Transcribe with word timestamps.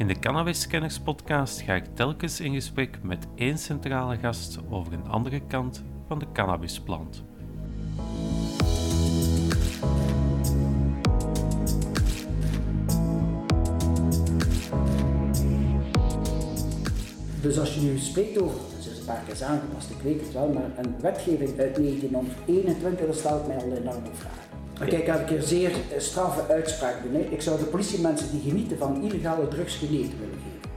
In 0.00 0.06
de 0.06 0.18
Cannabis 0.18 0.68
podcast 1.04 1.60
ga 1.60 1.74
ik 1.74 1.84
telkens 1.94 2.40
in 2.40 2.54
gesprek 2.54 3.02
met 3.02 3.26
één 3.34 3.58
centrale 3.58 4.16
gast 4.16 4.58
over 4.70 4.92
een 4.92 5.06
andere 5.06 5.40
kant 5.46 5.82
van 6.06 6.18
de 6.18 6.26
cannabisplant. 6.32 7.22
Dus 17.40 17.58
als 17.58 17.74
je 17.74 17.80
nu 17.80 17.98
spreekt 17.98 18.40
over, 18.40 18.60
het 18.76 18.86
is 18.86 18.98
een 18.98 19.04
paar 19.04 19.22
keer 19.26 19.44
aangepast, 19.44 19.90
ik 19.90 20.00
weet 20.02 20.20
het 20.20 20.32
wel, 20.32 20.52
maar 20.52 20.70
een 20.76 20.94
wetgeving 21.00 21.58
uit 21.58 21.76
1921, 21.76 23.06
dat 23.06 23.16
stelt 23.16 23.46
mij 23.46 23.56
al 23.56 23.72
enorme 23.72 24.10
vragen. 24.12 24.39
Maar 24.80 24.88
kijk, 24.88 25.02
ik 25.02 25.08
ga 25.08 25.18
een 25.18 25.26
keer 25.26 25.42
zeer 25.42 25.70
straffe 25.98 26.52
uitspraak 26.52 27.02
doen. 27.02 27.14
Hè. 27.14 27.20
Ik 27.20 27.42
zou 27.42 27.58
de 27.58 27.64
politiemensen 27.64 28.30
die 28.30 28.40
genieten 28.50 28.78
van 28.78 29.02
illegale 29.02 29.48
drugs 29.48 29.76
geneten 29.76 30.18
willen 30.18 30.38
geven. 30.38 30.70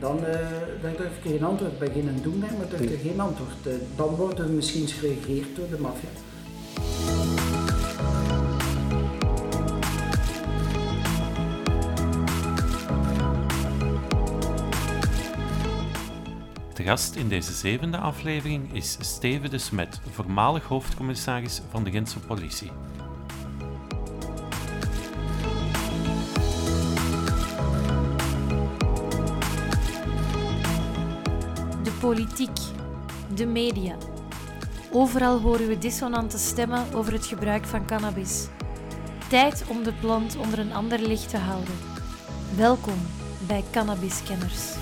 Dan, 0.00 0.16
uh, 0.16 0.34
dan 0.82 0.90
durf 0.96 1.16
ik 1.22 1.30
geen 1.30 1.44
antwoord 1.44 1.78
bij 1.78 1.88
geen 1.92 2.18
doen, 2.22 2.42
hè, 2.42 2.56
maar 2.56 2.68
durf 2.68 2.80
ik 2.80 3.00
geen 3.00 3.20
antwoord. 3.20 3.66
Uh, 3.66 3.72
dan 3.96 4.14
wordt 4.14 4.38
er 4.38 4.48
misschien 4.48 4.86
geregeerd 4.86 5.56
door 5.56 5.68
de 5.70 5.78
maffia. 5.78 6.08
De 16.74 16.82
gast 16.82 17.14
in 17.14 17.28
deze 17.28 17.52
zevende 17.52 17.96
aflevering 17.96 18.74
is 18.74 18.96
Steven 19.00 19.50
de 19.50 19.58
Smet, 19.58 20.00
voormalig 20.10 20.64
hoofdcommissaris 20.64 21.62
van 21.70 21.84
de 21.84 21.90
Gentse 21.90 22.18
politie. 22.18 22.70
Politiek, 32.08 32.56
de 33.34 33.46
media. 33.46 33.96
Overal 34.92 35.40
horen 35.40 35.68
we 35.68 35.78
dissonante 35.78 36.38
stemmen 36.38 36.94
over 36.94 37.12
het 37.12 37.26
gebruik 37.26 37.64
van 37.64 37.86
cannabis. 37.86 38.46
Tijd 39.28 39.64
om 39.68 39.82
de 39.82 39.92
plant 40.00 40.36
onder 40.36 40.58
een 40.58 40.72
ander 40.72 40.98
licht 40.98 41.30
te 41.30 41.36
houden. 41.36 41.74
Welkom 42.56 42.94
bij 43.46 43.64
Cannabis 43.72 44.22
Kenners. 44.22 44.74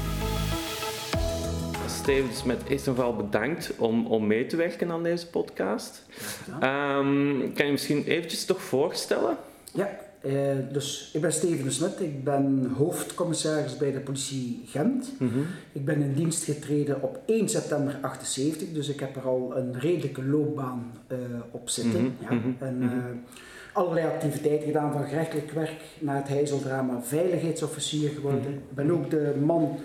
Steven 1.87 2.29
dus 2.29 2.43
met 2.43 2.63
eerst 2.69 2.87
en 2.87 2.95
vooral 2.95 3.17
bedankt 3.17 3.77
om, 3.77 4.07
om 4.07 4.27
mee 4.27 4.47
te 4.47 4.57
werken 4.57 4.91
aan 4.91 5.03
deze 5.03 5.27
podcast. 5.27 6.07
Um, 6.49 7.53
kan 7.55 7.67
je 7.67 7.73
misschien 7.73 8.05
eventjes 8.05 8.45
toch 8.45 8.63
voorstellen? 8.63 9.37
Ja, 9.73 9.99
uh, 10.27 10.73
dus 10.73 11.11
ik 11.13 11.21
ben 11.21 11.33
Steven 11.33 11.65
de 11.65 11.71
Smet, 11.71 12.01
ik 12.01 12.25
ben 12.25 12.71
hoofdcommissaris 12.77 13.77
bij 13.77 13.93
de 13.93 14.01
politie 14.01 14.63
Gent. 14.67 15.13
Mm 15.19 15.29
-hmm. 15.29 15.47
Ik 15.73 15.85
ben 15.85 16.03
in 16.03 16.13
dienst 16.13 16.45
getreden 16.45 17.03
op 17.03 17.21
1 17.27 17.49
september 17.49 17.99
78, 18.01 18.73
dus 18.73 18.89
ik 18.89 19.01
heb 19.01 19.17
er 19.17 19.23
al 19.23 19.57
een 19.57 19.79
redelijke 19.79 20.25
loopbaan 20.25 20.93
uh, 21.13 21.19
op 21.51 21.69
zitten. 21.69 22.01
Mm 22.01 22.15
-hmm. 22.19 22.29
ja. 22.29 22.35
mm 22.35 22.43
-hmm. 22.43 22.57
En, 22.59 22.83
uh, 22.83 22.91
allerlei 23.73 24.07
activiteiten 24.07 24.67
gedaan, 24.67 24.93
van 24.93 25.05
gerechtelijk 25.05 25.51
werk 25.51 25.81
naar 25.99 26.17
het 26.17 26.29
heizeldrama 26.29 27.03
veiligheidsofficier 27.03 28.11
geworden. 28.11 28.53
Ik 28.53 28.75
ben 28.75 28.91
ook 28.91 29.11
de 29.11 29.35
man 29.45 29.79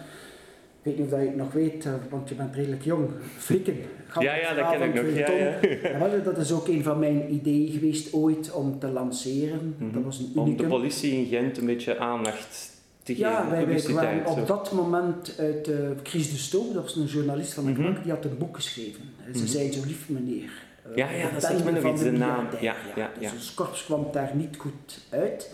ik 0.84 0.88
weet 0.88 0.98
niet 0.98 1.14
of 1.14 1.20
je 1.20 1.26
het 1.26 1.36
nog 1.36 1.52
weet, 1.52 1.88
want 2.10 2.30
je 2.30 2.36
bent 2.36 2.56
redelijk 2.56 2.84
jong. 2.84 3.10
Flikken. 3.38 3.76
Ja, 4.20 4.36
ja, 4.36 4.54
dat 4.54 4.72
ken 4.72 4.82
ik 4.82 4.94
nog. 4.94 5.16
Ja, 5.16 6.08
ja. 6.08 6.18
dat 6.24 6.38
is 6.38 6.52
ook 6.52 6.68
een 6.68 6.84
van 6.84 7.00
mijn 7.00 7.34
ideeën 7.34 7.72
geweest 7.72 8.14
ooit 8.14 8.52
om 8.52 8.80
te 8.80 8.88
lanceren. 8.88 9.60
Mm 9.64 9.76
-hmm. 9.78 9.94
Dat 9.94 10.04
was 10.04 10.20
een 10.20 10.26
unicum. 10.26 10.52
Om 10.52 10.58
de 10.58 10.64
politie 10.64 11.12
in 11.12 11.26
Gent 11.26 11.58
een 11.58 11.66
beetje 11.66 11.98
aandacht 11.98 12.72
te 13.04 13.16
geven. 13.16 13.32
Ja, 13.32 13.50
wij, 13.50 13.68
wij 13.68 13.82
kwamen 13.82 14.26
op 14.26 14.48
dat 14.48 14.72
moment 14.72 15.36
uit 15.40 15.68
uh, 15.68 15.76
Chris 16.04 16.32
de 16.32 16.38
Stoop, 16.38 16.74
dat 16.74 16.84
was 16.84 16.96
een 16.96 17.06
journalist 17.06 17.54
van 17.54 17.66
de 17.66 17.72
mm 17.72 17.86
-hmm. 17.86 18.02
die 18.04 18.12
had 18.12 18.26
een 18.26 18.38
boek 18.38 18.56
geschreven. 18.56 19.02
Ze 19.24 19.28
mm 19.28 19.34
-hmm. 19.34 19.48
zei 19.48 19.72
zo 19.72 19.80
lief 19.86 20.10
meneer. 20.10 20.52
Uh, 20.90 20.96
ja, 20.96 21.12
ja, 21.12 21.30
dat 21.30 21.44
zegt 21.44 21.64
me 21.64 21.72
nog 21.72 21.94
iets, 21.94 22.04
de 22.04 22.12
naam. 22.12 22.48
Ja, 22.52 22.76
ja, 22.96 23.10
ja, 23.20 23.30
dus 23.30 23.32
ons 23.32 23.54
korps 23.54 23.86
kwam 23.86 24.08
daar 24.12 24.32
niet 24.36 24.58
goed 24.58 25.06
uit. 25.10 25.52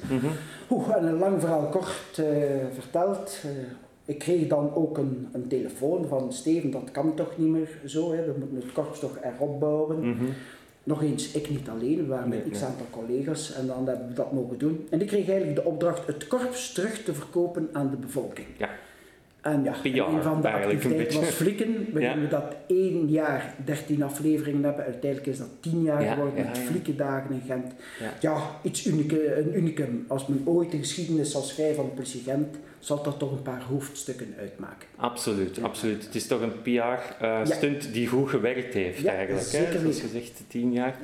Oeh, 0.69 0.95
en 0.95 1.03
een 1.03 1.17
lang 1.17 1.39
verhaal 1.39 1.69
kort 1.69 2.17
uh, 2.19 2.25
verteld 2.73 3.43
ik 4.07 4.19
kreeg 4.19 4.47
dan 4.47 4.73
ook 4.73 4.97
een, 4.97 5.27
een 5.31 5.47
telefoon 5.47 6.07
van 6.07 6.33
Steven, 6.33 6.71
dat 6.71 6.91
kan 6.91 7.15
toch 7.15 7.37
niet 7.37 7.49
meer 7.49 7.69
zo, 7.85 8.11
hè? 8.13 8.25
we 8.25 8.33
moeten 8.39 8.57
het 8.57 8.71
korps 8.71 8.99
toch 8.99 9.17
erop 9.23 9.59
bouwen. 9.59 9.99
Mm 9.99 10.17
-hmm. 10.17 10.29
Nog 10.83 11.03
eens, 11.03 11.31
ik 11.31 11.49
niet 11.49 11.69
alleen, 11.69 11.97
we 11.97 12.05
waren 12.05 12.29
met 12.29 12.43
nee, 12.43 12.53
x 12.53 12.63
aantal 12.63 12.85
collega's 12.89 13.53
en 13.53 13.67
dan 13.67 13.87
hebben 13.87 14.07
we 14.07 14.13
dat 14.13 14.31
mogen 14.31 14.57
doen. 14.57 14.87
En 14.89 15.01
ik 15.01 15.07
kreeg 15.07 15.27
eigenlijk 15.27 15.55
de 15.55 15.65
opdracht 15.65 16.07
het 16.07 16.27
korps 16.27 16.73
terug 16.73 17.03
te 17.03 17.13
verkopen 17.13 17.69
aan 17.71 17.89
de 17.89 17.97
bevolking. 17.97 18.47
Ja. 18.57 18.69
En 19.41 19.63
ja, 19.63 19.71
PR, 19.81 19.87
een 19.87 20.23
van 20.23 20.41
de 20.41 20.49
activiteiten 20.49 21.19
was 21.19 21.29
flikken, 21.29 21.87
ja. 21.99 22.19
we 22.19 22.27
dat 22.27 22.55
één 22.67 23.09
jaar 23.09 23.55
13 23.65 24.03
afleveringen 24.03 24.63
hebben. 24.63 24.83
Uiteindelijk 24.83 25.31
is 25.31 25.37
dat 25.37 25.49
10 25.59 25.81
jaar 25.81 26.03
ja, 26.03 26.13
geworden 26.13 26.45
met 26.45 26.57
flikkendagen 26.57 27.31
in 27.31 27.41
Gent. 27.45 27.73
Ja, 28.19 28.41
iets 28.61 28.85
unieke, 28.85 29.35
een 29.35 29.57
unicum. 29.57 30.05
Als 30.07 30.27
men 30.27 30.41
ooit 30.45 30.71
de 30.71 30.77
geschiedenis 30.77 31.31
zal 31.31 31.41
schrijven 31.41 31.75
van 31.75 31.85
de 31.85 31.91
politie 31.91 32.21
Gent, 32.21 32.57
zal 32.87 33.03
dat 33.03 33.19
toch 33.19 33.31
een 33.31 33.41
paar 33.41 33.61
hoofdstukken 33.69 34.35
uitmaken. 34.39 34.87
Absoluut, 34.95 35.63
absoluut. 35.63 36.05
Het 36.05 36.15
is 36.15 36.27
toch 36.27 36.41
een 36.41 36.61
PR-stunt 36.61 37.85
uh, 37.85 37.93
die 37.93 38.07
goed 38.07 38.29
gewerkt 38.29 38.73
heeft 38.73 39.05
eigenlijk. 39.05 39.45
Zeker 39.45 39.73
hè? 39.73 39.79
Zoals 39.79 39.99
gezegd, 39.99 40.41
10 40.47 40.71
jaar. 40.71 40.95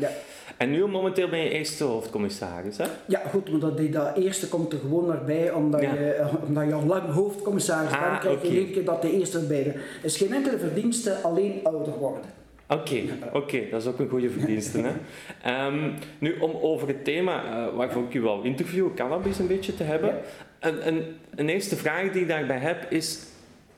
En 0.58 0.72
nu 0.72 0.88
momenteel 0.88 1.30
ben 1.30 1.40
je 1.40 1.50
eerste 1.50 1.84
hoofdcommissaris, 1.84 2.78
hè? 2.78 2.86
Ja, 3.06 3.22
goed, 3.30 3.52
maar 3.52 3.60
dat, 3.60 3.92
dat 3.92 4.18
eerste 4.18 4.48
komt 4.48 4.74
er 4.74 4.80
gewoon 4.80 5.08
naar 5.08 5.24
bij, 5.24 5.52
omdat, 5.52 5.82
je, 5.82 6.26
omdat 6.48 6.68
je 6.68 6.74
al 6.74 6.86
lang 6.86 7.12
hoofdcommissaris 7.12 7.92
ah, 7.92 8.10
bent, 8.10 8.20
krijg 8.20 8.42
je 8.42 8.62
okay. 8.62 8.72
keer 8.72 8.86
dat 8.86 9.02
de 9.02 9.12
eerste 9.12 9.40
erbij. 9.40 9.66
Er 9.66 9.76
is 10.02 10.18
geen 10.18 10.34
enkele 10.34 10.58
verdienste, 10.58 11.16
alleen 11.16 11.60
ouder 11.64 11.98
worden. 11.98 12.22
Oké, 12.68 12.82
okay, 12.82 13.10
oké, 13.28 13.38
okay, 13.38 13.70
dat 13.70 13.82
is 13.82 13.88
ook 13.88 14.00
een 14.00 14.10
goede 14.10 14.30
verdienste. 14.30 14.82
hè? 14.82 15.66
Um, 15.66 15.94
nu, 16.20 16.40
om 16.40 16.52
over 16.62 16.88
het 16.88 17.04
thema 17.04 17.44
uh, 17.46 17.76
waarvoor 17.76 18.04
ik 18.04 18.14
u 18.14 18.22
wou 18.22 18.46
interviewen, 18.46 18.94
cannabis 18.94 19.40
een 19.40 19.48
beetje 19.48 19.76
te 19.76 19.84
hebben. 19.84 20.16
Een, 20.64 20.88
een, 20.88 21.16
een 21.36 21.50
eerste 21.50 21.76
vraag 21.76 22.12
die 22.12 22.22
ik 22.22 22.28
daarbij 22.28 22.58
heb 22.58 22.92
is, 22.92 23.20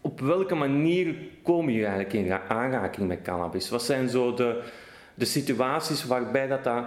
op 0.02 0.20
welke 0.20 0.56
manier 0.56 1.16
kom 1.44 1.70
je 1.70 1.86
eigenlijk 1.86 2.14
in 2.14 2.32
aanraking 2.32 3.08
met 3.08 3.22
cannabis? 3.22 3.70
Wat 3.70 3.84
zijn 3.84 4.10
zo 4.10 4.34
de, 4.34 4.64
de 5.14 5.26
situaties 5.26 6.06
waarbij 6.06 6.48
dat, 6.48 6.64
dat 6.64 6.84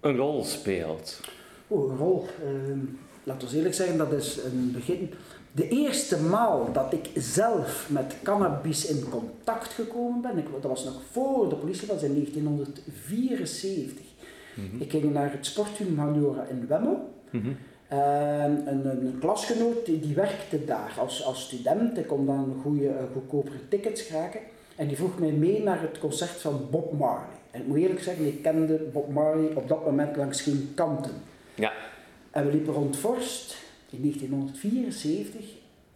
een 0.00 0.16
rol 0.16 0.44
speelt? 0.44 1.20
Oh, 1.66 1.90
een 1.90 1.96
rol. 1.96 2.26
Uh, 2.44 2.78
laten 3.22 3.48
we 3.48 3.56
eerlijk 3.56 3.74
zeggen, 3.74 3.98
dat 3.98 4.12
is 4.12 4.38
een 4.44 4.72
begin. 4.72 5.12
De 5.52 5.68
eerste 5.68 6.20
maal 6.20 6.72
dat 6.72 6.92
ik 6.92 7.10
zelf 7.14 7.88
met 7.90 8.14
cannabis 8.22 8.86
in 8.86 9.08
contact 9.08 9.68
gekomen 9.68 10.20
ben, 10.20 10.38
ik, 10.38 10.46
dat 10.52 10.70
was 10.70 10.84
nog 10.84 11.02
voor 11.10 11.48
de 11.48 11.54
politie, 11.54 11.86
dat 11.86 12.00
was 12.00 12.04
in 12.04 12.14
1974. 12.14 14.04
Mm 14.54 14.70
-hmm. 14.70 14.80
Ik 14.80 14.90
ging 14.90 15.12
naar 15.12 15.32
het 15.32 15.46
sportteam 15.46 15.98
Haliora 15.98 16.44
in 16.44 16.66
Wemmel. 16.66 17.14
Mm 17.30 17.42
-hmm. 17.42 17.56
En 17.90 18.62
een, 18.66 18.86
een, 18.86 19.16
klasgenoot 19.20 19.86
die, 19.86 20.00
die 20.00 20.14
werkte 20.14 20.64
daar 20.64 20.92
als, 20.98 21.24
als 21.24 21.42
student. 21.42 21.98
Ik 21.98 22.06
kon 22.06 22.26
dan 22.26 22.60
goede, 22.62 22.84
uh, 22.84 22.94
goedkopere 23.12 23.68
tickets 23.68 24.06
krijgen. 24.06 24.40
En 24.76 24.86
die 24.86 24.96
vroeg 24.96 25.18
mij 25.18 25.30
mee 25.30 25.62
naar 25.62 25.80
het 25.80 25.98
concert 25.98 26.30
van 26.30 26.66
Bob 26.70 26.92
Marley. 26.98 27.36
En 27.50 27.60
ik 27.60 27.66
moet 27.66 27.78
eerlijk 27.78 28.02
zeggen, 28.02 28.26
ik 28.26 28.42
kende 28.42 28.74
Bob 28.74 29.12
Marley 29.12 29.54
op 29.54 29.68
dat 29.68 29.84
moment 29.84 30.16
langs 30.16 30.40
geen 30.40 30.72
kanten. 30.74 31.12
Ja. 31.54 31.72
En 32.30 32.46
we 32.46 32.52
liepen 32.52 32.74
rond 32.74 32.96
Vorst 32.96 33.56
in 33.90 34.00
1974 34.00 35.44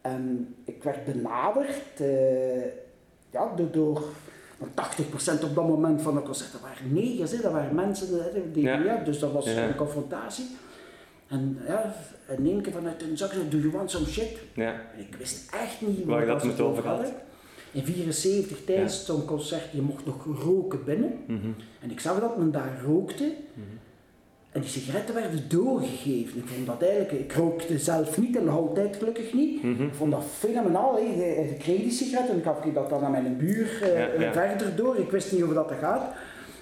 en 0.00 0.54
ik 0.64 0.82
werd 0.82 1.04
benaderd 1.04 2.00
uh, 2.00 2.64
ja, 3.30 3.52
door, 3.56 3.70
door 3.70 4.04
80% 4.60 5.42
op 5.42 5.54
dat 5.54 5.68
moment 5.68 6.02
van 6.02 6.16
het 6.16 6.24
concert. 6.24 6.52
Dat 6.52 6.60
waren 6.60 6.92
negers, 6.92 7.30
hè, 7.30 7.40
dat 7.40 7.52
waren 7.52 7.74
mensen, 7.74 8.08
die, 8.52 8.62
ja. 8.62 8.78
ja. 8.78 8.96
dus 9.04 9.18
dat 9.18 9.32
was 9.32 9.44
ja. 9.44 9.68
een 9.68 9.76
confrontatie. 9.76 10.46
En 11.34 11.58
ja, 11.66 11.94
in 12.36 12.46
één 12.46 12.60
keer 12.60 12.72
vanuit 12.72 13.02
een 13.02 13.16
zak 13.16 13.32
zei, 13.32 13.48
do 13.48 13.56
you 13.56 13.70
want 13.70 13.90
some 13.90 14.06
shit? 14.06 14.38
Ja. 14.54 14.80
Ik 14.96 15.16
wist 15.18 15.54
echt 15.54 15.80
niet 15.80 16.04
waar 16.04 16.26
dat 16.26 16.44
met 16.44 16.60
over 16.60 16.86
had. 16.86 17.12
In 17.72 17.84
74 17.84 18.64
tijdens 18.64 18.98
ja. 18.98 19.04
zo'n 19.04 19.24
concert, 19.24 19.72
je 19.72 19.82
mocht 19.82 20.06
nog 20.06 20.24
roken 20.42 20.84
binnen. 20.84 21.12
Mm 21.26 21.40
-hmm. 21.40 21.54
En 21.80 21.90
ik 21.90 22.00
zag 22.00 22.20
dat 22.20 22.38
men 22.38 22.50
daar 22.50 22.80
rookte. 22.86 23.24
Mm 23.24 23.32
-hmm. 23.54 23.78
En 24.52 24.60
die 24.60 24.70
sigaretten 24.70 25.14
werden 25.14 25.48
doorgegeven. 25.48 26.38
Ik 26.38 26.46
vond 26.46 26.66
dat 26.66 26.82
eigenlijk, 26.82 27.12
ik 27.12 27.32
rookte 27.32 27.78
zelf 27.78 28.18
niet 28.18 28.36
en 28.36 28.44
nog 28.44 28.56
altijd 28.56 28.96
gelukkig 28.96 29.32
niet. 29.32 29.62
Mm 29.62 29.76
-hmm. 29.76 29.86
Ik 29.86 29.94
vond 29.94 30.10
dat 30.10 30.24
fenomenaal. 30.38 30.98
Ik 30.98 31.58
kreeg 31.58 31.80
die 31.80 31.90
sigaretten 31.90 32.32
en 32.32 32.38
ik 32.38 32.44
gaf 32.44 32.60
dat 32.74 32.90
dan 32.90 33.04
aan 33.04 33.10
mijn 33.10 33.36
buur 33.36 33.80
uh, 33.82 34.20
ja, 34.20 34.32
verder 34.32 34.76
door. 34.76 34.96
Ik 34.96 35.10
wist 35.10 35.32
niet 35.32 35.42
over 35.42 35.54
dat 35.54 35.72
gaat. 35.80 36.14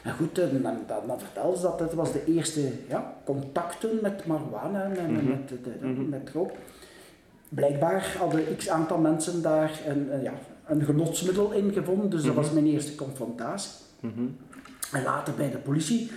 En 0.03 0.15
goed, 0.15 0.35
dan, 0.35 0.63
dan, 0.63 1.03
dan 1.07 1.21
vertelde 1.21 1.57
ze 1.57 1.63
dat 1.63 1.81
het 1.81 1.95
was 1.95 2.13
de 2.13 2.25
eerste 2.25 2.71
ja, 2.89 3.15
contacten 3.25 3.99
met 4.03 4.27
marijuana 4.27 4.83
en 4.83 5.11
mm 5.11 5.19
-hmm. 5.19 5.29
met, 5.29 5.49
de, 5.49 5.61
de, 5.63 5.71
mm 5.81 5.95
-hmm. 5.95 6.09
met 6.09 6.31
rook. 6.33 6.51
Blijkbaar 7.49 8.17
hadden 8.19 8.57
x 8.57 8.69
aantal 8.69 8.99
mensen 8.99 9.43
daar 9.43 9.81
een, 9.87 10.15
een, 10.15 10.23
ja, 10.23 10.33
een 10.67 10.85
genotsmiddel 10.85 11.53
in 11.53 11.73
gevonden, 11.73 12.11
dus 12.11 12.23
dat 12.23 12.35
was 12.35 12.53
mijn 12.53 12.67
eerste 12.67 12.95
confrontatie. 12.95 13.71
En 14.93 15.03
later 15.03 15.35
bij 15.35 15.51
de 15.51 15.59
politie 15.59 16.11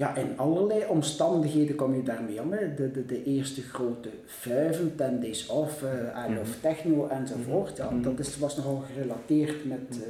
Ja, 0.00 0.16
in 0.16 0.38
allerlei 0.38 0.84
omstandigheden 0.88 1.76
kom 1.76 1.94
je 1.94 2.02
daarmee 2.02 2.40
om. 2.40 2.52
Hè. 2.52 2.74
De, 2.74 2.90
de, 2.90 3.06
de 3.06 3.24
eerste 3.24 3.62
grote 3.62 4.08
vuiven, 4.26 4.96
ten 4.96 5.20
days 5.20 5.46
off, 5.46 5.82
uh, 5.82 6.26
I 6.28 6.34
love 6.34 6.60
techno 6.60 7.06
enzovoort. 7.06 7.76
Ja, 7.76 7.90
dat 8.02 8.18
is, 8.18 8.38
was 8.38 8.56
nogal 8.56 8.84
gerelateerd 8.94 9.64
met 9.64 9.80
uh, 9.90 10.04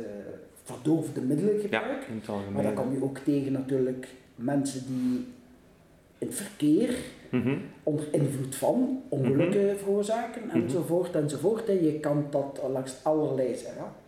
verdoofde 0.75 1.21
middelengebruik. 1.21 2.07
Ja, 2.27 2.35
maar 2.53 2.63
dan 2.63 2.75
kom 2.75 2.93
je 2.93 3.03
ook 3.03 3.19
tegen 3.19 3.53
natuurlijk 3.53 4.09
mensen 4.35 4.83
die 4.87 5.27
in 6.19 6.27
het 6.27 6.35
verkeer 6.37 6.95
Mhm. 7.31 7.57
onder 7.83 8.05
invloed 8.11 8.55
van 8.55 9.03
ongelukken 9.09 9.79
veroorzaken 9.79 10.43
Mhm. 10.47 10.57
enzovoort 10.61 11.15
enzovoort. 11.15 11.69
En 11.69 11.85
je 11.85 12.01
kan 12.01 12.27
dat 12.31 12.61
langs 12.73 12.95
allerlei 13.03 13.57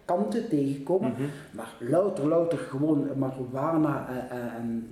kanten 0.04 0.48
tegenkomen, 0.48 1.10
Mhm. 1.10 1.22
maar 1.52 1.74
louter, 1.78 2.26
louter 2.28 2.58
gewoon 2.58 3.08
marihuana 3.18 4.08
en, 4.08 4.30
en, 4.38 4.50
en 4.54 4.90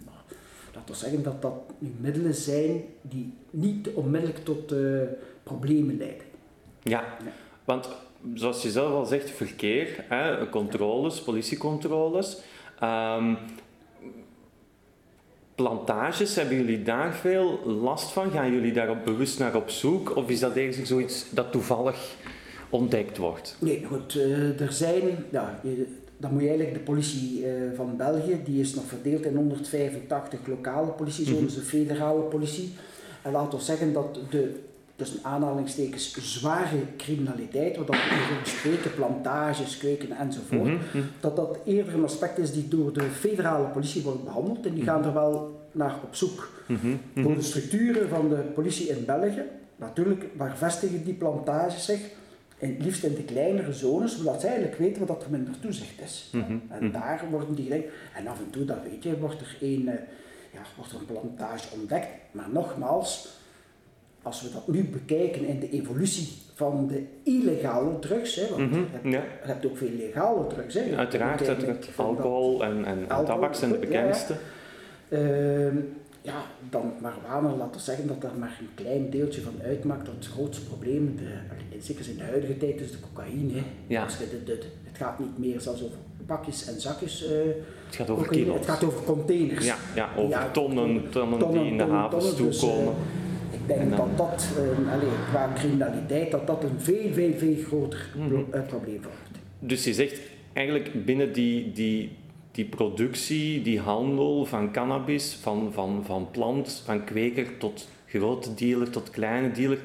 laten 0.74 0.94
we 0.94 1.00
zeggen 1.00 1.22
dat 1.22 1.42
dat 1.42 1.54
nu 1.78 1.92
middelen 2.00 2.34
zijn 2.34 2.82
die 3.02 3.32
niet 3.50 3.88
onmiddellijk 3.88 4.44
tot 4.44 4.72
eh, 4.72 4.78
problemen 5.42 5.96
leiden. 5.96 6.26
Ja, 6.82 7.04
want 7.64 7.88
zoals 8.34 8.62
je 8.62 8.70
zelf 8.70 8.92
al 8.92 9.06
zegt, 9.06 9.30
verkeer, 9.30 10.04
hè, 10.08 10.48
controles, 10.48 11.20
politiecontroles. 11.20 12.38
Ehm, 12.80 13.34
plantages, 15.54 16.34
hebben 16.34 16.56
jullie 16.56 16.82
daar 16.82 17.14
veel 17.14 17.60
last 17.66 18.10
van? 18.10 18.30
Gaan 18.30 18.52
jullie 18.52 18.72
daar 18.72 19.00
bewust 19.04 19.38
naar 19.38 19.54
op 19.56 19.70
zoek? 19.70 20.16
Of 20.16 20.28
is 20.28 20.40
dat 20.40 20.56
eigenlijk 20.56 20.88
zoiets 20.88 21.26
dat 21.30 21.52
toevallig 21.52 22.16
ontdekt 22.70 23.16
wordt? 23.16 23.56
Nee, 23.58 23.84
goed, 23.84 24.16
eh, 24.16 24.60
er 24.60 24.72
zijn, 24.72 25.02
ja, 25.30 25.60
dan 26.16 26.32
moet 26.32 26.42
je 26.42 26.48
eigenlijk 26.48 26.78
de 26.78 26.84
politie 26.84 27.46
eh, 27.46 27.52
van 27.74 27.96
België, 27.96 28.40
die 28.44 28.60
is 28.60 28.74
nog 28.74 28.84
verdeeld 28.84 29.24
in 29.24 29.36
185 29.36 30.46
lokale 30.46 30.90
politiezones, 30.90 31.54
de 31.54 31.60
federale 31.60 32.20
politie. 32.20 32.72
En 33.22 33.32
laten 33.32 33.58
we 33.58 33.64
zeggen 33.64 33.92
dat 33.92 34.18
de, 34.30 34.60
tussen 35.00 35.18
aanhalingstekens, 35.22 36.16
zware 36.38 36.76
criminaliteit, 36.96 37.76
wat 37.76 37.86
we 37.86 37.94
spreken, 38.42 38.94
plantages, 38.94 39.76
kweken 39.78 40.10
enzovoort, 40.16 40.64
Mhm, 40.64 40.74
mhm. 40.92 41.04
dat 41.20 41.36
dat 41.36 41.58
eerder 41.64 41.94
een 41.94 42.04
aspect 42.04 42.38
is 42.38 42.52
die 42.52 42.68
door 42.68 42.92
de 42.92 43.02
federale 43.02 43.66
politie 43.66 44.02
wordt 44.02 44.24
behandeld 44.24 44.66
en 44.66 44.74
die 44.74 44.84
gaan 44.84 45.04
er 45.04 45.14
wel 45.14 45.60
naar 45.72 45.94
op 46.04 46.14
zoek. 46.14 46.48
Mhm, 46.66 46.86
mhm. 46.86 47.22
Door 47.22 47.34
de 47.34 47.42
structuren 47.42 48.08
van 48.08 48.28
de 48.28 48.34
politie 48.36 48.88
in 48.88 49.04
België, 49.04 49.42
natuurlijk, 49.76 50.24
waar 50.36 50.56
vestigen 50.56 51.04
die 51.04 51.14
plantages 51.14 51.84
zich? 51.84 52.00
En 52.58 52.76
liefst 52.78 53.04
in 53.04 53.14
de 53.14 53.22
kleinere 53.22 53.72
zones, 53.72 54.16
zodat 54.16 54.40
ze 54.40 54.46
eigenlijk 54.46 54.78
weten 54.78 55.06
wat 55.06 55.22
er 55.22 55.30
minder 55.30 55.54
toezicht 55.60 56.00
is. 56.04 56.28
Mhm, 56.32 56.52
En 56.68 56.84
mhm. 56.84 56.92
daar 56.92 57.24
worden 57.30 57.54
die 57.54 57.64
gelijk. 57.64 57.88
En 58.16 58.26
af 58.26 58.38
en 58.38 58.50
toe, 58.50 58.64
dat 58.64 58.78
weet 58.90 59.02
je, 59.02 59.18
wordt 59.18 59.40
er 59.40 59.56
een, 59.60 59.88
eh, 59.88 59.94
ja, 60.52 60.60
wordt 60.76 60.92
er 60.92 60.98
een 60.98 61.06
plantage 61.06 61.66
ontdekt. 61.80 62.08
Maar 62.30 62.48
nogmaals, 62.52 63.38
als 64.22 64.42
we 64.42 64.48
dat 64.52 64.68
nu 64.68 64.84
bekijken 64.84 65.46
in 65.46 65.60
de 65.60 65.70
evolutie 65.70 66.28
van 66.54 66.86
de 66.86 67.02
illegale 67.22 67.98
drugs, 67.98 68.34
hè, 68.34 68.48
want 68.48 68.70
Mhm, 68.70 68.74
je, 68.78 68.84
hebt, 68.90 69.04
ja. 69.04 69.10
je 69.10 69.48
hebt 69.52 69.66
ook 69.66 69.76
veel 69.76 69.90
legale 69.98 70.46
drugs. 70.46 70.74
Hè. 70.74 70.96
Uiteraard, 70.96 71.46
dat- 71.46 71.88
alcohol 71.96 72.64
en, 72.64 72.76
en, 72.76 72.84
en 72.84 72.98
Alcohol, 73.00 73.24
tabak 73.24 73.54
zijn 73.54 73.70
de 73.70 73.76
goed, 73.78 73.86
ja, 73.86 73.90
bekendste. 74.00 74.34
Ehm, 75.08 75.76
ja, 76.22 76.42
dan 76.70 76.92
laten 77.58 77.70
we 77.72 77.78
zeggen 77.78 78.06
dat 78.06 78.20
daar 78.20 78.38
maar 78.38 78.56
een 78.60 78.68
klein 78.84 79.10
deeltje 79.10 79.40
van 79.40 79.52
uitmaakt. 79.64 80.06
Dat 80.06 80.14
het 80.14 80.26
grootste 80.26 80.64
probleem, 80.64 81.16
de, 81.16 81.78
zeker 81.80 82.08
in 82.08 82.16
de 82.16 82.22
huidige 82.22 82.56
tijd, 82.56 82.80
is 82.80 82.90
de 82.90 82.96
cocaïne. 83.12 83.60
Ja. 83.86 84.02
Als 84.02 84.16
je 84.18 84.28
de, 84.30 84.44
de- 84.44 84.62
het 84.84 84.96
gaat 84.96 85.18
niet 85.18 85.38
meer 85.38 85.60
zelfs 85.60 85.82
over 85.84 85.96
pakjes 86.26 86.66
en 86.66 86.80
zakjes. 86.80 87.24
eh, 87.26 87.30
Het 87.86 87.96
gaat 87.96 88.10
over 88.10 88.28
kilo's. 88.28 88.56
Het 88.56 88.66
gaat 88.66 88.84
over 88.84 89.02
containers. 89.04 89.66
Ja, 89.66 89.76
ja, 89.94 90.08
over 90.16 90.50
tonnen, 90.52 91.10
tonnen, 91.10 91.38
tonnen, 91.38 91.62
die 91.62 91.70
in 91.70 91.76
de 91.78 91.84
havens. 91.84 92.36
Dus, 92.36 92.62
eh, 92.62 92.68
toekomen. 92.68 92.92
ik 92.92 92.98
denk 93.74 93.96
dat 93.96 94.16
dat, 94.16 94.48
eh, 94.56 94.92
allee, 94.92 95.08
qua 95.30 95.52
criminaliteit, 95.54 96.30
dat 96.30 96.46
dat 96.46 96.62
een 96.64 96.80
veel, 96.80 97.12
veel, 97.12 97.32
veel 97.36 97.56
groter 97.66 98.10
eh, 98.50 98.60
probleem 98.66 99.00
wordt. 99.02 99.16
Dus 99.58 99.84
je 99.84 99.94
zegt 99.94 100.20
eigenlijk 100.52 101.04
binnen 101.04 101.32
die, 101.32 101.72
die, 101.72 102.16
die 102.52 102.64
productie, 102.64 103.62
die 103.62 103.80
handel 103.80 104.44
van 104.44 104.72
cannabis, 104.72 105.38
van, 105.42 105.70
van, 105.72 106.02
van 106.04 106.28
plant, 106.30 106.82
van 106.84 107.04
kweker 107.04 107.46
tot 107.58 107.88
grote 108.06 108.54
dealer, 108.54 108.90
tot 108.90 109.10
kleine 109.10 109.50
dealer, 109.50 109.78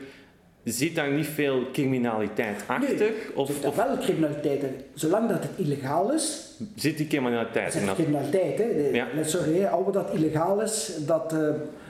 zit 0.64 0.96
daar 0.96 1.12
niet 1.12 1.26
veel 1.28 1.72
criminaliteit 1.72 2.64
achter? 2.68 2.96
Nee, 3.00 3.12
of 3.36 3.48
Er 3.50 3.56
zit 3.56 3.66
of 3.66 3.76
wel 3.76 3.98
criminaliteit 3.98 4.64
in. 4.64 4.76
Zolang 4.94 5.30
dat 5.30 5.44
het 5.44 5.52
illegaal 5.56 6.14
is, 6.14 6.52
zit 6.76 6.98
die 6.98 7.08
criminaliteit 7.08 7.74
in 7.76 7.94
criminaliteit. 7.94 8.58
Hè. 8.58 8.66
De- 8.68 8.90
Ja. 8.94 9.08
Sorry, 9.24 9.64
al 9.66 9.84
wat 9.84 9.94
dat 9.94 10.10
illegaal 10.14 10.62
is, 10.62 10.92
dat 11.06 11.34
eh, 11.34 11.40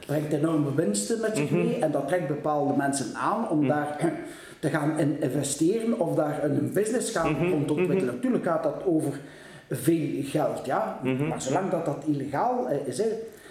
brengt 0.05 0.33
enorme 0.33 0.75
winsten 0.75 1.19
met 1.21 1.37
zich 1.37 1.49
Mhm. 1.49 1.65
mee 1.65 1.79
en 1.79 1.91
dat 1.91 2.07
trekt 2.07 2.27
bepaalde 2.27 2.73
mensen 2.77 3.15
aan 3.15 3.49
om 3.49 3.67
daar 3.67 4.13
te 4.59 4.69
gaan 4.69 4.99
in 4.99 5.21
investeren 5.21 5.99
of 5.99 6.15
daar 6.15 6.43
een 6.43 6.71
business 6.73 7.11
gaan 7.11 7.31
Mhm. 7.31 7.49
rond 7.49 7.71
ontwikkelen. 7.71 8.05
Natuurlijk 8.15 8.43
gaat 8.43 8.63
dat 8.63 8.83
over 8.85 9.13
veel 9.69 10.09
geld, 10.23 10.65
ja. 10.65 10.99
Mhm. 11.03 11.27
maar 11.27 11.41
zolang 11.41 11.69
dat, 11.69 11.85
dat 11.85 12.03
illegaal 12.07 12.69
eh, 12.69 12.87
is, 12.87 12.97
hè, 12.97 13.03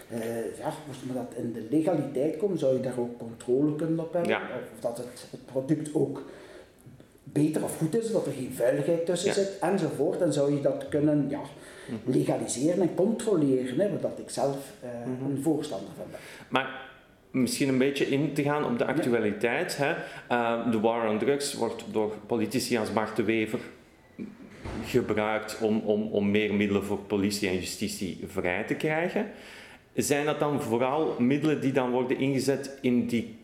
eh, 0.08 0.18
ja, 0.58 0.70
moest 0.86 1.00
maar 1.06 1.14
dat 1.16 1.32
in 1.44 1.52
de 1.52 1.66
legaliteit 1.70 2.36
komt, 2.36 2.58
zou 2.58 2.74
je 2.76 2.80
daar 2.80 2.98
ook 2.98 3.18
controle 3.18 3.74
kunnen 3.76 3.98
op 3.98 4.12
hebben. 4.12 4.30
Ja. 4.30 4.40
Of 4.74 4.80
dat 4.80 4.96
het, 4.96 5.26
het 5.30 5.46
product 5.46 5.94
ook 5.94 6.22
beter 7.24 7.62
of 7.64 7.76
goed 7.76 7.96
is, 7.96 8.12
dat 8.12 8.26
er 8.26 8.32
geen 8.32 8.52
vuiligheid 8.54 9.06
tussen 9.06 9.28
Ja. 9.28 9.34
zit 9.34 9.58
enzovoort. 9.60 10.18
Dan 10.18 10.32
zou 10.32 10.54
je 10.54 10.60
dat 10.60 10.88
kunnen 10.88 11.26
ja, 11.28 11.40
legaliseren 12.04 12.80
en 12.82 12.94
controleren, 12.94 13.80
hè, 13.80 14.00
dat 14.00 14.18
ik 14.18 14.30
zelf 14.30 14.56
eh, 14.80 14.88
Mhm. 15.06 15.30
een 15.30 15.42
voorstander 15.42 15.88
van 15.96 16.06
ben. 16.10 16.20
Maar 16.48 16.82
misschien 17.30 17.68
een 17.68 17.78
beetje 17.78 18.06
in 18.06 18.32
te 18.32 18.42
gaan 18.42 18.64
op 18.64 18.78
de 18.78 18.84
actualiteit. 18.84 19.76
Hè. 19.76 19.94
Eh, 20.28 20.70
de 20.70 20.80
war 20.80 21.08
on 21.08 21.18
drugs 21.18 21.54
wordt 21.54 21.84
door 21.92 22.12
politici 22.26 22.76
als 22.78 22.92
Bart 22.92 23.16
de 23.16 23.22
Wever 23.22 23.58
gebruikt 24.86 25.58
om, 25.60 25.78
om, 25.84 26.02
om 26.02 26.30
meer 26.30 26.54
middelen 26.54 26.84
voor 26.84 26.98
politie 26.98 27.48
en 27.48 27.54
justitie 27.54 28.24
vrij 28.26 28.64
te 28.64 28.74
krijgen. 28.74 29.26
Zijn 29.94 30.26
dat 30.26 30.38
dan 30.38 30.62
vooral 30.62 31.14
middelen 31.18 31.60
die 31.60 31.72
dan 31.72 31.90
worden 31.90 32.18
ingezet 32.18 32.78
in 32.80 33.06
die 33.06 33.36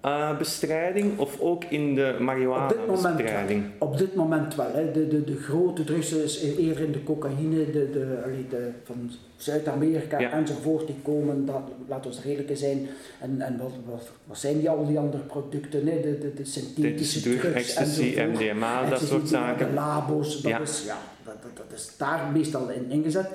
cocaïnebestrijding 0.00 1.18
of 1.18 1.40
ook 1.40 1.64
in 1.64 1.94
de 1.94 2.16
marihuana-bestrijding? 2.20 3.64
Op 3.78 3.98
dit 3.98 4.14
moment 4.14 4.54
wel. 4.54 4.72
Hè. 4.72 4.92
De, 4.92 5.08
de, 5.08 5.24
de 5.24 5.36
grote 5.36 5.84
drugs 5.84 6.12
is 6.12 6.40
eerder 6.42 6.84
in 6.84 6.92
de 6.92 7.02
cocaïne 7.02 7.70
de, 7.70 7.90
de, 7.92 8.18
de, 8.50 8.70
van 8.84 9.10
Zuid-Amerika 9.36 10.18
Ja. 10.18 10.32
enzovoort. 10.32 10.86
Die 10.86 10.96
komen, 11.02 11.46
dat, 11.46 11.60
laten 11.88 12.10
we 12.10 12.16
eens 12.16 12.24
redelijk 12.24 12.58
zijn. 12.58 12.88
En, 13.20 13.40
en 13.40 13.58
wat, 13.58 13.72
wat, 13.86 14.10
wat 14.24 14.38
zijn 14.38 14.58
die, 14.58 14.70
al 14.70 14.86
die 14.86 14.98
andere 14.98 15.22
producten? 15.22 15.86
Hè? 15.86 16.00
De, 16.00 16.18
de, 16.18 16.34
de 16.34 16.44
synthetische 16.44 16.82
Dit 16.82 17.00
is 17.00 17.22
drug, 17.22 17.40
drugs 17.40 17.56
ecstasy, 17.56 18.14
enzovoort. 18.16 18.40
MDMA, 18.52 18.88
dat 18.88 19.00
soort 19.00 19.22
De 19.22 19.28
zaken. 19.28 19.74
labo's, 19.74 20.42
dat, 20.42 20.50
Ja. 20.50 20.60
is, 20.60 20.82
ja, 20.86 20.98
dat, 21.24 21.34
dat, 21.42 21.56
dat 21.68 21.78
is 21.78 21.92
daar 21.96 22.30
meestal 22.32 22.68
in 22.68 22.90
ingezet. 22.90 23.28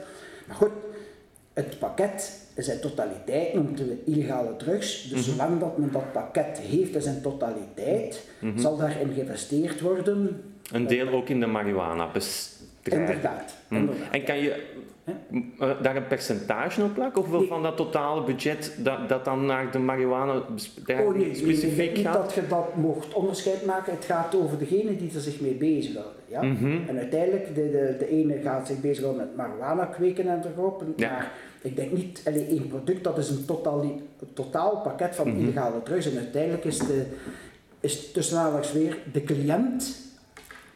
Maar 0.47 0.55
goed, 0.55 0.71
het 1.53 1.79
pakket 1.79 2.43
zijn 2.63 2.79
totaliteit 2.79 3.53
noemt 3.53 3.77
de 3.77 3.97
illegale 4.05 4.55
drugs. 4.55 5.03
Dus 5.09 5.19
Mhm. 5.27 5.29
zolang 5.37 5.59
dat 5.59 5.77
men 5.77 5.91
dat 5.91 6.11
pakket 6.11 6.57
heeft 6.59 6.95
in 6.95 7.01
zijn 7.01 7.21
totaliteit, 7.21 8.25
Mhm. 8.39 8.57
zal 8.59 8.77
daarin 8.77 9.13
geïnvesteerd 9.13 9.81
worden. 9.81 10.41
Een 10.71 10.87
deel 10.87 11.07
ook 11.07 11.29
in 11.29 11.39
de 11.39 11.45
marihuana-bestrijding. 11.45 13.07
Inderdaad. 13.09 13.55
Hmm. 13.67 13.77
inderdaad. 13.77 14.11
En 14.11 14.23
kan 14.23 14.37
je 14.37 14.63
eh, 15.59 15.81
daar 15.81 15.95
een 15.95 16.07
percentage 16.07 16.83
op 16.83 16.93
plakken? 16.93 17.21
Of 17.21 17.29
Nee. 17.31 17.47
van 17.47 17.63
dat 17.63 17.77
totale 17.77 18.23
budget 18.23 18.73
dat, 18.77 19.09
dat 19.09 19.25
dan 19.25 19.45
naar 19.45 19.71
de 19.71 19.79
marihuana 19.79 20.41
bestrijding 20.53 21.09
Oh 21.09 21.15
nee, 21.15 21.25
nee, 21.25 21.35
specifiek 21.35 21.69
ik 21.71 21.75
denk 21.77 21.95
niet 21.97 22.05
gaat? 22.05 22.13
dat 22.15 22.33
je 22.33 22.47
dat 22.47 22.75
mocht 22.75 23.13
onderscheid 23.13 23.65
maken. 23.65 23.93
Het 23.93 24.05
gaat 24.05 24.35
over 24.35 24.57
degene 24.57 24.95
die 24.95 25.11
er 25.15 25.21
zich 25.21 25.39
mee 25.41 25.53
bezighouden. 25.53 26.14
Ja? 26.27 26.41
Mhm. 26.43 26.77
En 26.87 26.97
uiteindelijk, 26.97 27.55
de, 27.55 27.71
de, 27.71 27.95
de 27.99 28.09
ene 28.09 28.41
gaat 28.41 28.67
zich 28.67 28.81
bezighouden 28.81 29.25
met 29.25 29.35
marihuana 29.35 29.85
kweken 29.85 30.27
en. 30.27 30.93
Ja. 30.97 31.09
Maar 31.09 31.31
ik 31.61 31.75
denk 31.75 31.91
niet, 31.91 32.21
alleen 32.25 32.47
één 32.47 32.67
product, 32.67 33.03
dat 33.03 33.17
is 33.17 33.29
een 33.29 33.45
totaal, 33.45 33.81
een 33.81 34.01
totaal 34.33 34.77
pakket 34.81 35.15
van 35.15 35.27
Mhm. 35.27 35.39
illegale 35.39 35.83
drugs. 35.83 36.11
En 36.11 36.17
uiteindelijk 36.17 36.65
is, 36.65 36.77
de, 36.77 37.05
is 37.79 38.11
tussen 38.11 38.37
weer 38.71 38.97
de 39.11 39.23
cliënt 39.23 39.97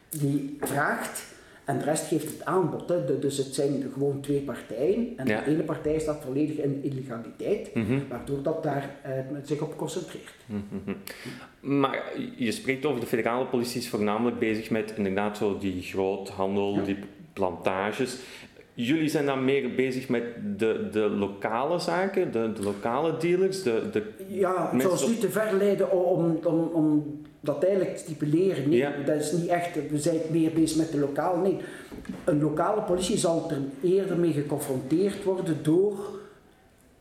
die 0.08 0.56
vraagt 0.60 1.24
en 1.70 1.78
de 1.78 1.84
rest 1.84 2.06
geeft 2.06 2.24
het 2.30 2.44
aanbod. 2.44 2.88
Hè. 2.88 3.04
De- 3.04 3.18
Dus 3.18 3.36
het 3.36 3.54
zijn 3.54 3.90
gewoon 3.92 4.20
twee 4.20 4.40
partijen 4.40 5.12
en 5.16 5.26
Ja. 5.26 5.40
de 5.44 5.50
ene 5.50 5.62
partij 5.62 5.98
staat 5.98 6.22
volledig 6.24 6.56
in 6.56 6.80
illegaliteit, 6.82 7.74
Mhm. 7.74 7.98
waardoor 8.08 8.42
dat 8.42 8.62
daar 8.62 8.90
eh, 9.02 9.10
zich 9.44 9.60
op 9.60 9.76
concentreert. 9.76 10.34
Mhm. 10.46 10.92
Maar 11.78 12.02
je 12.36 12.52
spreekt 12.52 12.86
over 12.86 13.00
de 13.00 13.06
federale 13.06 13.44
politie 13.46 13.80
is 13.80 13.88
voornamelijk 13.88 14.38
bezig 14.38 14.70
met 14.70 14.92
inderdaad 14.96 15.36
zo 15.36 15.58
die 15.58 15.82
groothandel, 15.82 16.74
Ja. 16.74 16.82
die 16.82 16.96
plantages. 17.32 18.16
Jullie 18.74 19.08
zijn 19.08 19.26
dan 19.26 19.44
meer 19.44 19.74
bezig 19.74 20.08
met 20.08 20.22
de, 20.56 20.88
de 20.92 21.00
lokale 21.00 21.78
zaken, 21.78 22.32
de, 22.32 22.52
de 22.52 22.62
lokale 22.62 23.16
dealers, 23.16 23.62
de, 23.62 23.82
de 23.92 24.02
Ja, 24.28 24.70
het 24.72 24.82
zou 24.98 25.10
niet 25.10 25.20
te 25.20 25.30
ver 25.30 25.54
leiden 25.56 25.92
om, 25.92 26.38
om, 26.44 26.58
om 26.72 27.20
dat 27.40 27.64
eigenlijk 27.64 27.98
stipuleren. 27.98 28.68
Nee, 28.68 28.78
Ja. 28.78 28.92
dat 29.06 29.20
is 29.20 29.32
niet 29.32 29.46
echt, 29.46 29.90
we 29.90 29.98
zijn 29.98 30.18
meer 30.30 30.52
bezig 30.52 30.76
met 30.76 30.92
de 30.92 30.98
lokale. 30.98 31.42
Nee, 31.42 31.56
een 32.24 32.40
lokale 32.40 32.82
politie 32.82 33.16
zal 33.18 33.50
er 33.50 33.88
eerder 33.90 34.16
mee 34.16 34.32
geconfronteerd 34.32 35.24
worden 35.24 35.56
door 35.62 36.18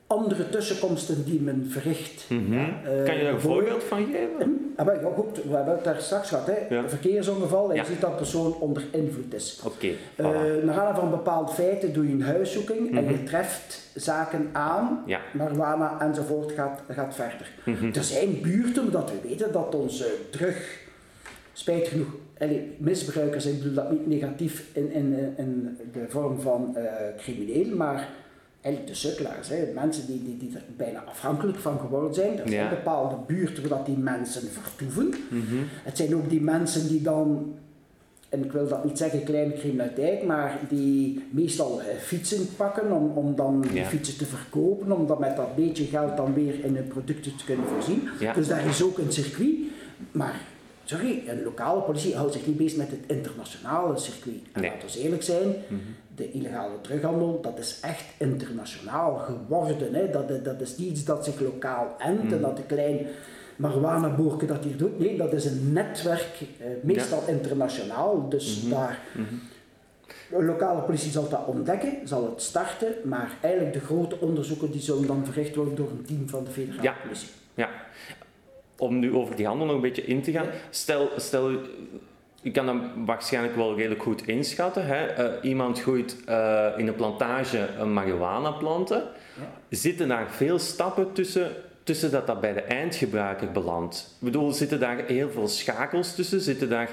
andere 0.10 0.50
tussenkomsten 0.50 1.26
die 1.26 1.40
men 1.42 1.66
verricht. 1.70 2.26
Mhm. 2.30 2.54
ja, 2.54 2.68
eh, 2.84 3.04
kan 3.06 3.18
je 3.18 3.24
daar 3.24 3.34
een 3.34 3.40
voorbeeld 3.40 3.84
van 3.84 4.06
geven? 4.06 4.42
Hm? 4.76 4.80
Ah, 4.90 5.02
ja, 5.02 5.10
goed, 5.16 5.44
we 5.44 5.56
hebben 5.56 5.74
het 5.74 5.84
daar 5.84 6.02
straks 6.02 6.30
gehad. 6.30 6.46
Hè. 6.48 6.76
Ja. 6.76 6.90
Verkeersongeval 6.90 7.70
en 7.70 7.76
Ja. 7.76 7.82
je 7.82 7.88
ziet 7.88 8.02
dat 8.02 8.16
persoon 8.18 8.54
onder 8.60 8.84
invloed 8.92 9.34
is. 9.34 9.62
Oké, 9.66 9.88
Eh. 10.16 10.26
Mhm. 10.26 10.36
naar 10.66 10.76
aanleiding 10.76 10.98
van 10.98 11.10
bepaalde 11.10 11.52
feiten 11.52 11.94
doe 11.94 12.08
je 12.08 12.14
een 12.14 12.22
huiszoeking 12.22 12.98
en 12.98 13.04
je 13.10 13.24
treft 13.24 13.90
zaken 13.96 14.50
aan, 14.52 15.04
Ja. 15.06 15.20
marijuana 15.34 16.02
enzovoort 16.02 16.52
gaat, 16.52 16.82
gaat 16.90 17.16
verder. 17.16 17.52
Mhm. 17.66 17.86
Er 17.94 18.04
zijn 18.04 18.42
buurten 18.42 18.92
dat 18.92 19.12
we 19.12 19.28
weten 19.28 19.52
dat 19.52 19.76
onze 19.76 20.16
drug, 20.30 20.80
spijt 21.54 21.88
genoeg, 21.88 22.16
allee, 22.40 22.76
misbruikers, 22.78 23.46
ik 23.46 23.58
bedoel 23.58 23.74
dat 23.74 23.92
niet 23.92 24.08
negatief 24.08 24.66
in, 24.74 24.92
in, 24.92 25.34
in 25.38 25.78
de 25.94 26.06
vorm 26.08 26.40
van 26.40 26.76
eh, 26.76 26.84
crimineel, 27.18 27.76
maar 27.76 28.10
eigenlijk 28.62 28.94
de 28.94 29.00
sukkelaars, 29.00 29.50
hè, 29.50 29.72
mensen 29.74 30.06
die, 30.08 30.24
die, 30.24 30.38
die 30.38 30.56
er 30.56 30.64
bijna 30.78 31.04
afhankelijk 31.04 31.58
van 31.58 31.80
geworden 31.80 32.14
zijn. 32.14 32.32
Er 32.40 32.48
zijn 32.50 32.64
Ja. 32.64 32.70
bepaalde 32.70 33.16
buurten 33.28 33.70
waar 33.70 33.78
dat 33.78 33.86
die 33.86 33.98
mensen 33.98 34.50
vertoeven. 34.52 35.08
Mhm. 35.30 35.56
Het 35.84 35.98
zijn 35.98 36.16
ook 36.16 36.30
die 36.30 36.42
mensen 36.42 36.88
die 36.88 37.02
dan, 37.02 37.54
en 38.30 38.44
ik 38.44 38.52
wil 38.52 38.68
dat 38.68 38.86
niet 38.86 38.98
zeggen 38.98 39.24
kleine 39.24 39.54
criminaliteit, 39.54 40.24
maar 40.24 40.60
die 40.70 41.24
meestal 41.32 41.82
eh, 41.82 41.98
fietsen 41.98 42.48
pakken 42.56 42.92
om, 42.92 43.12
om 43.18 43.36
dan 43.36 43.66
Ja. 43.74 43.86
fietsen 43.86 44.18
te 44.18 44.26
verkopen, 44.26 44.92
om 44.92 45.08
dan 45.08 45.20
met 45.20 45.36
dat 45.36 45.56
beetje 45.56 45.86
geld 45.86 46.18
dan 46.18 46.34
weer 46.34 46.64
in 46.64 46.76
hun 46.76 46.88
producten 46.88 47.36
te 47.36 47.44
kunnen 47.46 47.66
voorzien. 47.68 48.10
Ja. 48.20 48.34
Dus 48.34 48.48
daar 48.48 48.66
is 48.66 48.84
ook 48.84 48.98
een 48.98 49.12
circuit. 49.12 49.56
Maar, 50.12 50.42
sorry, 50.90 51.24
een 51.28 51.44
lokale 51.44 51.82
politie 51.82 52.16
houdt 52.16 52.34
zich 52.34 52.46
niet 52.48 52.58
bezig 52.58 52.78
met 52.78 52.90
het 52.92 53.00
internationale 53.08 53.98
circuit. 53.98 54.36
En 54.52 54.62
Nee. 54.62 54.72
laten 54.72 54.88
we 54.88 55.00
eerlijk 55.04 55.24
zijn, 55.24 55.54
de 56.16 56.32
illegale 56.32 56.82
drughandel, 56.82 57.40
dat 57.42 57.60
is 57.60 57.80
echt 57.82 58.04
internationaal 58.18 59.16
geworden. 59.18 59.94
Hè. 59.94 60.10
Dat, 60.10 60.44
dat 60.46 60.62
is 60.62 60.78
niet 60.78 60.90
iets 60.92 61.04
dat 61.06 61.26
zich 61.26 61.40
lokaal 61.40 61.96
endt 61.98 62.32
en 62.34 62.42
dat 62.42 62.58
de 62.58 62.64
klein 62.64 63.00
marijuana-boerke 63.56 64.46
dat 64.46 64.64
hier 64.64 64.78
doet. 64.78 65.00
Nee, 65.00 65.18
dat 65.18 65.34
is 65.34 65.46
een 65.46 65.74
netwerk, 65.74 66.28
eh, 66.60 66.66
meestal 66.82 67.24
internationaal. 67.28 68.30
Dus 68.30 68.70
daar... 68.70 69.00
De 70.30 70.44
lokale 70.44 70.82
politie 70.82 71.12
zal 71.12 71.30
dat 71.30 71.46
ontdekken, 71.46 71.94
zal 72.08 72.26
het 72.30 72.42
starten, 72.42 72.94
maar 73.04 73.32
eigenlijk 73.42 73.74
de 73.74 73.80
grote 73.80 74.20
onderzoeken 74.20 74.72
die 74.72 74.82
zullen 74.82 75.08
dan 75.08 75.26
verricht 75.26 75.56
worden 75.56 75.76
door 75.76 75.90
een 75.90 76.06
team 76.06 76.30
van 76.30 76.44
de 76.44 76.52
federale 76.52 76.82
Ja. 76.84 76.96
politie. 77.04 77.28
Ja. 77.54 77.70
Om 78.80 79.00
nu 79.00 79.14
over 79.14 79.36
die 79.36 79.46
handel 79.46 79.66
nog 79.66 79.76
een 79.76 79.82
beetje 79.82 80.06
in 80.06 80.22
te 80.22 80.32
gaan. 80.32 80.48
Stel, 80.70 81.10
stel 81.16 81.50
je 82.42 82.52
kan 82.52 82.66
dat 82.66 82.76
waarschijnlijk 83.06 83.56
wel 83.56 83.76
redelijk 83.76 84.02
goed 84.02 84.28
inschatten. 84.28 84.86
Hè? 84.86 85.06
Eh, 85.06 85.50
iemand 85.50 85.82
groeit 85.82 86.18
eh, 86.26 86.68
in 86.78 86.88
een 86.88 86.96
plantage 86.96 87.68
een 87.80 87.94
marihuana 87.94 88.52
planten. 88.52 89.04
Zitten 89.70 90.08
daar 90.08 90.32
veel 90.32 90.60
stappen 90.60 91.14
tussen, 91.14 91.52
tussen 91.84 92.12
dat 92.12 92.28
dat 92.28 92.42
bij 92.42 92.54
de 92.54 92.62
eindgebruiker 92.62 93.52
belandt? 93.52 94.16
Ik 94.20 94.26
bedoel, 94.26 94.52
zitten 94.52 94.80
daar 94.80 95.04
heel 95.08 95.30
veel 95.30 95.48
schakels 95.48 96.16
tussen? 96.16 96.42
Zitten 96.42 96.70
daar 96.70 96.90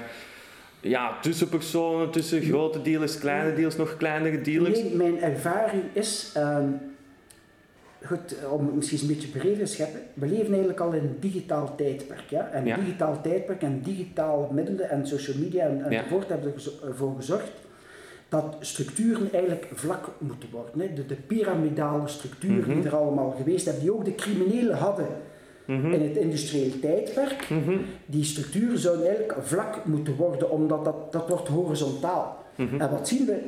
ja, 0.79 1.19
tussenpersonen, 1.21 2.11
tussen 2.11 2.41
grote 2.41 2.81
dealers, 2.81 3.17
kleine 3.17 3.53
dealers, 3.53 3.75
nog 3.75 3.97
kleinere 3.97 4.41
dealers? 4.41 4.81
Nee, 4.81 4.95
mijn 4.95 5.21
ervaring 5.21 5.83
is, 5.93 6.31
ehm, 6.33 6.67
goed, 8.07 8.35
om 8.51 8.65
het 8.65 8.75
misschien 8.75 8.99
een 9.01 9.07
beetje 9.07 9.27
breder 9.27 9.65
te 9.65 9.71
scheppen, 9.71 9.99
we 10.13 10.25
leven 10.27 10.47
eigenlijk 10.47 10.79
al 10.79 10.91
in 10.91 11.03
een 11.03 11.17
digitaal 11.19 11.75
tijdperk. 11.75 12.23
Ja? 12.29 12.49
En 12.51 12.65
Ja. 12.65 12.75
digitaal 12.75 13.21
tijdperk 13.21 13.61
en 13.61 13.81
digitale 13.83 14.47
middelen 14.51 14.89
en 14.89 15.07
social 15.07 15.37
media 15.37 15.65
en, 15.65 15.77
Ja. 15.77 15.85
enzovoort 15.85 16.27
hebben 16.29 16.53
ervoor 16.87 17.15
gezorgd 17.15 17.51
dat 18.29 18.55
structuren 18.59 19.27
eigenlijk 19.33 19.67
vlak 19.73 20.09
moeten 20.17 20.49
worden. 20.51 20.79
Hè? 20.79 20.93
De, 20.93 21.05
de 21.05 21.15
piramidale 21.15 22.07
structuren 22.07 22.57
Mhm. 22.69 22.73
die 22.73 22.83
er 22.89 22.95
allemaal 22.95 23.31
geweest 23.37 23.65
hebben, 23.65 23.83
die 23.83 23.93
ook 23.93 24.05
de 24.05 24.15
criminelen 24.15 24.77
hadden 24.77 25.07
Mhm. 25.65 25.91
in 25.93 26.01
het 26.01 26.17
industriële 26.17 26.79
tijdperk, 26.79 27.49
Mhm. 27.49 27.77
die 28.05 28.23
structuren 28.23 28.77
zouden 28.79 29.07
eigenlijk 29.07 29.37
vlak 29.41 29.85
moeten 29.85 30.15
worden, 30.15 30.49
omdat 30.51 30.85
dat, 30.85 31.11
dat 31.11 31.29
wordt 31.29 31.47
horizontaal. 31.47 32.43
Mhm. 32.55 32.81
En 32.81 32.89
wat 32.89 33.07
zien 33.07 33.25
we 33.25 33.39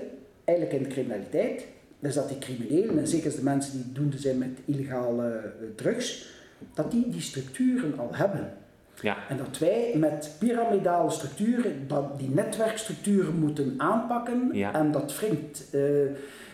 eigenlijk 0.45 0.77
in 0.77 0.83
de 0.83 0.89
criminaliteit? 0.93 1.65
Is 1.99 2.13
dat 2.13 2.27
die 2.27 2.37
criminelen, 2.37 2.99
en 2.99 3.07
zeker 3.07 3.35
de 3.35 3.43
mensen 3.43 3.71
die 3.71 3.91
doende 3.91 4.17
zijn 4.17 4.37
met 4.37 4.49
illegale 4.65 5.27
eh, 5.27 5.49
drugs, 5.75 6.29
dat 6.73 6.91
die 6.91 7.09
die 7.09 7.21
structuren 7.21 7.99
al 7.99 8.09
hebben. 8.11 8.53
Ja. 9.01 9.17
En 9.29 9.37
dat 9.37 9.57
wij 9.57 9.93
met 9.95 10.31
piramidale 10.39 11.09
structuren, 11.09 11.87
dat 11.87 12.19
die 12.19 12.29
netwerkstructuren 12.29 13.35
moeten 13.35 13.73
aanpakken. 13.77 14.49
Ja. 14.53 14.73
En 14.73 14.91
dat 14.91 15.19
wringt. 15.19 15.65
eh, 15.71 15.81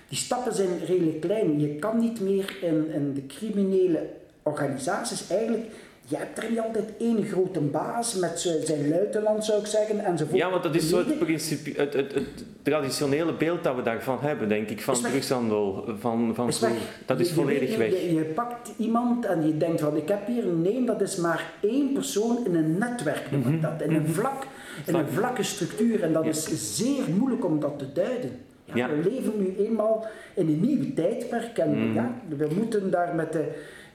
die 0.10 0.18
stappen 0.18 0.54
zijn 0.54 0.86
redelijk 0.86 1.22
klein. 1.22 1.60
Je 1.60 1.75
kan 1.75 2.00
niet 2.00 2.20
meer 2.20 2.58
in, 2.62 2.92
in 2.92 3.14
de 3.14 3.25
criminele 3.25 4.10
organisaties 4.44 5.30
eigenlijk. 5.30 5.64
Je 6.07 6.17
hebt 6.17 6.43
er 6.43 6.50
niet 6.50 6.59
altijd 6.59 6.89
één 7.00 7.25
grote 7.25 7.59
baas 7.59 8.15
met 8.15 8.39
zijn 8.63 8.89
luitenant, 8.89 9.45
zou 9.45 9.59
ik 9.59 9.65
zeggen, 9.65 10.00
enzovoort. 10.05 10.38
Ja, 10.38 10.50
want 10.50 10.63
dat 10.63 10.75
is 10.75 10.89
zo 10.89 10.97
het, 10.97 11.19
principe, 11.19 11.81
het, 11.81 11.93
het, 11.93 12.13
het 12.13 12.43
traditionele 12.62 13.33
beeld 13.33 13.63
dat 13.63 13.75
we 13.75 13.81
daarvan 13.81 14.17
hebben, 14.21 14.50
denk 14.50 14.69
ik, 14.69 14.81
van 14.81 14.95
drugshandel. 14.95 15.85
Van, 16.00 16.31
van 16.35 16.47
Is 16.47 16.57
vroeger. 16.57 16.81
Dat 17.05 17.19
is 17.19 17.27
Je- 17.29 17.33
volledig 17.33 17.77
weg. 17.77 17.89
Je, 17.91 18.13
je 18.13 18.21
pakt 18.24 18.71
iemand 18.77 19.25
en 19.25 19.47
je 19.47 19.57
denkt 19.57 19.81
van 19.81 19.95
ik 19.97 20.07
heb 20.07 20.27
hier, 20.27 20.45
nee, 20.45 20.85
dat 20.85 21.01
is 21.01 21.15
maar 21.15 21.53
één 21.62 21.93
persoon 21.93 22.38
in 22.45 22.55
een 22.55 22.77
netwerk, 22.77 23.31
noem 23.31 23.53
ik 23.53 23.62
dat, 23.62 23.81
in 23.81 23.93
een 23.95 24.07
vlak, 24.07 24.43
in 24.85 24.93
een 24.93 25.01
Mhm. 25.01 25.09
Vlak. 25.12 25.19
vlakke 25.24 25.43
structuur 25.43 26.03
en 26.03 26.13
dat 26.13 26.24
Ja. 26.24 26.29
is 26.29 26.75
zeer 26.77 27.03
moeilijk 27.17 27.45
om 27.45 27.59
dat 27.59 27.79
te 27.79 27.91
duiden. 27.93 28.31
Ja, 28.65 28.75
Ja. 28.75 28.89
We 28.89 29.09
leven 29.09 29.33
nu 29.38 29.55
eenmaal 29.65 30.05
in 30.35 30.47
een 30.47 30.59
nieuw 30.62 30.93
tijdperk 30.95 31.57
en 31.57 31.69
Mhm. 31.69 31.93
ja, 31.93 32.12
we 32.38 32.47
moeten 32.55 32.91
daar 32.91 33.15
met 33.15 33.31
de, 33.33 33.43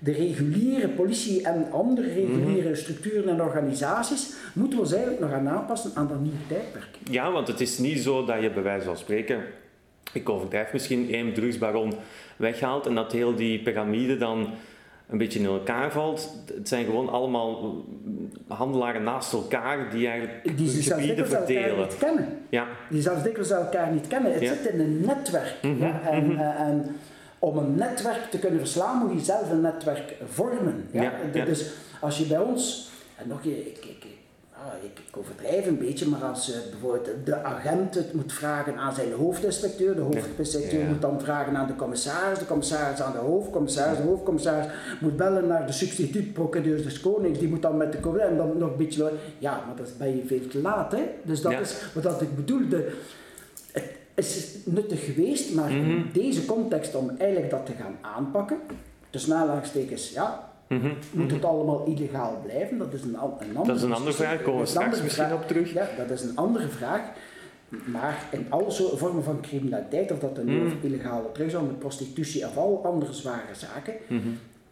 de 0.02 0.12
reguliere 0.12 0.88
politie 0.88 1.42
en 1.42 1.66
andere 1.72 2.06
Mhm. 2.06 2.16
reguliere 2.16 2.74
structuren 2.74 3.28
en 3.28 3.42
organisaties, 3.42 4.32
moeten 4.54 4.78
we 4.78 4.84
ons 4.84 4.92
eigenlijk 4.92 5.22
nog 5.22 5.32
aan 5.32 5.48
aanpassen 5.48 5.90
aan 5.94 6.08
dat 6.08 6.20
nieuwe 6.20 6.36
tijdperk. 6.48 6.88
Ja, 7.10 7.32
want 7.32 7.48
het 7.48 7.60
is 7.60 7.78
niet 7.78 7.98
zo 8.00 8.24
dat 8.24 8.42
je 8.42 8.50
bij 8.50 8.62
wijze 8.62 8.84
van 8.86 8.96
spreken, 8.96 9.40
ik 10.12 10.28
overdrijf 10.28 10.72
misschien, 10.72 11.10
één 11.12 11.32
drugsbaron 11.34 11.92
weghaalt 12.36 12.86
en 12.86 12.94
dat 12.94 13.12
heel 13.12 13.34
die 13.34 13.62
piramide 13.62 14.16
dan 14.16 14.48
een 15.08 15.18
beetje 15.18 15.38
in 15.38 15.44
elkaar 15.44 15.92
valt. 15.92 16.34
Het 16.54 16.68
zijn 16.68 16.84
gewoon 16.84 17.08
allemaal 17.08 17.84
handelaren 18.48 19.02
naast 19.02 19.32
elkaar 19.32 19.90
die 19.90 20.06
eigenlijk 20.08 20.56
Die 20.56 20.68
gebieden 20.68 21.16
dikwijls 21.16 21.32
elkaar 21.32 21.46
verdelen. 21.46 21.78
niet 21.78 21.98
kennen. 21.98 22.28
Ja, 22.48 22.66
die 22.90 23.02
zelfs 23.02 23.22
dikwijls 23.22 23.50
elkaar 23.50 23.92
niet 23.92 24.06
kennen. 24.06 24.32
Het 24.32 24.42
Ja. 24.42 24.48
zit 24.54 24.72
in 24.72 24.80
een 24.80 25.00
netwerk. 25.06 25.54
Mhm, 25.62 25.82
ja, 25.82 26.00
en, 26.10 26.38
eh, 26.38 26.60
en 26.60 26.96
om 27.42 27.58
een 27.58 27.74
netwerk 27.74 28.30
te 28.30 28.38
kunnen 28.38 28.58
verslaan, 28.58 28.96
moet 29.06 29.12
je 29.18 29.24
zelf 29.24 29.50
een 29.50 29.60
netwerk 29.60 30.14
vormen. 30.32 30.88
Ja? 30.90 31.02
Ja, 31.02 31.12
De- 31.32 31.38
ja. 31.38 31.44
Dus 31.44 31.70
als 32.00 32.18
je 32.18 32.24
bij 32.24 32.38
ons, 32.38 32.90
en 33.16 33.28
nog, 33.28 33.42
ik, 33.44 33.66
ik, 33.66 33.84
ik, 33.84 34.06
ah, 34.54 34.66
ik, 34.82 34.98
ik 35.08 35.16
overdrijf 35.16 35.66
een 35.66 35.78
beetje, 35.78 36.08
maar 36.08 36.24
als 36.24 36.52
eh, 36.52 36.58
bijvoorbeeld 36.70 37.08
de 37.24 37.42
agent 37.42 37.94
het 37.94 38.12
moet 38.14 38.32
vragen 38.32 38.76
aan 38.76 38.94
zijn 38.94 39.12
hoofdinspecteur, 39.12 39.94
de 39.94 40.00
hoofdinspecteur 40.00 40.80
Ja. 40.80 40.86
moet 40.86 41.00
dan 41.02 41.20
vragen 41.20 41.56
aan 41.56 41.66
de 41.66 41.76
commissaris, 41.76 42.38
de 42.38 42.46
commissaris 42.46 43.00
aan 43.00 43.12
de 43.12 43.18
hoofdcommissaris, 43.18 43.96
de 43.98 44.04
hoofdcommissaris 44.04 44.66
moet 45.00 45.16
bellen 45.16 45.46
naar 45.46 45.66
de 45.66 45.72
substituut-procureur 45.72 46.82
des 46.82 47.00
konings, 47.00 47.38
die 47.38 47.48
moet 47.48 47.62
dan 47.62 47.76
met 47.76 47.92
de 47.92 48.18
en 48.20 48.36
dan 48.36 48.58
nog 48.58 48.70
een 48.70 48.76
beetje, 48.76 49.12
ja, 49.38 49.62
maar 49.66 49.76
dat 49.76 49.88
ben 49.98 50.16
je 50.16 50.22
veel 50.26 50.46
te 50.50 50.60
laat, 50.60 50.92
hè. 50.92 51.02
Dus 51.22 51.40
dat 51.42 51.52
is 51.60 51.76
wat 51.94 52.02
dat 52.02 52.20
ik 52.22 52.36
bedoel, 52.36 52.68
de, 52.68 52.76
het 52.76 53.29
is 54.24 54.56
nuttig 54.64 55.04
geweest, 55.04 55.54
maar 55.54 55.70
Mhm. 55.70 55.90
in 55.90 56.06
deze 56.12 56.44
context 56.46 56.94
om 56.94 57.10
eigenlijk 57.18 57.50
dat 57.50 57.66
te 57.66 57.72
gaan 57.72 57.96
aanpakken, 58.00 58.58
dus 59.10 59.26
nalangstekens, 59.26 60.10
ja, 60.10 60.48
Mhm. 60.68 60.90
moet 61.12 61.30
het 61.30 61.44
allemaal 61.44 61.84
illegaal 61.86 62.40
blijven? 62.44 62.78
Dat 62.78 62.92
is 62.92 63.02
een, 63.02 63.08
een 63.14 63.18
andere 63.20 63.64
dat 63.66 63.76
is 63.76 63.82
een 63.82 63.92
andere 63.92 64.12
vraag, 64.12 64.28
daar 64.34 64.42
komen 64.42 64.60
we 64.60 64.66
straks 64.66 65.02
misschien 65.02 65.24
vraag. 65.24 65.40
op 65.40 65.46
terug. 65.46 65.72
Ja, 65.72 65.88
dat 65.96 66.10
is 66.10 66.22
een 66.22 66.36
andere 66.36 66.68
vraag. 66.68 67.00
Maar 67.84 68.24
in 68.30 68.46
alle 68.48 68.72
vormen 68.72 69.24
van 69.24 69.40
criminaliteit, 69.40 70.12
of 70.12 70.18
dat 70.18 70.36
dan 70.36 70.44
Mhm. 70.44 70.64
over 70.66 70.76
illegale 70.82 71.32
drugshandel, 71.32 71.74
prostitutie 71.74 72.46
of 72.46 72.56
al 72.56 72.80
andere 72.84 73.12
zware 73.12 73.54
zaken, 73.54 73.94
Mhm. 74.08 74.20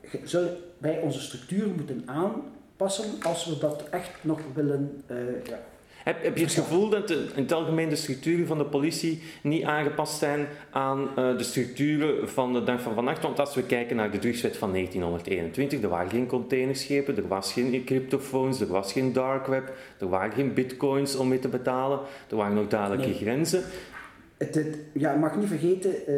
ge- 0.02 0.20
zullen 0.24 0.56
wij 0.78 1.00
onze 1.00 1.20
structuren 1.20 1.74
moeten 1.76 2.02
aanpassen 2.06 3.04
als 3.22 3.46
we 3.46 3.58
dat 3.58 3.84
echt 3.90 4.10
nog 4.20 4.40
willen. 4.54 5.02
eh, 5.06 5.16
ja. 5.44 5.58
Heb, 6.08 6.22
heb 6.22 6.36
je 6.36 6.44
het 6.44 6.52
gevoel 6.52 6.88
dat 6.88 7.08
de, 7.08 7.26
in 7.34 7.42
het 7.42 7.52
algemeen 7.52 7.88
de 7.88 7.96
structuren 7.96 8.46
van 8.46 8.58
de 8.58 8.64
politie 8.64 9.22
niet 9.42 9.62
aangepast 9.64 10.18
zijn 10.18 10.46
aan 10.70 11.08
eh, 11.16 11.36
de 11.36 11.42
structuren 11.42 12.28
van 12.28 12.52
de 12.52 12.64
dag 12.64 12.82
van 12.82 12.94
vannacht? 12.94 13.22
Want 13.22 13.40
als 13.40 13.54
we 13.54 13.62
kijken 13.62 13.96
naar 13.96 14.10
de 14.10 14.18
drugswet 14.18 14.56
van 14.56 14.72
1921, 14.72 15.82
er 15.82 15.88
waren 15.88 16.10
geen 16.10 16.26
containerschepen, 16.26 17.16
er 17.16 17.28
was 17.28 17.52
geen 17.52 17.84
cryptofoons, 17.84 18.60
er 18.60 18.66
was 18.66 18.92
geen 18.92 19.12
dark 19.12 19.46
web, 19.46 19.72
er 19.98 20.08
waren 20.08 20.32
geen 20.32 20.54
bitcoins 20.54 21.16
om 21.16 21.28
mee 21.28 21.38
te 21.38 21.48
betalen, 21.48 21.98
er 22.30 22.36
waren 22.36 22.54
nog 22.54 22.68
duidelijke 22.68 23.06
Nee. 23.08 23.14
grenzen. 23.16 23.62
Het, 24.36 24.54
het- 24.54 24.78
ja, 24.92 25.14
mag 25.14 25.36
niet 25.36 25.48
vergeten, 25.48 25.90
eh, 26.06 26.14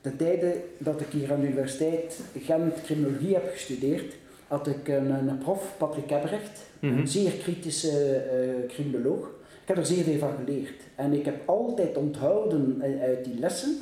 de 0.00 0.16
tijden 0.16 0.52
dat 0.78 1.00
ik 1.00 1.06
hier 1.10 1.32
aan 1.32 1.40
de 1.40 1.46
Universiteit 1.46 2.20
Gent 2.44 2.74
criminologie 2.84 3.34
heb 3.34 3.50
gestudeerd, 3.52 4.14
had 4.46 4.66
ik 4.66 4.88
een, 4.88 5.28
een 5.28 5.38
prof, 5.38 5.74
Patrick 5.78 6.10
Ebrecht, 6.10 6.64
Mhm. 6.80 6.98
een 6.98 7.08
zeer 7.08 7.30
kritische 7.32 8.16
eh, 8.16 8.68
criminoloog. 8.68 9.26
Ik 9.62 9.68
heb 9.68 9.76
er 9.76 9.86
zeer 9.86 10.04
veel 10.04 10.18
van 10.18 10.32
geleerd. 10.44 10.82
En 10.94 11.12
ik 11.12 11.24
heb 11.24 11.48
altijd 11.48 11.96
onthouden 11.96 12.80
eh, 12.80 13.02
uit 13.02 13.24
die 13.24 13.38
lessen 13.38 13.76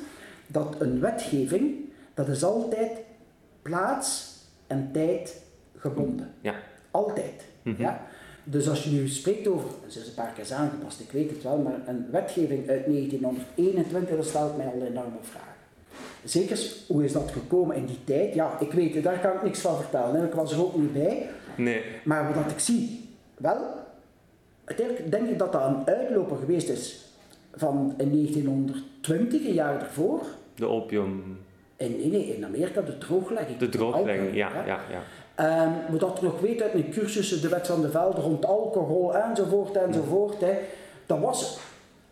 dat 0.47 0.77
een 0.79 1.01
wetgeving, 1.01 1.75
dat 2.15 2.29
is 2.29 2.45
altijd 2.45 2.91
plaats 3.63 4.37
en 4.67 4.89
tijd 4.93 5.41
gebonden. 5.77 6.31
Ja. 6.41 6.55
Altijd. 6.91 7.45
Mhm. 7.63 7.83
ja? 7.83 8.07
Dus 8.45 8.69
als 8.69 8.85
je 8.85 8.91
nu 8.91 9.09
spreekt 9.09 9.47
over, 9.47 9.69
ze 9.87 10.01
is 10.01 10.07
een 10.07 10.15
paar 10.15 10.33
keer 10.33 10.55
aangepast, 10.55 11.01
ik 11.01 11.11
weet 11.11 11.31
het 11.31 11.43
wel, 11.43 11.59
maar 11.59 11.81
een 11.87 12.07
wetgeving 12.11 12.69
uit 12.69 12.87
1921, 12.87 14.17
dat 14.17 14.27
stelt 14.27 14.57
mij 14.57 14.67
al 14.67 14.83
enorme 14.83 15.19
vragen. 15.21 15.54
Zeker, 16.25 16.59
hoe 16.87 17.05
is 17.05 17.13
dat 17.13 17.31
gekomen 17.33 17.77
in 17.77 17.87
die 17.87 18.05
tijd? 18.05 18.35
Ja, 18.35 18.57
ik 18.61 18.73
weet 18.73 19.03
daar 19.03 19.19
kan 19.19 19.33
ik 19.33 19.43
niks 19.43 19.61
van 19.61 19.77
vertellen. 19.77 20.15
hè. 20.15 20.27
Ik 20.27 20.33
was 20.35 20.53
er 20.53 20.65
ook 20.65 20.77
niet 20.77 20.93
bij. 20.93 21.29
Nee. 21.57 21.83
Maar 22.05 22.35
wat 22.35 22.51
ik 22.51 22.59
zie, 22.59 23.09
wel, 23.37 23.59
uiteindelijk 24.65 25.11
denk 25.11 25.29
ik 25.29 25.39
dat 25.39 25.53
dat 25.53 25.63
een 25.67 25.87
uitloper 25.87 26.37
geweest 26.37 26.69
is 26.69 27.05
van 27.55 27.95
in 27.99 28.11
1920, 28.13 29.45
een 29.47 29.53
jaar 29.53 29.81
ervoor. 29.81 30.21
De 30.55 30.67
opium. 30.67 31.39
In, 31.77 31.97
nee, 31.97 32.07
nee, 32.07 32.37
in 32.37 32.45
Amerika 32.45 32.81
de 32.81 32.99
drooglegging. 32.99 33.59
De 33.59 33.69
drooglegging, 33.69 34.19
Alcohol, 34.19 34.37
ja, 34.37 34.51
hè. 34.53 34.67
ja, 34.67 34.81
ja. 34.91 35.03
Ehm, 35.35 35.99
wat 35.99 36.17
ik 36.17 36.23
nog 36.23 36.41
weet 36.41 36.63
uit 36.63 36.73
mijn 36.73 36.91
cursussen, 36.91 37.41
de 37.43 37.49
wet 37.49 37.67
van 37.67 37.81
de 37.81 37.91
velden 37.91 38.23
rond 38.23 38.45
alcohol 38.45 39.17
enzovoort 39.17 39.77
enzovoort. 39.77 40.41
Hè, 40.41 40.53
dat 41.07 41.19
was 41.19 41.59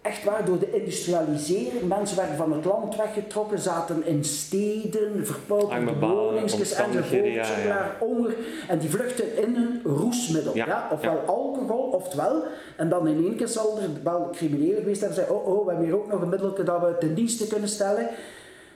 echt 0.02 0.24
waar 0.24 0.44
door 0.44 0.58
de 0.58 0.70
industrialisering. 0.72 1.82
Mensen 1.88 2.16
werden 2.16 2.36
van 2.36 2.52
het 2.52 2.64
land 2.64 2.96
weggetrokken, 2.96 3.58
zaten 3.58 4.06
in 4.06 4.24
steden, 4.24 5.26
verpauperde 5.26 5.98
woningsjes 5.98 6.72
enzovoort. 6.72 7.32
ja, 7.32 7.44
Ze 7.44 7.60
ja. 7.60 7.96
honger 7.98 8.34
en 8.68 8.78
die 8.78 8.90
vluchten 8.90 9.36
in 9.36 9.56
een 9.56 9.80
roesmiddel. 9.84 10.56
Ja, 10.56 10.66
Ja, 10.66 10.88
Ofwel 10.92 11.12
ja. 11.14 11.22
alcohol, 11.26 11.82
oftewel. 11.82 12.42
En 12.76 12.88
dan 12.88 13.08
in 13.08 13.24
één 13.24 13.36
keer 13.36 13.48
zal 13.48 13.78
er 13.78 13.88
wel 14.02 14.28
criminelen 14.32 14.76
geweest 14.76 15.00
hebben 15.00 15.18
zeggen, 15.18 15.34
oh, 15.34 15.46
oh, 15.46 15.64
we 15.64 15.70
hebben 15.70 15.88
hier 15.88 15.96
ook 15.98 16.08
nog 16.08 16.20
een 16.20 16.28
middel 16.28 16.64
dat 16.64 16.80
we 16.80 16.96
ten 16.98 17.14
dienste 17.14 17.46
kunnen 17.46 17.68
stellen. 17.68 18.08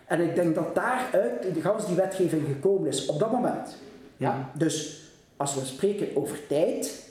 En 0.07 0.21
ik 0.21 0.35
denk 0.35 0.55
dat 0.55 0.75
daaruit 0.75 1.55
de 1.55 1.61
gans 1.61 1.87
die 1.87 1.97
wetgeving 1.97 2.47
gekomen 2.47 2.89
is, 2.89 3.07
op 3.07 3.19
dat 3.19 3.33
moment. 3.33 3.77
Ja? 4.17 4.51
Dus 4.55 5.01
als 5.37 5.55
we 5.55 5.65
spreken 5.65 6.17
over 6.17 6.47
tijd, 6.47 7.09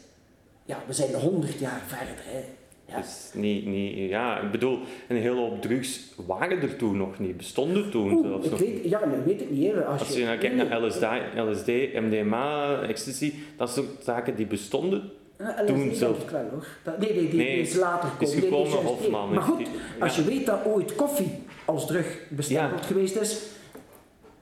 ja, 0.66 0.78
we 0.88 0.94
zijn 0.94 1.14
100 1.14 1.54
jaar 1.60 1.82
verder. 1.88 2.16
Hè. 2.18 2.44
Ja. 2.88 2.98
Dus 2.98 3.32
niet, 3.34 3.65
niet, 3.65 4.10
ja, 4.10 4.39
ik 4.39 4.51
bedoel, 4.51 4.80
een 5.08 5.15
hele 5.18 5.39
hoop 5.39 5.62
drugs 5.62 6.00
waren 6.27 6.62
er 6.62 6.75
toen 6.75 6.98
nog 6.98 7.20
niet, 7.20 7.38
bestonden 7.38 7.89
toen 7.92 8.12
Oeh, 8.13 8.27
zelfs 8.27 8.50
nog 8.50 8.60
weet, 8.60 8.84
ja, 8.89 9.06
nu 9.06 9.13
weet 9.25 9.42
ik 9.42 9.50
niet. 9.51 9.72
Hè. 9.74 9.86
Als, 9.86 10.00
Als 10.00 10.15
je 10.18 10.24
nou 10.25 10.38
kijkt 10.38 10.56
naar 10.56 10.82
LSD, 10.82 11.01
LSD, 11.36 11.68
MDMA, 12.01 12.80
ecstasy, 12.82 13.34
dat 13.58 13.70
soort 13.70 13.88
zaken 14.04 14.36
die 14.36 14.46
bestonden. 14.46 15.12
Toen 15.38 15.48
LSD 15.48 15.68
denk 15.68 15.94
zelf. 15.96 16.24
ik 16.24 16.30
wel 16.30 16.50
hoor. 16.51 16.68
Dat, 16.84 17.00
nee, 17.00 17.13
nee, 17.13 17.30
die 17.30 17.38
Nee, 17.39 17.60
is 17.60 17.75
later 17.75 18.10
is 18.20 18.34
gekomen. 18.34 18.34
Nee, 18.34 18.42
die 18.42 18.50
gekomen, 18.50 18.72
juist- 18.72 18.88
Hofman 19.04 19.34
Maar 19.34 19.42
goed, 19.44 19.68
als 20.00 20.15
ja. 20.15 20.22
je 20.24 20.27
weet 20.30 20.46
dat 20.46 20.65
ooit 20.65 20.96
koffie 20.96 21.32
als 21.65 21.88
drug 21.88 22.20
bestempeld 22.30 22.80
Ja. 22.82 22.86
geweest 22.88 23.15
is. 23.15 23.42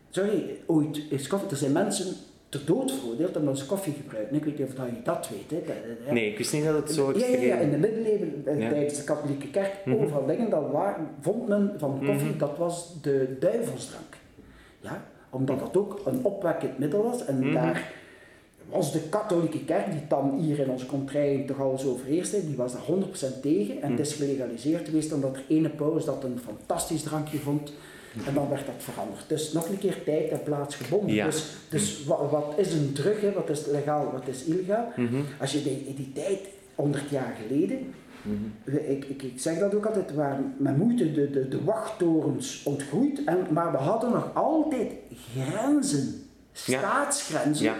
Sorry, 0.10 0.44
ooit 0.66 1.02
is 1.10 1.28
koffie. 1.28 1.50
Er 1.50 1.58
zijn 1.58 1.72
mensen 1.72 2.16
ter 2.54 2.66
dood 2.66 2.92
veroordeeld 2.92 3.38
omdat 3.38 3.58
ze 3.58 3.66
koffie 3.66 3.94
gebruiken. 3.94 4.36
Ik 4.36 4.44
weet 4.44 4.58
niet 4.58 4.68
of 4.68 4.74
dat 4.76 4.86
je 4.86 5.02
dat 5.04 5.30
weet. 5.30 5.68
Hè. 5.68 5.74
Ja. 6.08 6.14
Nee, 6.14 6.32
ik 6.32 6.38
wist 6.38 6.54
niet 6.54 6.64
dat 6.64 6.76
het 6.76 6.92
zo 6.92 7.12
Ja, 7.18 7.28
ja, 7.28 7.40
ja, 7.40 7.56
in 7.58 7.72
de 7.72 7.78
middeleeuwen, 7.78 8.42
eh, 8.46 8.60
Ja. 8.60 8.70
tijdens 8.70 8.98
de 8.98 9.04
katholieke 9.04 9.48
kerk, 9.50 9.72
Mhm. 9.86 10.04
overal 10.04 10.26
dingen, 10.26 10.50
dat 10.50 10.72
waar, 10.72 11.00
vond 11.22 11.48
men 11.48 11.72
van 11.78 12.02
koffie, 12.06 12.30
Mhm. 12.30 12.38
dat 12.38 12.58
was 12.58 12.94
de 13.02 13.36
duivelsdrank. 13.40 14.18
Ja? 14.82 15.04
Omdat 15.30 15.60
dat 15.60 15.78
ook 15.78 16.02
een 16.06 16.20
opwekkend 16.26 16.78
middel 16.80 17.04
was. 17.04 17.26
En 17.26 17.40
Mhm. 17.40 17.54
daar 17.54 17.92
was 18.70 18.92
de 18.92 19.00
katholieke 19.10 19.64
kerk, 19.66 19.92
die 19.92 20.02
dan 20.08 20.40
hier 20.40 20.60
in 20.60 20.70
onze 20.70 20.86
contrij 20.86 21.44
toch 21.48 21.62
alles 21.62 21.86
overheerste, 21.86 22.46
die 22.48 22.56
was 22.56 22.72
daar 22.74 22.82
100% 22.82 23.42
tegen. 23.42 23.82
En 23.82 23.92
het 23.92 24.00
is 24.00 24.14
gelegaliseerd 24.14 24.86
geweest 24.86 25.14
omdat 25.14 25.36
er 25.36 25.44
ene 25.48 25.70
paus 25.70 26.06
dat 26.06 26.24
een 26.24 26.40
fantastisch 26.46 27.04
drankje 27.04 27.38
vond. 27.38 27.74
En 28.28 28.34
dan 28.34 28.50
werd 28.50 28.66
dat 28.66 28.76
veranderd. 28.78 29.24
Dus 29.28 29.52
nog 29.54 29.70
een 29.70 29.78
keer 29.78 30.04
tijd 30.04 30.30
en 30.30 30.44
plaats 30.44 30.76
gebonden. 30.76 31.16
Ja. 31.16 31.26
Dus, 31.26 31.46
dus 31.70 32.04
wat, 32.06 32.32
wat 32.32 32.54
is 32.58 32.74
een 32.74 32.94
drug, 32.94 33.22
hè? 33.22 33.32
wat 33.32 33.50
is 33.50 33.66
legaal, 33.66 34.12
wat 34.12 34.28
is 34.28 34.44
illegaal? 34.44 34.92
Mhm, 34.96 35.22
Als 35.40 35.52
je 35.52 35.64
die, 35.64 35.84
in 35.88 35.96
die 35.96 36.12
tijd, 36.14 36.40
100 36.76 37.10
jaar 37.10 37.36
geleden, 37.48 37.78
mhm. 38.22 38.36
we- 38.64 38.90
ik, 38.90 39.06
ik, 39.06 39.24
ik 39.24 39.40
zeg 39.40 39.60
dat 39.60 39.76
ook 39.76 39.86
altijd, 39.86 40.14
waren 40.14 40.54
met 40.58 40.78
moeite 40.78 41.12
de, 41.12 41.30
de, 41.30 41.48
de 41.48 41.64
wachttorens 41.64 42.62
ontgroeid, 42.66 43.24
en, 43.24 43.38
maar 43.52 43.72
we 43.72 43.78
hadden 43.78 44.12
nog 44.12 44.30
altijd 44.34 44.92
grenzen, 45.34 46.22
staatsgrenzen. 46.52 47.66
Ja. 47.66 47.74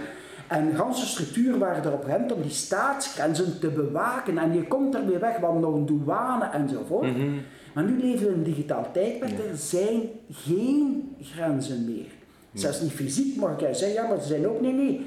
En 0.48 0.70
de 0.70 0.76
ganse 0.76 1.06
structuur 1.06 1.58
waren 1.58 1.86
erop 1.86 2.04
gerend 2.04 2.32
om 2.32 2.42
die 2.42 2.52
staatsgrenzen 2.52 3.60
te 3.60 3.68
bewaken. 3.68 4.38
En 4.38 4.54
je 4.54 4.64
komt 4.68 4.96
ermee 4.96 5.18
weg, 5.18 5.38
want 5.38 5.60
nog 5.60 5.74
een 5.74 5.86
douane 5.86 6.46
enzovoort. 6.46 7.18
Mhm. 7.18 7.38
Maar 7.74 7.84
nu 7.84 8.02
leven 8.02 8.26
we 8.26 8.32
in 8.32 8.38
een 8.38 8.44
digitaal 8.44 8.90
tijdperk, 8.94 9.32
er 9.32 9.58
zijn 9.58 10.02
geen 10.32 11.16
grenzen 11.22 11.86
meer. 11.86 12.12
Zelfs 12.54 12.82
niet 12.82 12.92
fysiek, 12.92 13.36
mag 13.36 13.60
ik 13.60 13.76
zeggen, 13.76 13.94
ja, 13.94 14.08
maar 14.08 14.18
er 14.18 14.24
zijn 14.24 14.48
ook, 14.48 14.62
nee, 14.62 14.74
nee. 14.74 15.06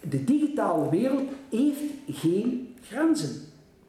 De 0.00 0.24
digitale 0.24 0.90
wereld 0.90 1.22
heeft 1.50 1.80
geen 2.08 2.74
grenzen. 2.82 3.30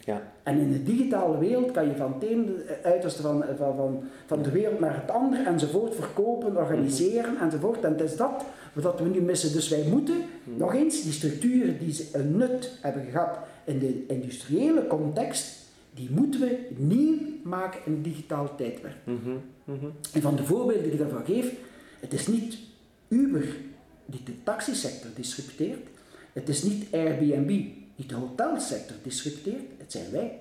Ja. 0.05 0.21
En 0.43 0.59
in 0.59 0.71
de 0.71 0.83
digitale 0.83 1.37
wereld 1.37 1.71
kan 1.71 1.87
je 1.87 1.95
van 1.95 2.13
het 2.13 2.29
ene 2.29 2.43
uiterste 2.83 3.21
van, 3.21 3.43
van, 3.57 3.75
van, 3.75 4.03
van 4.25 4.41
de 4.41 4.51
wereld 4.51 4.79
naar 4.79 4.95
het 5.01 5.11
andere 5.11 5.43
enzovoort 5.43 5.95
verkopen, 5.95 6.57
organiseren 6.57 7.37
enzovoort. 7.41 7.83
En 7.83 7.91
het 7.91 8.01
is 8.01 8.15
dat 8.15 8.43
wat 8.73 8.99
we 8.99 9.09
nu 9.09 9.21
missen. 9.21 9.53
Dus 9.53 9.69
wij 9.69 9.83
moeten, 9.89 10.15
nog 10.43 10.73
eens, 10.73 11.03
die 11.03 11.11
structuren 11.11 11.77
die 11.79 11.93
ze 11.93 12.09
een 12.11 12.37
nut 12.37 12.77
hebben 12.81 13.05
gehad 13.11 13.37
in 13.63 13.79
de 13.79 14.05
industriële 14.07 14.87
context, 14.87 15.60
die 15.93 16.09
moeten 16.11 16.39
we 16.39 16.67
nieuw 16.77 17.17
maken 17.43 17.79
in 17.85 17.91
het 17.91 18.03
digitaal 18.03 18.55
tijdperk. 18.55 18.95
Mhm, 19.03 19.29
mhm. 19.63 19.85
En 20.13 20.21
van 20.21 20.35
de 20.35 20.43
voorbeelden 20.43 20.83
die 20.83 20.91
ik 20.91 20.99
daarvan 20.99 21.25
geef, 21.25 21.51
het 21.99 22.13
is 22.13 22.27
niet 22.27 22.57
Uber 23.07 23.55
die 24.05 24.23
de 24.23 24.43
taxisector 24.43 25.09
disrupteert, 25.15 25.87
het 26.33 26.49
is 26.49 26.63
niet 26.63 26.85
Airbnb 26.91 27.47
die 27.95 28.05
de 28.07 28.15
hotelsector 28.15 28.95
disrupteert, 29.03 29.61
het 29.77 29.91
zijn 29.91 30.11
wij. 30.11 30.39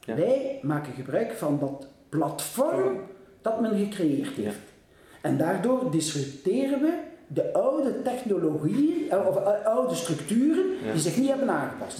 Ja. 0.00 0.14
Wij 0.14 0.58
maken 0.62 0.92
gebruik 0.92 1.32
van 1.32 1.58
dat 1.58 1.86
platform 2.08 3.00
dat 3.42 3.60
men 3.60 3.78
gecreëerd 3.78 4.34
heeft. 4.34 4.44
Ja. 4.44 4.52
En 5.22 5.38
daardoor 5.38 5.90
disrupteren 5.90 6.80
we 6.80 6.98
de 7.26 7.52
oude 7.52 8.02
technologieën, 8.02 9.10
eh, 9.10 9.26
of 9.26 9.36
eh, 9.36 9.66
oude 9.66 9.94
structuren 9.94 10.64
Ja. 10.84 10.92
die 10.92 11.00
zich 11.00 11.16
niet 11.16 11.28
hebben 11.28 11.50
aangepast. 11.50 11.98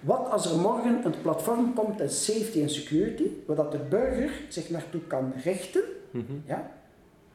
Wat 0.00 0.30
als 0.30 0.50
er 0.52 0.58
morgen 0.58 1.04
een 1.04 1.20
platform 1.22 1.74
komt 1.74 2.00
in 2.00 2.10
safety 2.10 2.62
en 2.62 2.70
security, 2.70 3.24
waar 3.46 3.56
dat 3.56 3.72
de 3.72 3.78
burger 3.88 4.30
zich 4.48 4.70
naartoe 4.70 5.00
kan 5.06 5.32
richten, 5.44 5.82
Mhm. 6.10 6.32
ja? 6.46 6.70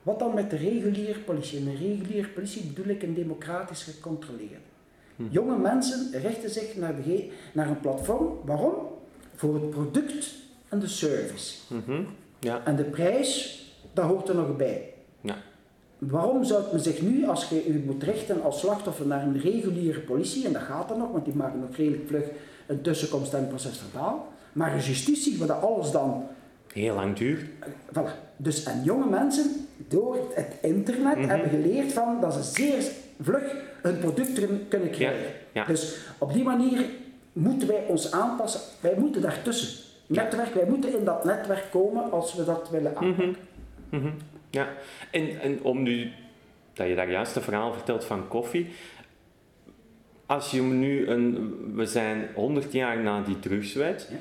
wat 0.04 0.20
dan 0.20 0.34
met 0.34 0.50
de 0.50 0.56
reguliere 0.56 1.20
politie? 1.20 1.60
En 1.60 1.68
een 1.68 1.78
reguliere 1.78 2.28
politie 2.28 2.66
bedoel 2.66 2.94
ik 2.94 3.04
een 3.04 3.14
democratisch 3.14 3.84
gecontroleerde. 3.84 4.56
Mhm. 5.16 5.32
Jonge 5.32 5.58
mensen 5.58 6.10
richten 6.22 6.50
zich 6.50 6.76
naar, 6.76 6.96
de 7.04 7.30
naar 7.54 7.68
een 7.68 7.80
platform. 7.80 8.40
Waarom? 8.46 8.74
Voor 9.36 9.54
het 9.54 9.70
product 9.70 10.34
en 10.70 10.80
de 10.80 10.88
service. 10.88 11.56
Mhm. 11.74 12.02
Ja. 12.40 12.62
En 12.66 12.76
de 12.76 12.84
prijs, 12.84 13.64
dat 13.94 14.06
hoort 14.06 14.30
er 14.30 14.36
nog 14.36 14.56
bij. 14.58 14.94
Ja. 15.22 15.36
Waarom 15.98 16.44
zou 16.44 16.64
men 16.72 16.82
zich 16.82 17.02
nu, 17.02 17.28
als 17.28 17.50
je 17.50 17.66
u 17.68 17.84
moet 17.86 18.04
richten 18.04 18.42
als 18.42 18.60
slachtoffer 18.60 19.08
naar 19.08 19.24
een 19.24 19.40
reguliere 19.40 20.00
politie, 20.00 20.46
en 20.46 20.54
dat 20.54 20.62
gaat 20.62 20.90
dan 20.90 20.98
nog, 20.98 21.12
want 21.12 21.26
die 21.26 21.36
maken 21.36 21.60
nog 21.60 21.76
redelijk 21.76 22.08
vlug 22.08 22.26
een 22.66 22.82
tussenkomst 22.82 23.34
en 23.34 23.50
een 23.50 24.20
maar 24.54 24.74
een 24.74 24.80
justitie, 24.80 25.38
waar 25.38 25.48
dat 25.48 25.62
alles 25.62 25.92
dan 25.92 26.28
Heel 26.74 26.96
lang 26.96 27.16
duurt. 27.16 27.46
Voilà. 27.94 28.24
Dus, 28.38 28.64
en 28.64 28.82
jonge 28.84 29.10
mensen, 29.10 29.68
door 29.88 30.18
het 30.34 30.48
internet, 30.62 31.18
Mhm. 31.18 31.28
hebben 31.30 31.50
geleerd 31.50 31.94
van 31.94 32.18
dat 32.22 32.34
ze 32.34 32.44
zeer 32.44 32.84
vlug 33.22 33.56
hun 33.82 34.00
producten 34.00 34.66
kunnen 34.68 34.90
krijgen. 34.90 35.32
ja. 35.52 35.66
Dus 35.66 35.98
op 36.18 36.34
die 36.34 36.44
manier 36.44 36.86
moeten 37.34 37.68
wij 37.68 37.84
ons 37.88 38.12
aanpassen. 38.12 38.62
Wij 38.80 38.94
moeten 38.98 39.22
daartussen. 39.22 39.84
Netwerk, 40.08 40.54
wij 40.54 40.66
moeten 40.66 40.98
in 40.98 41.06
dat 41.06 41.26
netwerk 41.26 41.64
komen 41.72 42.12
als 42.12 42.34
we 42.36 42.46
dat 42.46 42.70
willen 42.70 42.96
aanpakken. 42.98 43.36
Mhm. 43.90 44.10
Ja, 44.50 44.68
en, 45.12 45.40
en 45.42 45.60
om 45.64 45.84
nu, 45.84 46.12
dat 46.74 46.88
je 46.88 46.96
daar 46.96 47.12
juist 47.12 47.36
een 47.36 47.42
verhaal 47.42 47.74
vertelt 47.74 48.06
van 48.06 48.28
koffie. 48.28 48.70
Als 50.26 50.52
je 50.52 50.62
nu 50.62 51.08
een, 51.08 51.56
we 51.76 51.86
zijn 51.86 52.28
100 52.34 52.74
jaar 52.74 53.02
na 53.02 53.22
die 53.22 53.40
drugswet. 53.40 54.08
Ja. 54.12 54.18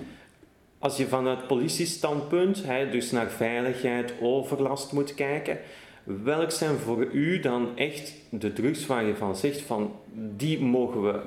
Als 0.78 0.96
je 0.96 1.06
vanuit 1.06 1.46
politiestandpunt, 1.46 2.64
hè, 2.64 2.90
dus 2.90 3.10
naar 3.10 3.30
veiligheid, 3.30 4.12
overlast 4.20 4.92
moet 4.92 5.14
kijken. 5.14 5.58
Welk 6.04 6.50
zijn 6.50 6.76
voor 6.76 7.04
u 7.12 7.40
dan 7.40 7.76
echt 7.76 8.12
de 8.30 8.52
drugs 8.52 8.86
waar 8.86 9.04
je 9.04 9.16
van 9.16 9.36
zegt 9.36 9.60
van 9.60 9.92
die 10.36 10.60
mogen 10.60 11.02
we, 11.02 11.20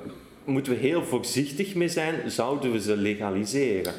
moeten 0.44 0.72
we 0.72 0.78
heel 0.78 1.04
voorzichtig 1.04 1.74
mee 1.74 1.88
zijn, 1.88 2.30
zouden 2.30 2.72
we 2.72 2.80
ze 2.80 2.96
legaliseren? 2.96 3.92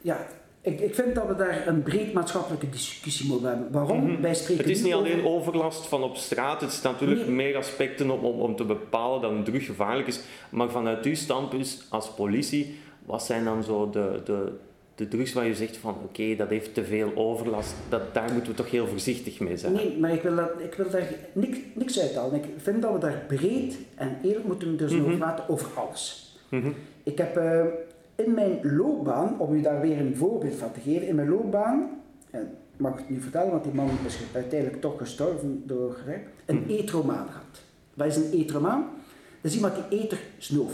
Ja, 0.00 0.26
ik, 0.62 0.80
ik 0.80 0.94
vind 0.94 1.14
dat 1.14 1.26
we 1.26 1.34
daar 1.34 1.66
een 1.66 1.82
breed 1.82 2.12
maatschappelijke 2.12 2.68
discussie 2.70 3.26
moeten 3.28 3.48
hebben. 3.48 3.70
Waarom? 3.72 4.04
Mhm. 4.10 4.20
Wij 4.22 4.34
spreken 4.34 4.64
Het 4.64 4.76
is 4.76 4.82
niet 4.82 4.94
over- 4.94 5.10
alleen 5.12 5.24
overlast 5.26 5.86
van 5.86 6.02
op 6.02 6.16
straat, 6.16 6.60
het 6.60 6.72
is 6.72 6.82
natuurlijk 6.82 7.20
Nee. 7.20 7.30
meer 7.34 7.56
aspecten 7.56 8.10
om, 8.10 8.24
om, 8.24 8.40
om 8.40 8.56
te 8.56 8.64
bepalen 8.64 9.20
dat 9.20 9.30
een 9.30 9.44
drug 9.44 9.64
gevaarlijk 9.66 10.08
is. 10.08 10.20
Maar 10.50 10.70
vanuit 10.70 11.04
uw 11.04 11.14
standpunt 11.14 11.86
als 11.90 12.10
politie, 12.14 12.78
wat 13.06 13.22
zijn 13.24 13.44
dan 13.44 13.62
zo 13.64 13.90
de, 13.90 14.20
de, 14.24 14.52
de 14.94 15.08
drugs 15.08 15.32
waar 15.32 15.46
je 15.46 15.54
zegt 15.54 15.76
van 15.76 15.96
oké, 16.04 16.36
dat 16.36 16.48
heeft 16.48 16.74
te 16.74 16.84
veel 16.84 17.12
overlast, 17.14 17.74
dat, 17.88 18.14
daar 18.14 18.32
moeten 18.32 18.50
we 18.50 18.56
toch 18.56 18.70
heel 18.70 18.86
voorzichtig 18.86 19.40
mee 19.40 19.56
zijn. 19.56 19.72
Nee, 19.72 19.96
maar 19.98 20.12
ik 20.12 20.22
wil, 20.22 20.36
dat, 20.36 20.50
ik 20.58 20.74
wil 20.74 20.90
daar 20.90 21.08
niks, 21.32 21.58
niks 21.74 22.00
uithalen. 22.00 22.34
Ik 22.34 22.44
vind 22.56 22.82
dat 22.82 22.92
we 22.92 22.98
daar 22.98 23.24
breed 23.28 23.78
en 23.94 24.16
eerlijk 24.22 24.44
moeten 24.46 24.76
dus 24.76 24.92
over 24.94 25.16
praten 25.16 25.48
over 25.48 25.68
alles. 25.74 26.34
Mhm. 26.48 26.70
Ik 27.02 27.18
heb 27.18 27.36
eh, 27.36 27.64
in 28.24 28.34
mijn 28.34 28.58
loopbaan, 28.76 29.34
om 29.38 29.54
u 29.54 29.60
daar 29.60 29.80
weer 29.80 29.98
een 30.00 30.16
voorbeeld 30.16 30.54
van 30.54 30.72
te 30.72 30.80
geven, 30.80 31.06
in 31.06 31.14
mijn 31.14 31.28
loopbaan, 31.28 31.88
en 32.30 32.40
ik 32.42 32.80
mag 32.80 32.96
het 32.96 33.10
nu 33.10 33.20
vertellen, 33.20 33.50
want 33.50 33.64
die 33.64 33.72
man 33.74 33.88
is 34.06 34.18
uiteindelijk 34.34 34.80
toch 34.80 34.98
gestorven 34.98 35.62
door 35.66 35.96
een 36.46 36.64
etromaan 36.68 37.26
gehad. 37.26 37.60
Wat 37.94 38.06
is 38.06 38.16
een 38.16 38.30
etromaan? 38.32 38.84
Dat 39.40 39.50
is 39.50 39.54
iemand 39.56 39.74
die 39.88 40.00
eter 40.00 40.18
snoof. 40.38 40.72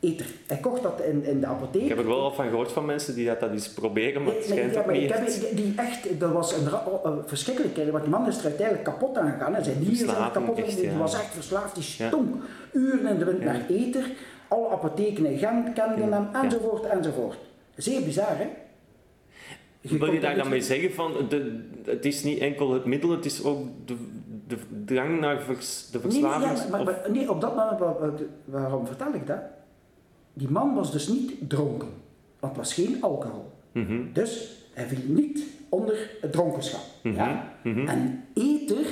Eter. 0.00 0.26
Hij 0.46 0.56
kocht 0.56 0.82
dat 0.82 1.00
in, 1.00 1.24
in 1.24 1.40
de 1.40 1.46
apotheek. 1.46 1.82
Ik 1.82 1.88
heb 1.88 1.98
er 1.98 2.06
wel 2.06 2.20
al 2.20 2.32
van 2.32 2.48
gehoord 2.48 2.72
van 2.72 2.84
mensen 2.84 3.14
die 3.14 3.26
dat, 3.26 3.40
dat 3.40 3.50
eens 3.50 3.68
proberen, 3.68 4.22
maar 4.22 4.34
het 4.34 4.44
schijnt 4.44 4.74
ja, 4.74 4.82
maar 4.86 4.94
ik 4.96 5.08
heb 5.12 5.26
die- 5.56 5.72
echt, 5.76 6.20
dat 6.20 6.32
was 6.32 6.56
een, 6.56 6.68
ra- 6.68 6.84
een 7.02 7.22
verschrikkelijkheid, 7.26 7.90
want 7.90 8.02
die 8.04 8.12
man 8.12 8.26
is 8.26 8.38
er 8.38 8.44
uiteindelijk 8.44 8.84
kapot 8.84 9.16
aan 9.18 9.30
gegaan 9.32 9.54
en 9.54 9.64
zijn 9.64 9.78
nieren 9.78 9.96
zijn 9.96 10.30
kapot 10.32 10.58
aan 10.58 10.64
Die 10.76 10.90
was 10.98 11.14
echt 11.14 11.34
verslaafd, 11.34 11.74
die 11.74 11.84
Ja. 11.98 12.06
stonk 12.08 12.34
uren 12.72 13.06
in 13.06 13.18
de 13.18 13.24
wind 13.24 13.38
Ja. 13.38 13.44
naar 13.44 13.62
eter. 13.68 14.10
Alle 14.54 14.68
apotheken 14.68 15.26
in 15.26 15.38
Gent 15.38 15.72
kenden 15.72 16.12
hem, 16.12 16.28
enzovoort, 16.42 16.84
enzovoort. 16.84 17.38
Zeer 17.76 18.02
bizar, 18.04 18.36
hè? 18.38 18.46
Wil 19.80 20.12
je 20.12 20.20
daar 20.20 20.36
dan 20.36 20.48
mee 20.48 20.60
zeggen 20.62 20.92
van, 20.92 21.12
de, 21.28 21.64
het 21.84 22.04
is 22.04 22.22
niet 22.22 22.38
enkel 22.38 22.72
het 22.72 22.84
middel, 22.84 23.10
het 23.10 23.24
is 23.24 23.44
ook 23.44 23.58
de, 23.84 23.96
de 24.46 24.56
drang 24.84 25.20
naar 25.20 25.40
vers, 25.42 25.90
de 25.90 25.98
Nee, 26.02 26.12
nee, 26.12 26.20
ja, 26.22 26.30
verslaving? 26.40 26.70
maar, 26.70 26.80
of- 26.80 26.86
maar- 26.86 27.10
nee, 27.10 27.30
op 27.30 27.40
dat 27.40 27.56
moment, 27.56 27.78
wa- 27.78 27.96
wa- 27.98 28.12
waarom 28.44 28.86
vertel 28.86 29.14
ik 29.14 29.26
dat? 29.26 29.38
Die 30.32 30.50
man 30.50 30.74
was 30.74 30.92
dus 30.92 31.08
niet 31.08 31.32
dronken, 31.48 31.88
want 32.40 32.56
het 32.56 32.64
was 32.64 32.74
geen 32.74 33.02
alcohol. 33.02 33.50
Mhm, 33.72 34.02
Dus 34.12 34.62
hij 34.74 34.86
viel 34.86 35.14
niet 35.14 35.44
onder 35.68 36.10
het 36.20 36.32
dronkenschap. 36.32 36.80
Mhm, 37.02 37.14
Ja? 37.14 37.52
mhm. 37.64 37.86
En 37.88 38.24
eter 38.34 38.86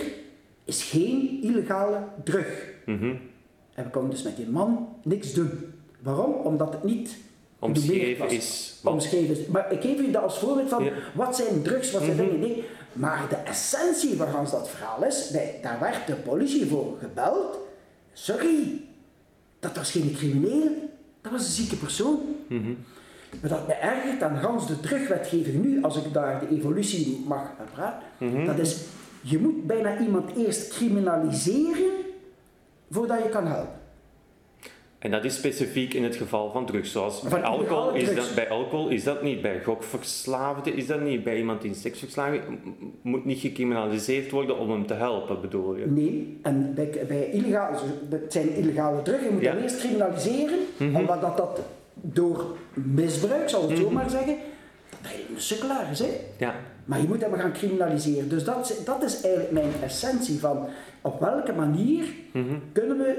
is 0.65 0.83
geen 0.85 1.43
illegale 1.43 1.99
drug. 2.25 2.71
En 3.75 3.85
we 3.85 3.91
konden 3.91 4.11
dus 4.11 4.23
met 4.23 4.37
die 4.37 4.49
man 4.49 4.89
niks 5.03 5.33
doen. 5.33 5.51
Waarom? 6.01 6.33
Omdat 6.33 6.73
het 6.73 6.85
niet 6.85 7.17
Omschreven 7.59 8.29
is... 8.31 8.75
Omschreven 8.85 9.39
is. 9.41 9.47
Maar 9.47 9.73
ik 9.73 9.81
geef 9.81 9.99
u 9.99 10.11
dat 10.11 10.23
als 10.23 10.39
voorbeeld 10.39 10.69
van 10.69 10.85
Ja. 10.85 10.93
wat 11.15 11.37
zijn 11.37 11.63
drugs, 11.63 11.91
wat 11.93 12.03
zijn 12.03 12.17
Mhm. 12.17 12.25
dingen. 12.25 12.41
Nee, 12.41 12.65
maar 12.93 13.27
de 13.29 13.37
essentie 13.37 14.17
waarvan 14.17 14.47
dat 14.51 14.69
verhaal 14.71 15.05
is, 15.05 15.31
nee, 15.31 15.51
daar 15.63 15.81
werd 15.81 16.07
de 16.07 16.15
politie 16.15 16.67
voor 16.67 16.97
gebeld. 17.01 17.59
Sorry, 18.13 18.81
dat 19.61 19.77
was 19.77 19.91
geen 19.91 20.13
crimineel, 20.17 20.69
dat 21.21 21.33
was 21.33 21.41
een 21.47 21.53
zieke 21.53 21.77
persoon. 21.77 22.19
Mhm. 22.49 22.73
Maar 23.41 23.51
dat 23.51 23.67
me 23.67 23.73
ergert 23.73 24.23
aan 24.23 24.39
gans 24.39 24.67
de 24.67 24.81
terugwetgeving 24.81 25.65
nu, 25.65 25.83
als 25.83 25.97
ik 25.97 26.13
daar 26.13 26.41
de 26.41 26.57
evolutie 26.57 27.25
mag 27.27 27.51
praten, 27.75 28.03
Mhm. 28.19 28.45
dat 28.47 28.59
is, 28.59 28.77
je 29.21 29.39
moet 29.39 29.67
bijna 29.67 29.99
iemand 30.01 30.37
eerst 30.37 30.69
criminaliseren 30.69 31.91
voordat 32.93 33.23
je 33.23 33.29
kan 33.29 33.47
helpen. 33.47 33.81
En 34.99 35.11
dat 35.11 35.25
is 35.25 35.35
specifiek 35.35 35.95
in 35.95 36.05
het 36.05 36.17
geval 36.17 36.51
van 36.53 36.67
drugs. 36.67 36.93
Zoals 36.93 37.21
Van 37.21 37.31
bij 37.31 37.43
alcohol, 37.43 37.93
is 37.95 38.05
drugs. 38.05 38.27
dat, 38.27 38.35
bij 38.35 38.49
alcohol 38.49 38.89
is 38.89 39.05
dat 39.05 39.23
niet. 39.23 39.43
Bij 39.43 39.63
gokverslaafden 39.65 40.75
is 40.77 40.87
dat 40.87 41.01
niet. 41.01 41.25
Bij 41.25 41.37
iemand 41.39 41.65
in 41.65 41.75
seksverslaving 41.75 42.43
moet 43.03 43.25
niet 43.25 43.39
gecriminaliseerd 43.41 44.31
worden 44.31 44.59
om 44.59 44.71
hem 44.71 44.87
te 44.87 44.95
helpen, 44.95 45.41
bedoel 45.41 45.77
je? 45.77 45.87
Nee, 45.87 46.39
en 46.43 46.75
bij, 46.75 47.05
bij 47.09 47.31
illegale, 47.31 47.77
het 48.11 48.33
zijn 48.33 48.55
illegale 48.55 49.03
drugs, 49.03 49.23
je 49.25 49.31
moet 49.31 49.43
Ja. 49.43 49.53
Mhm. 49.53 49.63
dat 49.63 49.71
eerst 49.71 49.85
criminaliseren, 49.85 50.59
omdat 50.95 51.21
dat, 51.21 51.37
dat 51.37 51.61
door 51.95 52.57
misbruik, 52.73 53.49
zal 53.49 53.71
ik 53.71 53.77
zo 53.77 53.91
maar 53.91 54.11
zeggen, 54.11 54.37
dat 55.03 55.11
is 55.13 55.35
een 55.35 55.41
sukkelaar 55.41 55.91
is, 55.91 55.99
hè. 55.99 56.11
Ja. 56.39 56.55
Maar 56.85 57.01
je 57.01 57.09
moet 57.09 57.21
hem 57.21 57.33
gaan 57.35 57.53
criminaliseren. 57.53 58.29
Dus 58.29 58.45
dat, 58.45 58.71
is- 58.71 58.85
dat 58.85 59.03
is 59.03 59.21
eigenlijk 59.21 59.53
mijn 59.53 59.71
essentie 59.83 60.39
van 60.39 60.67
op 61.01 61.21
welke 61.21 61.53
manier 61.53 62.05
Mhm. 62.33 62.55
kunnen 62.73 62.99
we 62.99 63.15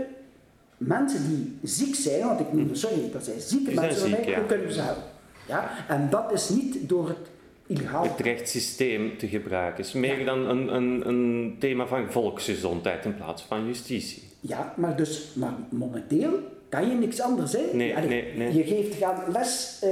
mensen 0.77 1.27
die 1.29 1.57
ziek 1.69 1.95
zijn, 1.95 2.25
want 2.27 2.39
ik 2.39 2.53
noem 2.53 2.75
sorry, 2.75 3.09
dat 3.11 3.23
zijn 3.23 3.39
zieke 3.39 3.63
Die 3.65 3.73
zijn 3.73 3.85
mensen, 3.87 4.05
ziek, 4.07 4.15
van 4.15 4.23
mij, 4.25 4.31
ja. 4.33 4.37
hoe 4.37 4.47
kunnen 4.47 4.67
we 4.67 4.73
ze 4.73 4.81
helpen? 4.81 5.03
Ja? 5.47 5.71
En 5.87 6.07
dat 6.09 6.31
is 6.31 6.49
niet 6.49 6.89
door 6.89 7.07
het 7.07 7.17
illegaal. 7.67 8.03
Het 8.03 8.19
rechtssysteem 8.19 9.17
te 9.17 9.27
gebruiken 9.27 9.83
is 9.83 9.93
meer 9.93 10.25
dan 10.25 10.49
een, 10.49 10.75
een, 10.75 11.07
een 11.07 11.55
thema 11.59 11.87
van 11.87 12.11
volksgezondheid 12.11 13.05
in 13.05 13.15
plaats 13.15 13.41
van 13.43 13.65
justitie. 13.67 14.23
Ja, 14.39 14.73
maar 14.77 14.95
dus, 14.95 15.29
maar 15.35 15.53
momenteel 15.69 16.31
kan 16.69 16.89
je 16.89 16.95
niks 16.95 17.21
anders, 17.21 17.53
hè? 17.53 17.61
Nee, 17.73 17.95
Allee, 17.95 18.07
nee, 18.07 18.33
nee. 18.37 18.53
Je 18.55 18.63
geeft 18.63 18.95
gaan 18.95 19.31
les, 19.31 19.79
eh, 19.81 19.89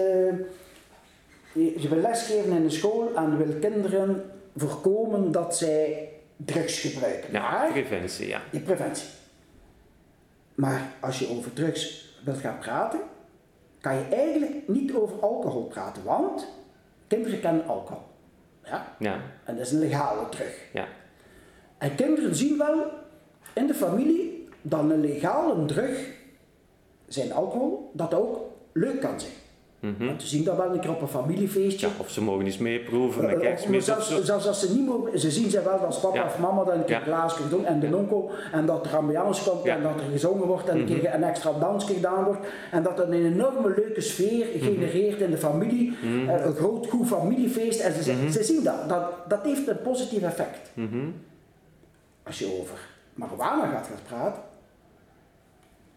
je, 1.54 1.82
je 1.82 1.88
wil 1.90 2.02
lesgeven 2.02 2.52
in 2.52 2.64
een 2.64 2.72
school 2.72 3.16
en 3.16 3.38
wil 3.38 3.60
kinderen 3.60 4.32
voorkomen 4.56 5.32
dat 5.32 5.58
zij 5.58 6.10
drugs 6.36 6.80
gebruiken. 6.80 7.32
Ja, 7.32 7.42
Maar- 7.52 7.72
preventie, 7.72 8.28
ja. 8.28 8.42
je 8.52 8.60
preventie. 8.60 9.08
Maar 10.56 10.82
als 11.00 11.20
je 11.20 11.30
over 11.30 11.54
drugs 11.54 12.10
wilt 12.26 12.38
gaan 12.38 12.58
praten, 12.60 13.00
kan 13.82 13.96
je 13.96 14.04
eigenlijk 14.12 14.68
niet 14.68 14.94
over 14.94 15.20
alcohol 15.22 15.64
praten, 15.64 16.04
want 16.04 16.48
kinderen 17.08 17.40
kennen 17.40 17.66
alcohol. 17.68 18.04
Ja? 18.64 18.96
Ja, 19.00 19.20
En 19.44 19.56
dat 19.58 19.66
is 19.66 19.72
een 19.72 19.80
legale 19.80 20.30
drug. 20.30 20.58
ja. 20.74 20.88
En 21.78 21.96
kinderen 21.96 22.36
zien 22.36 22.58
wel 22.58 22.86
in 23.54 23.68
de 23.68 23.74
familie 23.74 24.48
dat 24.62 24.80
een 24.80 25.02
legale 25.02 25.66
drug, 25.66 26.08
zijn 27.08 27.34
alcohol, 27.34 27.90
dat 27.94 28.14
ook 28.14 28.40
leuk 28.72 29.00
kan 29.02 29.20
zijn. 29.20 29.32
Mhm. 29.82 30.06
Want 30.06 30.22
ze 30.22 30.28
zien 30.28 30.44
dat 30.44 30.58
wel 30.58 30.74
een 30.74 30.80
keer 30.80 30.90
op 30.90 31.02
een 31.02 31.08
familiefeestje. 31.08 31.88
ja. 31.88 31.94
Of 31.98 32.10
ze 32.10 32.22
mogen 32.22 32.46
eens 32.46 32.58
meeproeven 32.58 33.22
met 33.22 33.30
Eh, 33.32 33.36
eh, 33.36 33.42
kerstmis 33.42 33.78
of 33.78 33.84
zelfs, 33.84 34.10
zo. 34.10 34.22
zelfs 34.24 34.48
als 34.48 34.60
ze 34.60 34.74
niet 34.76 34.86
mogen, 34.86 35.20
ze 35.20 35.32
zien 35.32 35.50
ze 35.50 35.64
wel 35.64 35.74
als 35.78 36.00
papa 36.00 36.16
Ja. 36.18 36.26
of 36.26 36.40
mama 36.40 36.64
dat 36.64 36.74
een 36.76 36.84
keer 36.86 37.02
Ja. 37.08 37.30
doen 37.50 37.66
en 37.66 37.80
de 37.80 37.96
onkel 37.96 38.32
en 38.52 38.66
dat 38.66 38.86
er 38.86 38.96
ambiance 38.96 39.50
komt 39.50 39.64
Ja. 39.64 39.76
en 39.76 39.84
dat 39.84 39.94
er 40.00 40.12
gezongen 40.12 40.48
wordt 40.48 40.68
en 40.70 40.76
een 40.78 40.84
Mhm. 40.84 41.00
keer 41.00 41.14
een 41.14 41.24
extra 41.24 41.52
dansje 41.60 41.94
gedaan 41.94 42.24
wordt 42.24 42.46
en 42.72 42.84
dat 42.84 43.00
er 43.00 43.06
een 43.14 43.26
enorme 43.26 43.74
leuke 43.76 44.02
sfeer 44.02 44.46
Mhm. 44.56 44.64
genereert 44.64 45.20
in 45.22 45.32
de 45.32 45.38
familie, 45.38 45.94
eh, 46.28 46.46
een 46.46 46.54
groot 46.56 46.88
goed 46.88 47.08
familiefeest 47.08 47.80
en 47.82 48.04
ze, 48.04 48.28
ze 48.32 48.44
zien 48.44 48.64
dat. 48.64 48.90
dat, 48.90 49.04
dat 49.28 49.40
heeft 49.44 49.68
een 49.68 49.82
positief 49.82 50.22
effect. 50.24 50.72
Als 52.24 52.40
je 52.40 52.58
over 52.62 52.78
marijuana 53.14 53.66
gaat 53.68 53.88
gaan 53.88 54.18
praten, 54.18 54.42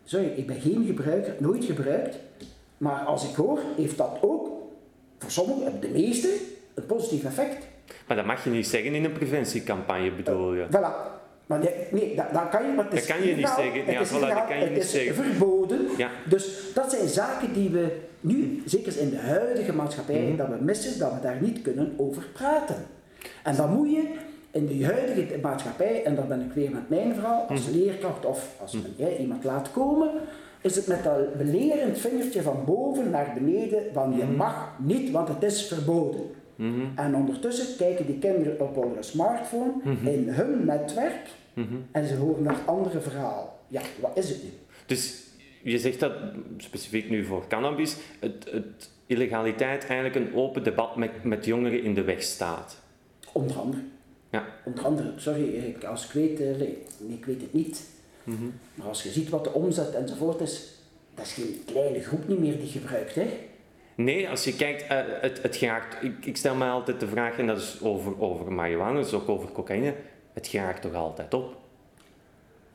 sorry, 0.05 0.33
ik 0.37 0.47
ben 0.47 0.61
geen 0.61 0.85
gebruiker, 0.87 1.35
nooit 1.39 1.65
gebruikt, 1.65 2.17
maar 2.85 3.01
als 3.05 3.29
ik 3.29 3.35
hoor, 3.35 3.59
heeft 3.77 3.97
dat 3.99 4.19
ook 4.21 4.49
voor 5.19 5.31
sommigen, 5.31 5.81
de 5.81 5.89
meeste, 5.89 6.29
een 6.75 6.87
positief 6.87 7.25
effect. 7.25 7.67
Maar 8.07 8.17
dat 8.17 8.27
mag 8.27 8.45
je 8.45 8.51
niet 8.51 8.67
zeggen 8.67 8.95
in 8.95 9.05
een 9.05 9.13
preventiecampagne, 9.13 10.11
bedoel 10.13 10.55
je? 10.55 10.67
Voilà. 10.71 11.13
Maar 11.47 11.59
nee, 11.59 11.75
nee 11.91 12.17
dat, 12.17 12.27
dat 12.33 12.49
kan 12.49 12.67
je, 12.67 12.73
maar 12.73 12.85
het 12.85 12.95
is 12.95 13.07
Dat 13.07 13.17
kan 13.17 13.27
je 13.27 13.35
niet 13.37 13.47
zeggen. 13.49 13.85
Het 13.85 13.95
Ja, 13.95 14.01
is 14.01 14.09
voilà, 14.09 14.13
dat 14.13 14.21
illegaal, 14.23 14.47
kan 14.47 14.57
je 14.57 14.63
het 14.63 14.73
niet 14.73 14.83
is 14.83 14.91
zeggen. 14.91 15.15
verboden. 15.15 15.81
Ja. 15.97 16.09
Dus 16.29 16.59
dat 16.75 16.91
zijn 16.91 17.09
zaken 17.09 17.53
die 17.53 17.69
we 17.71 17.97
nu, 18.21 18.63
zeker 18.67 18.99
in 18.99 19.11
de 19.11 19.17
huidige 19.19 19.73
maatschappij, 19.73 20.21
Mhm. 20.21 20.37
dat 20.37 20.49
we 20.49 20.57
missen, 20.61 20.99
dat 20.99 21.13
we 21.13 21.21
daar 21.21 21.37
niet 21.41 21.63
kunnen 21.63 21.95
over 21.97 22.23
praten. 22.33 22.87
En 23.43 23.57
dan 23.57 23.71
moet 23.73 23.91
je 23.91 24.09
in 24.51 24.67
de 24.67 24.85
huidige 24.85 25.39
maatschappij, 25.43 26.03
en 26.05 26.15
daar 26.15 26.27
ben 26.27 26.41
ik 26.41 26.53
weer 26.53 26.71
met 26.71 26.89
mijn 26.89 27.15
verhaal, 27.15 27.47
als 27.49 27.67
Mhm. 27.69 27.77
leerkracht 27.79 28.25
of 28.27 28.49
als 28.61 28.73
men, 28.73 28.95
jij 28.97 29.17
iemand 29.17 29.45
laat 29.45 29.71
komen, 29.73 30.11
is 30.65 30.77
het 30.77 30.87
met 30.87 31.03
dat 31.05 31.37
belerend 31.37 31.99
vingertje 31.99 32.43
van 32.43 32.65
boven 32.65 33.11
naar 33.11 33.31
beneden 33.35 33.83
van 33.93 34.17
je 34.17 34.25
mag 34.25 34.73
niet, 34.79 35.11
want 35.11 35.29
het 35.29 35.43
is 35.43 35.67
verboden. 35.67 36.21
Mhm. 36.57 36.81
En 36.95 37.15
ondertussen 37.15 37.77
kijken 37.77 38.07
die 38.07 38.19
kinderen 38.19 38.61
op 38.61 38.75
hun 38.75 39.05
smartphone 39.05 39.73
Mhm. 39.85 40.07
in 40.07 40.29
hun 40.29 40.65
netwerk 40.65 41.29
Mhm. 41.55 41.75
en 41.91 42.07
ze 42.07 42.15
horen 42.17 42.43
naar 42.43 42.59
andere 42.67 43.01
verhaal. 43.01 43.59
Ja, 43.69 43.81
wat 44.01 44.11
is 44.15 44.29
het 44.29 44.43
nu? 44.43 44.49
Dus 44.87 45.23
je 45.63 45.79
zegt 45.79 46.01
dat, 46.01 46.13
specifiek 46.57 47.11
nu 47.11 47.25
voor 47.25 47.45
cannabis, 47.49 47.97
het, 48.21 48.47
het 48.51 48.91
illegaliteit 49.07 49.85
eigenlijk 49.87 50.15
een 50.15 50.35
open 50.35 50.63
debat 50.65 50.97
met, 50.97 51.25
met 51.25 51.45
jongeren 51.45 51.83
in 51.83 51.95
de 51.95 52.03
weg 52.03 52.23
staat. 52.23 52.81
Onder 53.33 53.57
andere. 53.59 53.83
Ja. 54.31 54.45
Onder 54.65 54.85
andere, 54.85 55.13
sorry, 55.17 55.55
ik, 55.55 55.85
als 55.85 56.05
ik 56.05 56.11
weet, 56.13 56.41
eh, 56.41 56.47
nee, 56.59 56.79
ik 57.09 57.25
weet 57.25 57.41
het 57.41 57.53
niet. 57.53 57.85
Mhm. 58.25 58.45
Maar 58.75 58.87
als 58.87 59.03
je 59.03 59.09
ziet 59.11 59.29
wat 59.29 59.45
de 59.45 59.53
omzet 59.53 59.95
enzovoort 59.95 60.41
is, 60.41 60.69
dat 61.15 61.25
is 61.27 61.33
geen 61.33 61.63
kleine 61.67 62.01
groep 62.01 62.29
niet 62.29 62.39
meer 62.39 62.59
die 62.59 62.69
gebruikt. 62.69 63.15
Hè? 63.15 63.27
Nee, 63.95 64.29
als 64.29 64.45
je 64.45 64.57
kijkt, 64.57 64.87
eh, 64.87 64.99
het, 65.21 65.43
het 65.43 65.57
geraakt, 65.57 66.03
ik, 66.05 66.27
ik 66.27 66.37
stel 66.37 66.55
me 66.55 66.65
altijd 66.65 67.01
de 67.01 67.07
vraag, 67.07 67.39
en 67.39 67.47
dat 67.47 67.59
is 67.59 67.79
over, 67.83 68.21
over 68.21 68.53
marihuana, 68.53 68.99
is 69.01 69.13
ook 69.13 69.29
over 69.29 69.53
cocaïne, 69.53 69.95
het 70.33 70.47
geraakt 70.47 70.83
toch 70.83 70.95
altijd 70.95 71.35
op? 71.35 71.57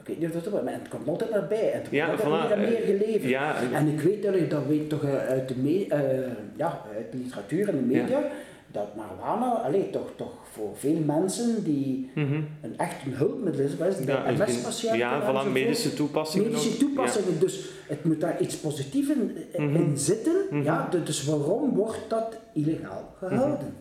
Oké, 0.01 0.11
okay, 0.11 0.31
dat 0.43 0.63
maar 0.63 0.73
het 0.73 0.87
komt 0.87 1.07
altijd 1.07 1.29
naar 1.31 1.47
bij. 1.47 1.69
Het 1.73 1.87
Ja, 1.89 2.07
wordt 2.07 2.23
altijd 2.23 2.45
voilà, 2.53 2.57
meer 2.57 2.75
en 2.83 2.83
meer 2.87 2.97
geleverd. 2.97 3.29
Ja, 3.29 3.55
En 3.73 3.87
ik 3.87 3.99
weet 3.99 4.23
dat, 4.23 4.49
dat 4.49 4.65
weet 4.67 4.89
toch 4.89 5.03
eh, 5.03 5.17
uit 5.17 5.47
de, 5.47 5.55
me- 5.55 5.85
eh, 5.89 6.31
ja, 6.55 6.81
uit 6.95 7.11
de 7.11 7.17
literatuur 7.17 7.69
en 7.69 7.75
de 7.75 7.81
media, 7.81 8.31
dat 8.71 8.95
marijuana, 8.95 9.45
alleen 9.51 9.91
toch, 9.91 10.09
toch 10.15 10.33
voor 10.51 10.69
veel 10.75 10.99
mensen 11.05 11.63
die 11.63 12.09
Mhm. 12.15 12.33
een 12.61 12.77
echt 12.77 13.05
een 13.05 13.13
hulpmiddel 13.13 13.65
is, 13.65 13.75
bij 13.75 13.91
Ja, 14.05 14.25
en- 14.25 14.33
MS-patiënten. 14.33 14.97
ja, 14.99 15.45
voilà, 15.47 15.51
medische 15.51 15.93
toepassingen. 15.93 16.47
Medische 16.47 16.77
toepassingen, 16.77 17.39
dus 17.39 17.69
het 17.87 18.03
moet 18.03 18.21
daar 18.21 18.41
iets 18.41 18.55
positiefs 18.55 19.09
in, 19.09 19.37
in 19.51 19.69
Mhm. 19.71 19.95
zitten. 19.95 20.33
Mhm. 20.49 20.63
Ja, 20.63 20.87
du- 20.91 21.03
dus 21.03 21.23
waarom 21.25 21.75
wordt 21.75 21.99
dat 22.07 22.37
illegaal 22.53 23.13
gehouden? 23.17 23.73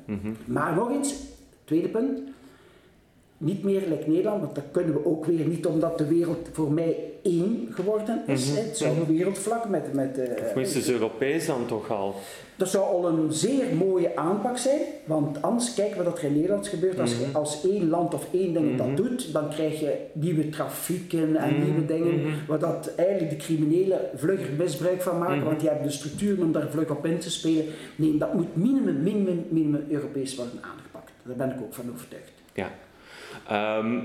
Maar 0.44 0.74
nog 0.74 0.90
eens, 0.90 1.14
tweede 1.64 1.88
punt, 1.88 2.18
niet 3.38 3.62
meer 3.64 3.81
like 3.88 4.05
Nederland, 4.11 4.40
want 4.42 4.55
dat 4.55 4.64
kunnen 4.70 4.92
we 4.94 5.05
ook 5.07 5.24
weer 5.24 5.46
niet 5.46 5.66
omdat 5.66 5.98
de 5.98 6.07
wereld 6.07 6.48
voor 6.53 6.72
mij 6.72 6.96
één 7.22 7.68
geworden 7.70 8.22
is. 8.27 8.48
Het 8.57 8.77
zou 8.79 8.94
Mhm. 8.96 9.12
wereldvlak 9.12 9.68
met... 9.68 9.92
met 9.92 10.18
eh, 10.18 10.44
Of 10.46 10.55
minstens 10.55 10.88
Europees 10.90 11.46
dan 11.46 11.66
toch 11.66 11.90
al. 11.90 12.14
Dat 12.59 12.68
zou 12.68 12.85
al 12.85 13.09
een 13.09 13.33
zeer 13.33 13.75
mooie 13.77 14.16
aanpak 14.16 14.59
zijn, 14.59 14.81
want 15.05 15.42
anders 15.42 15.75
kijken 15.75 15.99
we 15.99 16.05
wat 16.05 16.18
er 16.18 16.25
in 16.25 16.33
Nederland 16.35 16.68
gebeurt. 16.68 17.01
Als 17.01 17.14
Mhm. 17.18 17.37
als 17.37 17.64
één 17.64 17.88
land 17.88 18.14
of 18.14 18.27
één 18.33 18.53
ding 18.53 18.66
Mhm. 18.68 18.77
dat 18.77 18.97
doet, 18.97 19.33
dan 19.33 19.49
krijg 19.51 19.81
je 19.81 19.97
nieuwe 20.12 20.49
trafieken 20.49 21.37
en 21.37 21.55
Mhm. 21.55 21.64
nieuwe 21.64 21.85
dingen, 21.87 22.21
Mhm. 22.21 22.29
waar 22.47 22.59
dat 22.59 22.92
eigenlijk 22.97 23.31
de 23.31 23.37
criminelen 23.37 24.01
vlugger 24.14 24.53
misbruik 24.59 25.03
van 25.03 25.18
maken, 25.18 25.37
Mhm. 25.37 25.44
want 25.44 25.61
die 25.61 25.68
hebben 25.68 25.87
de 25.87 25.92
structuren 25.92 26.44
om 26.44 26.53
daar 26.53 26.71
vlug 26.71 26.90
op 26.90 27.07
in 27.07 27.18
te 27.18 27.31
spelen. 27.31 27.64
Nee, 27.97 28.16
dat 28.18 28.35
moet 28.35 28.57
minimum, 28.57 29.03
minimum, 29.03 29.44
minimum 29.49 29.85
Europees 29.88 30.35
worden 30.37 30.59
aangepakt. 30.62 31.12
Daar 31.23 31.37
ben 31.37 31.51
ik 31.51 31.61
ook 31.62 31.75
van 31.75 31.90
overtuigd. 31.94 32.33
Ja. 32.55 32.71
Ehm, 33.49 34.01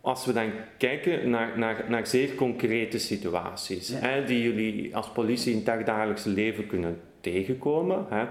als 0.00 0.26
we 0.26 0.32
dan 0.32 0.50
kijken 0.78 1.30
naar, 1.30 1.58
naar, 1.58 1.84
naar 1.88 2.06
zeer 2.06 2.34
concrete 2.34 2.98
situaties 2.98 3.88
Ja. 3.88 3.96
hè, 3.98 4.24
die 4.24 4.42
jullie 4.42 4.96
als 4.96 5.10
politie 5.10 5.50
in 5.50 5.56
het 5.56 5.66
dagdagelijkse 5.66 6.28
leven 6.28 6.66
kunnen 6.66 6.96
tegenkomen. 7.32 8.06
Hè. 8.08 8.24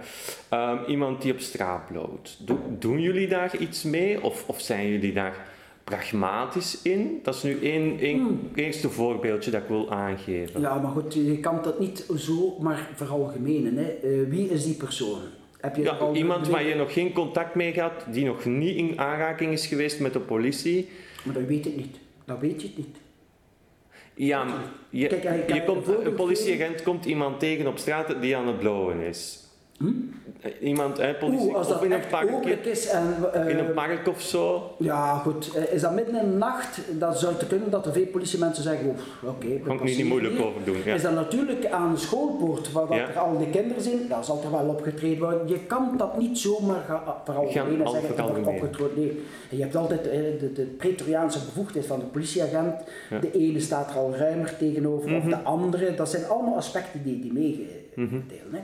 Ehm, 0.50 0.78
iemand 0.90 1.22
die 1.22 1.32
op 1.34 1.40
straat. 1.40 1.82
Do- 2.40 2.60
doen 2.80 3.02
jullie 3.02 3.28
daar 3.28 3.58
iets 3.58 3.84
mee 3.84 4.24
of, 4.24 4.44
of 4.48 4.62
zijn 4.62 4.88
jullie 4.88 5.14
daar 5.14 5.48
pragmatisch 5.84 6.82
in? 6.82 7.20
Dat 7.24 7.36
is 7.36 7.44
nu 7.44 7.60
één, 7.62 8.00
één 8.00 8.18
Hmm. 8.20 8.40
eerste 8.56 8.90
voorbeeldje 8.90 9.52
dat 9.52 9.62
ik 9.62 9.68
wil 9.68 9.92
aangeven. 9.92 10.62
Ja, 10.62 10.76
maar 10.80 10.92
goed, 10.92 11.14
je 11.14 11.40
kan 11.40 11.60
dat 11.64 11.80
niet 11.80 12.06
zo 12.18 12.58
maar 12.60 12.90
veralgemenen. 12.96 13.78
Hè. 13.78 13.84
Eh, 13.90 14.30
wie 14.30 14.50
is 14.50 14.64
die 14.64 14.74
persoon? 14.76 15.20
Heb 15.62 15.76
je 15.76 15.82
Ja, 15.84 15.92
al 15.92 16.16
iemand 16.16 16.48
waar 16.48 16.64
je 16.64 16.76
nog 16.76 16.94
geen 16.94 17.14
contact 17.14 17.56
mee 17.56 17.80
had, 17.80 18.06
die 18.12 18.26
nog 18.26 18.46
niet 18.46 18.76
in 18.78 19.00
aanraking 19.00 19.52
is 19.52 19.68
geweest 19.68 20.00
met 20.00 20.14
de 20.14 20.20
politie. 20.20 20.90
Maar 21.24 21.34
dat 21.34 21.44
weet 21.44 21.66
ik 21.66 21.76
niet. 21.76 21.98
Dat 22.26 22.40
weet 22.40 22.62
je 22.62 22.68
het 22.68 22.78
niet. 22.78 22.96
Ja, 24.15 24.45
je, 24.89 25.08
Kijk, 25.08 25.54
je 25.54 25.54
een 25.54 25.65
komt, 25.65 25.88
een 25.88 26.15
politieagent 26.15 26.84
komt 26.84 27.06
iemand 27.06 27.39
tegen 27.39 27.67
op 27.67 27.78
straat 27.78 28.21
die 28.21 28.38
aan 28.38 28.47
het 28.47 28.60
blowen 28.60 28.99
is. 28.99 29.45
Hm? 29.78 29.88
Iemand, 30.62 30.98
hè, 30.98 31.14
politie, 31.14 31.46
Oeh, 31.48 31.56
als 31.56 31.68
of 31.68 31.74
dat 31.74 31.84
in 31.84 31.92
een, 31.92 32.00
park, 32.10 32.46
is 32.66 32.88
en... 32.88 33.16
eh, 33.34 33.48
in 33.50 33.58
een 33.58 33.74
park 33.74 34.08
of 34.08 34.22
zo. 34.22 34.72
Ja, 34.80 35.18
goed. 35.18 35.52
Eh, 35.56 35.74
Is 35.74 35.82
dat 35.82 35.94
midden 35.94 36.16
in 36.24 36.30
de 36.32 36.36
nacht, 36.38 36.80
dan 37.00 37.16
zou 37.16 37.34
het 37.34 37.48
kunnen 37.48 37.70
dat 37.70 37.86
er 37.86 37.94
veel 37.94 38.06
politiemensen 38.06 38.64
zeggen, 38.64 38.88
"Oef, 38.88 39.02
oké, 39.24 39.48
we 39.48 39.60
Kan 39.60 39.76
ik 39.76 39.84
niet 39.84 40.06
moeilijk 40.06 40.34
hier." 40.36 40.46
over 40.46 40.64
doen. 40.64 40.78
Ja. 40.86 40.94
Is 40.94 41.02
dat 41.02 41.14
natuurlijk 41.14 41.66
aan 41.66 41.92
de 41.94 42.00
schoolpoort, 42.00 42.72
waar 42.72 42.88
dat 42.88 42.96
Ja. 42.98 43.08
er 43.08 43.20
al 43.20 43.38
die 43.38 43.50
kinderen 43.50 43.84
zijn, 43.84 43.98
dan 44.10 44.24
zal 44.24 44.42
er 44.44 44.52
wel 44.52 44.68
opgetreden 44.68 45.20
worden. 45.20 45.48
Je 45.48 45.60
kan 45.60 45.94
dat 45.98 46.18
niet 46.18 46.38
zomaar 46.40 46.82
gaan 46.88 47.02
veralgemenen 47.26 47.86
en 47.86 47.92
zeggen, 47.92 48.18
er 48.18 48.28
wordt 48.28 48.48
opgetreden. 48.48 48.96
Nee, 48.96 49.18
je 49.50 49.62
hebt 49.62 49.76
altijd 49.76 50.08
eh, 50.10 50.20
de, 50.40 50.52
de 50.54 50.64
pretoriaanse 50.66 51.40
bevoegdheid 51.46 51.86
van 51.86 52.00
de 52.00 52.06
politieagent. 52.06 52.74
Ja. 53.10 53.20
De 53.20 53.32
ene 53.32 53.60
staat 53.60 53.90
er 53.90 53.96
al 53.98 54.16
ruimer 54.16 54.58
tegenover, 54.58 55.16
of 55.16 55.22
Mhm. 55.22 55.30
de 55.30 55.38
andere. 55.44 55.96
Dat 55.96 56.10
zijn 56.10 56.26
allemaal 56.26 56.56
aspecten 56.56 57.04
die, 57.04 57.20
die 57.22 57.68
hè. 58.52 58.60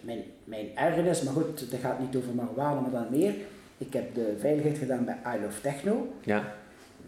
Mijn, 0.00 0.22
mijn 0.44 0.76
ergernis, 0.76 1.22
maar 1.22 1.32
goed, 1.34 1.70
dat 1.70 1.80
gaat 1.80 2.00
niet 2.00 2.16
over 2.16 2.34
marijuana, 2.34 2.80
maar 2.80 2.90
dan 2.90 3.06
meer. 3.10 3.34
Ik 3.78 3.92
heb 3.92 4.14
de 4.14 4.34
veiligheid 4.38 4.78
gedaan 4.78 5.04
bij 5.04 5.18
I 5.36 5.40
Love 5.42 5.60
Techno. 5.60 6.12
Ja. 6.24 6.54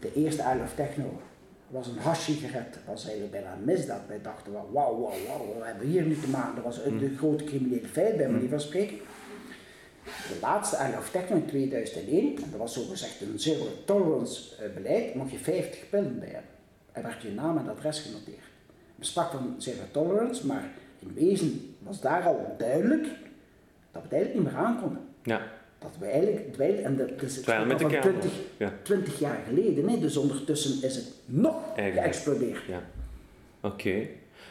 De 0.00 0.12
eerste 0.14 0.42
I 0.54 0.58
Love 0.58 0.74
Techno 0.74 1.20
was 1.68 1.86
een 1.86 1.98
hash-sigaret. 1.98 2.72
Dat 2.72 2.82
was 2.86 3.02
eigenlijk 3.04 3.32
bijna 3.32 3.52
een 3.52 3.64
misdaad. 3.64 4.00
Wij 4.08 4.20
dachten, 4.22 4.52
wauw, 4.52 4.72
wauw, 4.72 5.00
wauw, 5.26 5.54
wat 5.58 5.66
hebben 5.66 5.86
we 5.86 5.90
hier 5.92 6.02
nu 6.02 6.20
te 6.20 6.28
maken? 6.28 6.54
Dat 6.54 6.64
was 6.64 6.78
Mm. 6.84 6.92
een 6.92 6.98
de 6.98 7.16
grote 7.16 7.44
criminele 7.44 7.86
feit, 7.88 8.16
bij 8.16 8.28
manier 8.28 8.48
van 8.48 8.60
spreken. 8.60 8.96
De 10.04 10.38
laatste 10.40 10.76
I 10.76 10.94
Love 10.94 11.10
Techno 11.10 11.36
in 11.36 11.46
2001, 11.46 12.36
en 12.36 12.50
dat 12.50 12.60
was 12.60 12.72
zogezegd 12.72 13.20
een 13.20 13.38
zero 13.40 13.64
tolerance 13.84 14.56
eh, 14.64 14.74
beleid, 14.74 15.14
mocht 15.14 15.30
je 15.30 15.38
50 15.38 15.88
pillen 15.90 16.18
bij 16.18 16.28
hebben. 16.28 16.50
En 16.92 17.02
werd 17.02 17.22
je 17.22 17.30
naam 17.30 17.58
en 17.58 17.68
adres 17.68 17.98
genoteerd. 18.00 18.44
We 18.96 19.04
sprak 19.04 19.30
van 19.30 19.54
zero 19.58 19.82
tolerance, 19.90 20.46
maar 20.46 20.70
in 20.98 21.14
wezen 21.14 21.75
was 21.86 22.00
daar 22.00 22.22
al 22.22 22.54
duidelijk 22.58 23.02
dat 23.92 24.02
we 24.02 24.08
het 24.08 24.12
eigenlijk 24.12 24.34
niet 24.34 24.52
meer 24.52 24.62
aankonden. 24.66 25.00
Ja. 25.22 25.40
Dat 25.78 25.90
we 25.98 26.06
eigenlijk, 26.06 26.52
dweil, 26.52 26.84
en 26.84 26.96
dat 26.96 27.08
is 27.22 27.36
het 27.36 27.46
met 27.46 27.78
de 27.78 27.78
van 27.78 27.78
camera. 27.78 28.00
20, 28.00 28.30
Ja. 28.56 28.72
20 28.82 29.18
jaar 29.18 29.38
geleden, 29.48 29.88
hè, 29.88 29.98
dus 29.98 30.16
ondertussen 30.16 30.82
is 30.88 30.96
het 30.96 31.12
nog 31.24 31.76
Eigenlijk. 31.76 32.06
geëxplodeerd. 32.14 32.62
Ja. 32.68 32.80
Oké. 33.60 34.06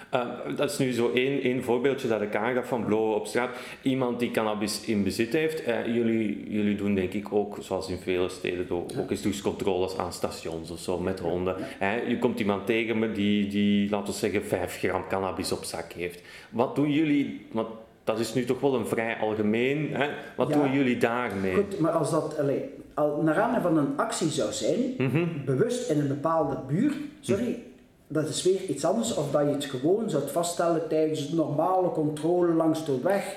Eh, 0.09 0.21
dat 0.55 0.71
is 0.71 0.77
nu 0.77 0.91
zo 0.91 1.11
één, 1.13 1.41
één 1.41 1.63
voorbeeldje 1.63 2.07
dat 2.07 2.21
ik 2.21 2.35
aangaf 2.35 2.67
van 2.67 2.85
blowen 2.85 3.15
op 3.15 3.27
straat. 3.27 3.49
Iemand 3.81 4.19
die 4.19 4.31
cannabis 4.31 4.81
in 4.85 5.03
bezit 5.03 5.33
heeft. 5.33 5.63
eh, 5.63 5.85
jullie, 5.95 6.45
jullie 6.49 6.75
doen 6.75 6.95
denk 6.95 7.13
ik 7.13 7.33
ook, 7.33 7.57
zoals 7.61 7.89
in 7.89 7.97
vele 7.97 8.29
steden, 8.29 8.65
ook, 8.69 8.89
ook 8.99 9.11
eens 9.11 9.21
douchecontroles 9.21 9.97
aan 9.97 10.13
stations 10.13 10.71
of 10.71 10.79
zo 10.79 10.99
met 10.99 11.19
honden. 11.19 11.55
Hè, 11.59 11.95
je 12.01 12.19
komt 12.19 12.39
iemand 12.39 12.65
tegen 12.65 12.99
me 12.99 13.11
die, 13.11 13.47
die, 13.47 13.89
laten 13.89 14.13
we 14.13 14.19
zeggen, 14.19 14.45
5 14.45 14.77
gram 14.77 15.03
cannabis 15.09 15.51
op 15.51 15.63
zak 15.63 15.91
heeft. 15.93 16.21
Wat 16.49 16.75
doen 16.75 16.91
jullie, 16.91 17.45
want 17.51 17.67
dat 18.03 18.19
is 18.19 18.33
nu 18.33 18.45
toch 18.45 18.59
wel 18.59 18.75
een 18.75 18.87
vrij 18.87 19.17
algemeen, 19.21 19.89
hè? 19.93 20.09
wat 20.35 20.49
Ja. 20.49 20.53
doen 20.55 20.71
jullie 20.73 20.97
daarmee? 20.97 21.53
Goed, 21.53 21.79
maar 21.79 21.91
als 21.91 22.11
dat 22.11 22.39
allee, 22.39 22.61
al 22.93 23.21
naar 23.23 23.39
aanleiding 23.41 23.75
van 23.75 23.77
een 23.77 23.97
actie 23.97 24.29
zou 24.29 24.51
zijn, 24.51 24.79
Mhm. 24.97 25.25
bewust 25.45 25.89
in 25.89 25.99
een 25.99 26.07
bepaalde 26.07 26.57
buurt, 26.67 26.95
sorry, 27.19 27.63
dat 28.07 28.27
is 28.29 28.43
weer 28.43 28.61
iets 28.63 28.85
anders, 28.85 29.15
of 29.15 29.31
dat 29.31 29.41
je 29.41 29.51
het 29.51 29.65
gewoon 29.65 30.09
zou 30.09 30.23
vaststellen 30.27 30.87
tijdens 30.87 31.29
de 31.29 31.35
normale 31.35 31.89
controle 31.91 32.53
langs 32.53 32.85
de 32.85 32.99
weg. 33.03 33.35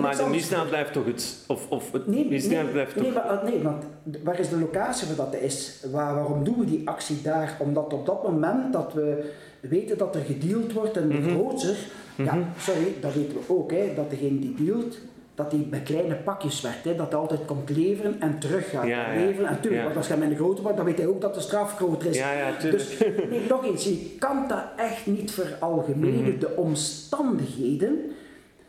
Maar 0.00 0.16
de 0.16 0.26
misdaad 0.30 0.68
blijft 0.68 0.92
toch 0.92 1.04
het... 1.06 1.44
Of, 1.46 1.70
of 1.70 1.92
het 1.92 2.06
Nee, 2.06 2.28
misdaad 2.28 2.62
nee, 2.62 2.72
blijft 2.72 2.94
toch... 2.94 3.02
nee, 3.02 3.12
maar, 3.12 3.40
nee, 3.44 3.62
want 3.62 3.84
waar 4.24 4.38
is 4.38 4.48
de 4.48 4.58
locatie 4.58 5.06
waar 5.16 5.30
dat 5.30 5.40
is? 5.40 5.84
Waar, 5.92 6.14
waarom 6.14 6.44
doen 6.44 6.58
we 6.58 6.64
die 6.64 6.88
actie 6.88 7.22
daar? 7.22 7.56
Omdat 7.60 7.92
op 7.92 8.06
dat 8.06 8.22
moment 8.22 8.72
dat 8.72 8.92
we 8.92 9.30
weten 9.60 9.98
dat 9.98 10.14
er 10.14 10.20
gedeeld 10.24 10.72
wordt 10.72 10.96
en 10.96 11.08
de 11.08 11.22
grootser, 11.30 11.76
ja, 12.16 12.34
Mhm. 12.34 12.42
sorry, 12.58 12.94
dat 13.00 13.12
weten 13.14 13.34
we 13.36 13.40
ook, 13.54 13.70
hè, 13.70 13.92
dat 13.96 14.10
degene 14.10 14.38
die 14.38 14.54
dealt, 14.64 14.98
dat 15.36 15.50
die 15.50 15.60
bij 15.60 15.80
kleine 15.80 16.14
pakjes 16.14 16.60
werkt, 16.60 16.84
hè, 16.84 16.94
dat 16.96 17.10
hij 17.10 17.18
altijd 17.20 17.40
komt 17.44 17.70
leveren 17.70 18.20
en 18.20 18.38
terug 18.38 18.70
gaat 18.70 18.86
Ja, 18.86 19.12
ja. 19.12 19.18
leveren. 19.24 19.46
En 19.48 19.52
natuurlijk, 19.52 19.76
Ja. 19.76 19.84
want 19.84 19.96
als 19.96 20.08
je 20.08 20.16
met 20.16 20.30
een 20.30 20.36
grote 20.36 20.62
wordt, 20.62 20.76
dan 20.76 20.86
weet 20.86 20.98
hij 20.98 21.06
ook 21.06 21.20
dat 21.20 21.34
de 21.34 21.40
straf 21.40 21.74
groter 21.76 22.08
is. 22.10 22.16
Tuurlijk. 22.58 22.60
Dus 22.78 22.98
nee, 23.30 23.40
nog 23.48 23.64
eens, 23.64 23.84
je 23.84 24.16
kan 24.18 24.44
dat 24.48 24.62
echt 24.76 25.06
niet 25.06 25.30
veralgemenen. 25.30 26.20
Mhm. 26.30 26.38
De 26.38 26.56
omstandigheden, 26.56 27.98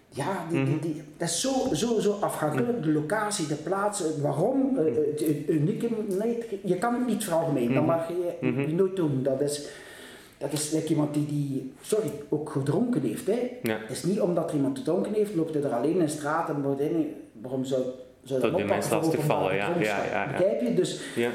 ja, 0.09 0.45
die, 0.49 0.63
die, 0.63 0.73
Mhm. 0.73 0.81
die, 0.81 1.01
dat 1.17 1.27
is 1.29 1.41
zo, 1.41 1.51
zo, 1.73 1.99
zo 1.99 2.17
afhankelijk. 2.21 2.83
De 2.83 2.91
locatie, 2.91 3.47
de 3.47 3.55
plaats, 3.55 3.99
het 3.99 4.21
waarom, 4.21 4.77
eh, 4.77 4.85
het 4.85 5.19
het 5.19 5.37
unieke. 5.47 5.87
Nee, 6.19 6.43
je 6.63 6.75
kan 6.77 6.93
het 6.93 7.07
niet 7.07 7.23
veralgemenen. 7.23 7.73
Dat 7.73 7.83
Mhm. 7.83 7.91
mag 7.95 8.07
je 8.07 8.47
Mhm. 8.47 8.75
nooit 8.75 8.95
doen. 8.95 9.23
Dat 9.23 9.41
is, 9.41 9.67
dat 10.37 10.51
is 10.53 10.71
like 10.71 10.87
iemand 10.87 11.13
die, 11.13 11.25
die, 11.25 11.71
sorry, 11.81 12.11
ook 12.29 12.49
gedronken 12.49 13.01
heeft. 13.01 13.27
Hè. 13.27 13.39
Ja. 13.63 13.77
Het 13.81 13.89
is 13.89 14.03
niet 14.03 14.19
omdat 14.21 14.49
er 14.49 14.55
iemand 14.55 14.77
gedronken 14.77 15.13
heeft, 15.13 15.35
loopt 15.35 15.53
hij 15.53 15.63
er 15.63 15.73
alleen 15.73 15.91
in 15.91 15.99
de 15.99 16.07
straat 16.07 16.49
en 16.49 16.61
wordt 16.61 16.79
hij, 16.79 17.07
waarom 17.41 17.65
zou, 17.65 17.81
zou 18.23 18.41
Dat 18.41 18.55
die 18.55 18.65
mensen 18.65 18.97
lastig 18.97 19.23
vallen, 19.23 19.55
ja, 19.55 19.69
ja, 19.79 19.81
ja, 19.81 20.03
ja. 20.11 20.27
Begrijp 20.31 20.61
je? 20.61 20.73
Dus 20.73 20.99
Ja. 21.15 21.29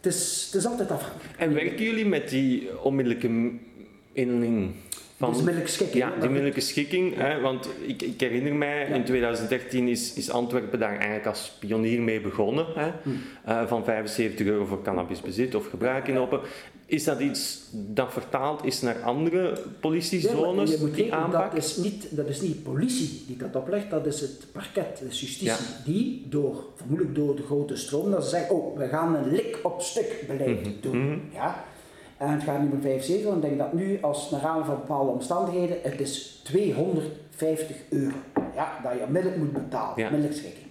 het 0.00 0.14
is, 0.14 0.44
het 0.52 0.60
is 0.60 0.66
altijd 0.66 0.90
afhankelijk. 0.90 1.34
En 1.38 1.54
werken 1.54 1.84
jullie 1.84 2.06
met 2.06 2.28
die 2.28 2.82
onmiddellijke 2.82 3.52
inning 4.12 4.70
van... 5.16 5.34
Middelijk 5.36 5.68
schikken. 5.68 5.98
ja, 5.98 6.10
die 6.14 6.22
onmiddellijke 6.22 6.60
schikking. 6.60 7.16
Hè, 7.16 7.40
want 7.40 7.68
ik, 7.86 8.02
ik 8.02 8.20
herinner 8.20 8.54
mij, 8.54 8.88
Ja. 8.88 8.94
in 8.94 9.04
2013 9.04 9.88
is, 9.88 10.14
is 10.14 10.30
Antwerpen 10.30 10.78
daar 10.78 10.96
eigenlijk 10.96 11.26
als 11.26 11.52
pionier 11.58 12.00
mee 12.02 12.20
begonnen. 12.20 12.66
Hè, 12.74 12.90
Hm. 13.02 13.10
eh, 13.44 13.66
van 13.66 13.84
75 13.84 14.46
euro 14.46 14.64
voor 14.64 14.82
cannabisbezit 14.82 15.54
of 15.54 15.66
gebruik 15.68 16.08
in 16.08 16.18
open. 16.18 16.40
Is 16.86 17.04
dat 17.04 17.20
iets 17.20 17.62
dat 17.72 18.12
vertaald 18.12 18.64
is 18.64 18.80
naar 18.80 19.02
andere 19.02 19.42
Ja, 19.42 19.58
politiezones, 19.80 20.70
je 20.70 20.76
moet 20.80 20.94
die 20.94 21.02
rekenen, 21.04 21.24
aanpak? 21.24 21.54
dat 21.54 21.64
is, 21.64 21.76
niet, 21.76 22.06
dat 22.10 22.28
is 22.28 22.40
niet 22.40 22.62
politie 22.62 23.24
die 23.26 23.36
dat 23.36 23.56
oplegt, 23.56 23.90
dat 23.90 24.06
is 24.06 24.20
het 24.20 24.46
parket, 24.52 24.98
de 24.98 25.04
justitie, 25.04 25.44
Ja. 25.46 25.56
die 25.84 26.26
door, 26.28 26.64
vermoedelijk 26.76 27.14
door 27.14 27.36
de 27.36 27.42
grote 27.42 27.76
stroom, 27.76 28.10
dat 28.10 28.24
ze 28.24 28.30
zeggen, 28.30 28.54
oh, 28.54 28.78
we 28.78 28.88
gaan 28.88 29.14
een 29.14 29.30
lik 29.32 29.58
op 29.62 29.80
stuk 29.82 30.24
beleid 30.28 30.60
Mhm, 30.60 30.70
doen. 30.80 30.98
mhm. 31.08 31.18
Ja? 31.32 31.64
En 32.24 32.32
het 32.32 32.42
gaat 32.42 32.62
niet 32.62 32.72
om 32.72 32.80
75, 32.80 33.30
dan 33.30 33.40
denk 33.40 33.52
ik 33.52 33.58
dat 33.58 33.72
nu, 33.72 33.98
als 34.00 34.30
naar 34.30 34.40
aanleiding 34.40 34.66
van 34.66 34.76
bepaalde 34.86 35.10
omstandigheden, 35.10 35.76
het 35.82 36.00
is 36.00 36.40
250 36.44 37.76
euro. 37.88 38.16
Ja, 38.54 38.80
dat 38.82 38.92
je 38.92 39.04
onmiddellijk 39.04 39.42
moet 39.42 39.52
betalen, 39.52 39.98
Ja. 39.98 40.06
onmiddellijk 40.06 40.40
schikking. 40.40 40.66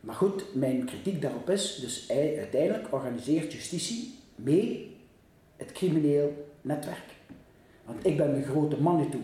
Maar 0.00 0.14
goed, 0.14 0.44
mijn 0.54 0.84
kritiek 0.84 1.22
daarop 1.22 1.50
is, 1.50 1.78
dus 1.80 2.06
ei- 2.06 2.38
uiteindelijk 2.38 2.86
organiseert 2.90 3.52
justitie 3.52 4.14
mee 4.34 4.96
het 5.56 5.72
crimineel 5.72 6.46
netwerk. 6.60 7.04
Want 7.84 8.06
ik 8.06 8.16
ben 8.16 8.34
de 8.34 8.42
grote 8.42 8.80
Manitou 8.80 9.22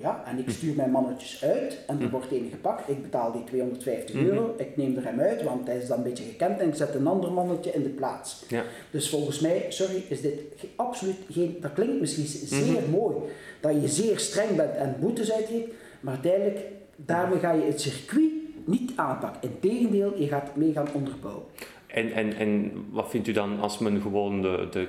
Ja, 0.00 0.22
en 0.26 0.38
ik 0.38 0.50
stuur 0.50 0.74
mijn 0.74 0.90
mannetjes 0.90 1.44
uit 1.44 1.78
en 1.86 1.94
er 1.96 2.02
Mhm. 2.02 2.10
wordt 2.10 2.32
een 2.32 2.48
gepakt. 2.50 2.88
Ik 2.88 3.02
betaal 3.02 3.32
die 3.32 3.44
250 3.44 4.14
Mhm. 4.14 4.24
euro, 4.24 4.54
ik 4.58 4.76
neem 4.76 4.96
er 4.96 5.04
hem 5.04 5.20
uit, 5.20 5.42
want 5.42 5.66
hij 5.66 5.76
is 5.76 5.86
dan 5.86 5.96
een 5.98 6.02
beetje 6.04 6.24
gekend 6.24 6.60
en 6.60 6.68
ik 6.68 6.74
zet 6.74 6.94
een 6.94 7.06
ander 7.06 7.32
mannetje 7.32 7.70
in 7.72 7.82
de 7.82 7.88
plaats. 7.88 8.44
Ja. 8.48 8.62
Dus 8.90 9.10
volgens 9.10 9.40
mij, 9.40 9.66
sorry, 9.68 10.02
is 10.08 10.20
dit 10.20 10.40
absoluut 10.76 11.16
geen. 11.30 11.56
Dat 11.60 11.72
klinkt 11.72 12.00
misschien 12.00 12.26
zeer 12.26 12.82
mooi, 12.90 13.16
dat 13.60 13.72
je 13.80 13.88
zeer 13.88 14.18
streng 14.18 14.56
bent 14.56 14.74
en 14.76 14.96
boetes 15.00 15.32
uitgeeft, 15.32 15.66
maar 16.00 16.12
uiteindelijk, 16.14 16.58
daarmee 16.96 17.38
ga 17.38 17.52
je 17.52 17.62
het 17.64 17.80
circuit 17.80 18.30
niet 18.64 18.92
aanpakken. 18.96 19.50
Integendeel, 19.50 20.18
je 20.18 20.26
gaat 20.26 20.46
het 20.46 20.56
mee 20.56 20.72
gaan 20.72 20.88
onderbouwen. 20.94 21.44
En, 21.86 22.12
en, 22.12 22.36
en 22.36 22.72
wat 22.90 23.10
vindt 23.10 23.28
u 23.28 23.32
dan 23.32 23.60
als 23.60 23.78
men 23.78 24.00
gewoon 24.00 24.42
de, 24.42 24.68
de 24.70 24.86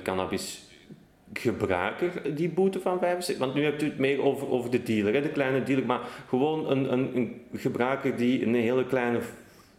cannabisgebruiker 1.32 2.34
die 2.36 2.48
boete 2.48 2.80
van 2.80 2.98
75... 2.98 3.38
Want 3.38 3.54
nu 3.54 3.64
hebt 3.64 3.82
u 3.82 3.86
het 3.86 3.98
meer 3.98 4.22
over, 4.22 4.50
over 4.50 4.70
de 4.70 4.82
dealer, 4.82 5.14
hè, 5.14 5.20
de 5.22 5.28
kleine 5.28 5.62
dealer. 5.62 5.86
Maar 5.86 6.00
gewoon 6.28 6.70
een, 6.70 6.92
een, 6.92 7.16
een 7.16 7.40
gebruiker 7.54 8.16
die 8.16 8.46
een 8.46 8.54
hele 8.54 8.86
kleine 8.86 9.18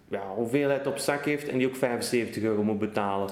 ja, 0.08 0.22
hoeveelheid 0.36 0.88
op 0.88 0.98
zak 0.98 1.26
heeft 1.26 1.48
en 1.50 1.58
die 1.58 1.68
ook 1.68 1.76
75 1.76 2.44
euro 2.44 2.64
moet 2.64 2.80
betalen. 2.80 3.30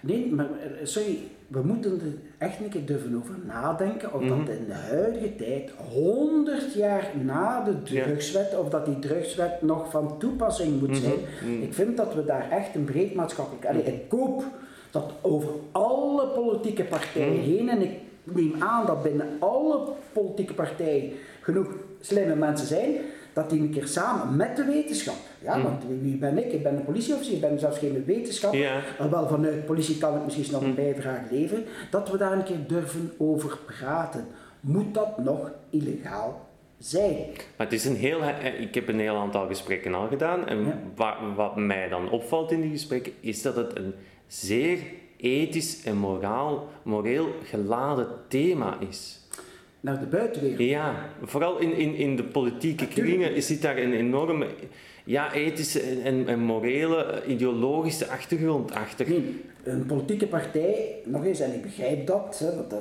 Nee, 0.00 0.32
maar 0.32 0.46
eh, 0.46 0.70
sorry, 0.86 1.18
we 1.46 1.62
moeten 1.62 1.90
er 2.00 2.46
echt 2.46 2.60
een 2.60 2.68
keer 2.68 2.86
durven 2.86 3.16
over 3.16 3.34
nadenken 3.46 4.14
of 4.14 4.20
Mhm. 4.20 4.28
dat 4.44 4.48
in 4.56 4.64
de 4.66 4.72
huidige 4.74 5.36
tijd, 5.36 5.70
100 5.92 6.74
jaar 6.74 7.10
na 7.24 7.64
de 7.64 7.94
Ja. 7.94 8.04
drugswet, 8.04 8.58
of 8.58 8.68
dat 8.68 8.86
die 8.86 8.98
drugswet 8.98 9.62
nog 9.62 9.90
van 9.90 10.18
toepassing 10.18 10.80
moet 10.80 10.88
Mhm. 10.90 11.00
zijn. 11.00 11.18
Mhm. 11.44 11.62
Ik 11.62 11.74
vind 11.74 11.96
dat 11.96 12.14
we 12.14 12.24
daar 12.24 12.50
echt 12.50 12.74
een 12.74 12.84
breed 12.84 13.14
maatschappelijk. 13.14 13.66
Allee, 13.66 13.82
ik 13.82 14.08
koop 14.08 14.44
dat 14.90 15.12
over 15.20 15.48
alle 15.72 16.26
politieke 16.26 16.84
partijen 16.84 17.32
Mhm. 17.32 17.42
heen 17.42 17.68
en 17.68 17.82
ik 17.82 17.90
neem 18.22 18.54
aan 18.58 18.86
dat 18.86 19.02
binnen 19.02 19.26
alle 19.38 19.88
politieke 20.12 20.54
partijen 20.54 21.12
genoeg 21.40 21.74
slimme 22.00 22.34
mensen 22.34 22.66
zijn. 22.66 22.94
Dat 23.32 23.50
die 23.50 23.60
een 23.60 23.70
keer 23.70 23.86
samen 23.86 24.36
met 24.36 24.56
de 24.56 24.64
wetenschap, 24.64 25.14
ja, 25.42 25.56
Mhm. 25.56 25.66
want 25.66 25.82
wie- 26.02 26.16
ben 26.16 26.38
ik? 26.38 26.52
Ik 26.52 26.62
ben 26.62 26.76
een 26.76 26.84
politieofficier, 26.84 27.34
ik 27.34 27.40
ben 27.40 27.58
zelfs 27.58 27.78
geen 27.78 28.04
wetenschapper. 28.06 28.60
Ja. 28.60 28.80
Maar 28.98 29.10
wel 29.10 29.28
vanuit 29.28 29.66
politie 29.66 29.98
kan 29.98 30.16
ik 30.16 30.24
misschien 30.24 30.46
nog 30.52 30.60
een 30.62 30.68
Hm. 30.68 30.74
bijdrage 30.74 31.22
leveren, 31.34 31.64
dat 31.90 32.10
we 32.10 32.16
daar 32.18 32.32
een 32.32 32.42
keer 32.44 32.66
durven 32.66 33.12
over 33.18 33.58
praten. 33.66 34.26
Moet 34.60 34.94
dat 34.94 35.18
nog 35.18 35.50
illegaal 35.70 36.46
zijn? 36.78 37.16
Maar 37.56 37.66
het 37.66 37.72
is 37.72 37.84
een 37.84 37.96
heel, 37.96 38.20
eh, 38.22 38.60
ik 38.60 38.74
heb 38.74 38.88
een 38.88 39.00
heel 39.00 39.16
aantal 39.16 39.46
gesprekken 39.46 39.94
al 39.94 40.06
gedaan. 40.08 40.46
En 40.48 40.64
Ja. 40.96 41.14
wat 41.36 41.56
mij 41.56 41.88
dan 41.88 42.10
opvalt 42.10 42.52
in 42.52 42.60
die 42.60 42.70
gesprekken, 42.70 43.12
is 43.20 43.42
dat 43.42 43.56
het 43.56 43.76
een 43.78 43.94
zeer 44.26 44.78
ethisch 45.16 45.82
en 45.84 45.96
moraal, 45.96 46.68
moreel 46.82 47.28
geladen 47.44 48.06
thema 48.28 48.78
is. 48.88 49.20
Naar 49.80 50.00
de 50.00 50.06
buitenwereld. 50.06 50.60
Ja, 50.60 51.10
vooral 51.22 51.58
in, 51.58 51.72
in, 51.76 51.94
in 51.94 52.16
de 52.16 52.24
politieke 52.24 52.84
Natuurlijk. 52.84 53.18
kringen 53.18 53.42
zit 53.42 53.62
daar 53.62 53.76
een 53.78 53.92
enorme 53.92 54.46
ja, 55.04 55.32
ethische 55.32 55.80
en, 55.80 56.02
en, 56.02 56.28
en 56.28 56.40
morele, 56.40 57.04
eh, 57.04 57.30
ideologische 57.32 58.08
achtergrond 58.08 58.72
achter. 58.72 59.08
Nee, 59.08 59.40
een 59.64 59.86
politieke 59.86 60.26
partij, 60.26 60.94
nog 61.04 61.24
eens, 61.24 61.40
en 61.40 61.54
ik 61.54 61.62
begrijp 61.62 62.06
dat, 62.06 62.38
hè, 62.38 62.54
want 62.56 62.70
dat 62.70 62.80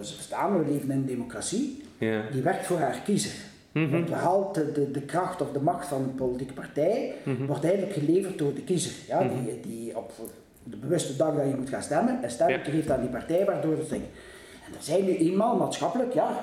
we 0.52 0.72
leven 0.72 0.90
in 0.92 0.98
een 0.98 1.06
democratie, 1.06 1.82
Ja. 1.98 2.24
die 2.32 2.42
werkt 2.42 2.66
voor 2.66 2.78
haar 2.78 3.02
kiezer. 3.06 3.34
Mhm. 3.72 3.90
Want 3.92 4.10
de, 4.54 4.72
de, 4.72 4.92
de 4.92 5.02
kracht 5.02 5.42
of 5.42 5.52
de 5.52 5.62
macht 5.62 5.88
van 5.88 6.02
een 6.04 6.16
politieke 6.16 6.54
partij, 6.54 7.14
Mhm. 7.24 7.46
wordt 7.46 7.64
eigenlijk 7.64 7.94
geleverd 7.94 8.38
door 8.38 8.54
de 8.54 8.62
kiezer. 8.62 8.92
Ja, 9.08 9.24
die, 9.24 9.60
die 9.60 9.98
op 9.98 10.12
de 10.68 10.78
bewuste 10.78 11.16
dag 11.16 11.36
dat 11.36 11.46
je 11.48 11.56
moet 11.56 11.70
gaan 11.70 11.84
stemmen, 11.84 12.20
een 12.24 12.30
stem 12.32 12.50
Ja. 12.50 12.58
geeft 12.58 12.90
aan 12.90 13.02
die 13.02 13.10
partij, 13.10 13.46
waardoor 13.46 13.78
het 13.78 13.90
dingen. 13.90 14.08
En 14.68 14.74
er 14.78 14.84
zijn 14.84 15.06
nu 15.06 15.16
eenmaal 15.18 15.56
maatschappelijk, 15.56 16.14
ja, 16.14 16.40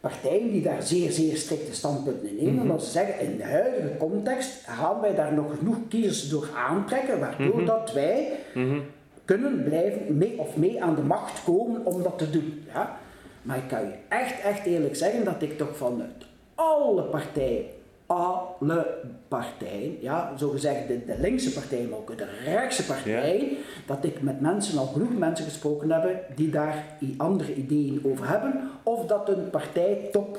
partijen 0.00 0.50
die 0.50 0.62
daar 0.62 0.82
zeer, 0.82 1.10
zeer 1.12 1.36
strikte 1.36 1.74
standpunten 1.74 2.28
in 2.28 2.34
nemen, 2.36 2.52
Mhm. 2.52 2.62
omdat 2.62 2.84
ze 2.84 2.90
zeggen, 2.90 3.20
in 3.20 3.36
de 3.36 3.44
huidige 3.44 3.96
context 3.98 4.62
gaan 4.66 5.00
wij 5.00 5.14
daar 5.14 5.32
nog 5.34 5.56
genoeg 5.58 5.76
kiezers 5.88 6.28
door 6.28 6.48
aantrekken, 6.56 7.18
waardoor 7.20 7.56
Mhm. 7.56 7.64
dat 7.66 7.92
wij 7.92 8.32
Mhm. 8.54 8.78
kunnen 9.24 9.64
blijven 9.64 10.16
mee 10.18 10.38
of 10.38 10.56
mee 10.56 10.82
aan 10.82 10.94
de 10.94 11.02
macht 11.02 11.44
komen 11.44 11.86
om 11.86 12.02
dat 12.02 12.18
te 12.18 12.30
doen. 12.30 12.62
Ja? 12.72 12.98
Maar 13.42 13.56
ik 13.56 13.68
kan 13.68 13.80
je 13.80 13.92
echt, 14.08 14.40
echt 14.40 14.66
eerlijk 14.66 14.96
zeggen 14.96 15.24
dat 15.24 15.42
ik 15.42 15.58
toch 15.58 15.76
vanuit 15.76 16.24
alle 16.54 17.02
partijen, 17.02 17.64
alle 18.06 18.86
partijen, 19.30 19.96
ja, 20.00 20.32
zogezegd 20.36 20.88
de, 20.88 21.04
de 21.04 21.16
linkse 21.18 21.52
partijen, 21.52 21.88
maar 21.88 21.98
ook 21.98 22.18
de 22.18 22.28
rechtse 22.44 22.84
partijen, 22.84 23.48
dat 23.86 24.04
ik 24.04 24.22
met 24.22 24.40
mensen, 24.40 24.78
al 24.78 24.86
genoeg 24.86 25.18
mensen 25.18 25.44
gesproken 25.44 25.90
heb, 25.90 26.36
die 26.36 26.50
daar 26.50 26.84
andere 27.16 27.54
ideeën 27.54 28.00
over 28.04 28.28
hebben, 28.28 28.70
of 28.82 29.06
dat 29.06 29.28
een 29.28 29.50
partijtop 29.50 30.38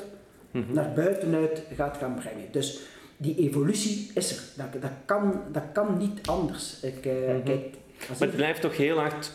Mhm. 0.51 0.73
naar 0.73 0.91
buitenuit 0.95 1.61
gaat 1.75 1.97
gaan 1.97 2.13
brengen. 2.15 2.51
Dus 2.51 2.79
die 3.17 3.35
evolutie 3.37 4.11
is 4.13 4.31
er. 4.31 4.43
Dat, 4.71 4.81
dat, 4.81 4.91
kan, 5.05 5.41
dat 5.51 5.63
kan 5.73 5.97
niet 5.97 6.27
anders. 6.27 6.79
Ik, 6.81 7.05
eh, 7.05 7.11
Mhm. 7.13 7.43
kijk, 7.43 7.75
Maar 8.09 8.17
het 8.27 8.35
blijft 8.35 8.61
toch 8.61 8.77
heel 8.77 8.97
hard, 8.97 9.31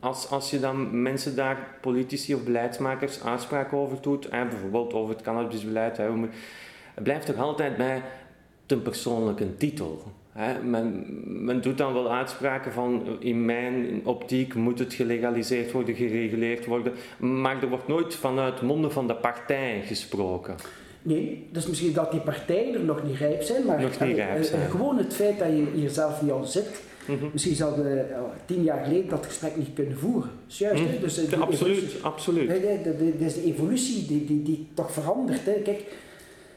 als, 0.00 0.28
als 0.30 0.50
je 0.50 0.60
dan 0.60 1.02
mensen 1.02 1.36
daar, 1.36 1.58
politici 1.80 2.34
of 2.34 2.44
beleidsmakers, 2.44 3.20
aanspraken 3.20 3.78
over 3.78 3.98
doet, 4.00 4.26
hè, 4.30 4.44
bijvoorbeeld 4.46 4.92
over 4.92 5.14
het 5.14 5.22
cannabisbeleid, 5.22 5.96
hè, 5.96 6.10
het 6.94 7.02
blijft 7.04 7.26
toch 7.26 7.38
altijd 7.38 7.76
bij 7.76 8.02
ten 8.70 8.82
persoonlijke 8.82 9.56
titel. 9.56 10.02
Hè. 10.32 10.62
Men, 10.62 11.04
men 11.44 11.60
doet 11.60 11.78
dan 11.78 11.92
wel 11.92 12.12
uitspraken 12.12 12.72
van, 12.72 13.16
in 13.18 13.44
mijn 13.44 14.00
optiek 14.04 14.54
moet 14.54 14.78
het 14.78 14.94
gelegaliseerd 14.94 15.72
worden, 15.72 15.94
gereguleerd 15.94 16.66
worden, 16.66 16.92
maar 17.18 17.62
er 17.62 17.68
wordt 17.68 17.88
nooit 17.88 18.14
vanuit 18.14 18.60
monden 18.62 18.92
van 18.92 19.06
de 19.06 19.14
partij 19.14 19.82
gesproken. 19.86 20.54
Nee, 21.02 21.46
dus 21.52 21.66
misschien 21.66 21.92
dat 21.92 22.10
die 22.10 22.20
partijen 22.20 22.74
er 22.74 22.84
nog 22.84 23.02
niet 23.02 23.16
rijp 23.16 23.42
zijn, 23.42 23.66
maar 23.66 23.80
Nog 23.80 23.90
niet 23.90 24.00
allee, 24.00 24.14
rijp 24.14 24.38
eh, 24.38 24.42
zijn. 24.44 24.62
eh, 24.62 24.70
gewoon 24.70 24.98
het 24.98 25.14
feit 25.14 25.38
dat 25.38 25.48
je 25.48 25.66
hier 25.74 25.90
zelf 25.90 26.22
niet 26.22 26.30
al 26.30 26.44
zit, 26.44 26.82
Mhm. 27.06 27.24
misschien 27.32 27.54
zouden 27.54 27.84
we 27.84 28.00
eh, 28.00 28.20
tien 28.44 28.62
jaar 28.62 28.84
geleden 28.84 29.08
dat 29.08 29.26
gesprek 29.26 29.56
niet 29.56 29.68
kunnen 29.74 29.98
voeren. 29.98 30.30
Dat 30.30 30.50
is 30.52 30.58
juist, 30.58 30.82
hè? 30.82 30.88
Mhm. 30.92 31.00
dus, 31.00 31.18
eh, 31.18 31.28
die 31.28 31.38
Ja, 31.38 31.44
absoluut, 31.44 32.02
absoluut. 32.02 32.48
Nee, 32.48 32.60
nee, 32.60 32.82
de, 32.82 33.14
dus 33.18 33.36
evolutie 33.36 34.06
die, 34.06 34.24
die, 34.24 34.42
die 34.42 34.66
toch 34.74 34.92
verandert. 34.92 35.44
Hè? 35.44 35.52
Kijk, 35.52 35.82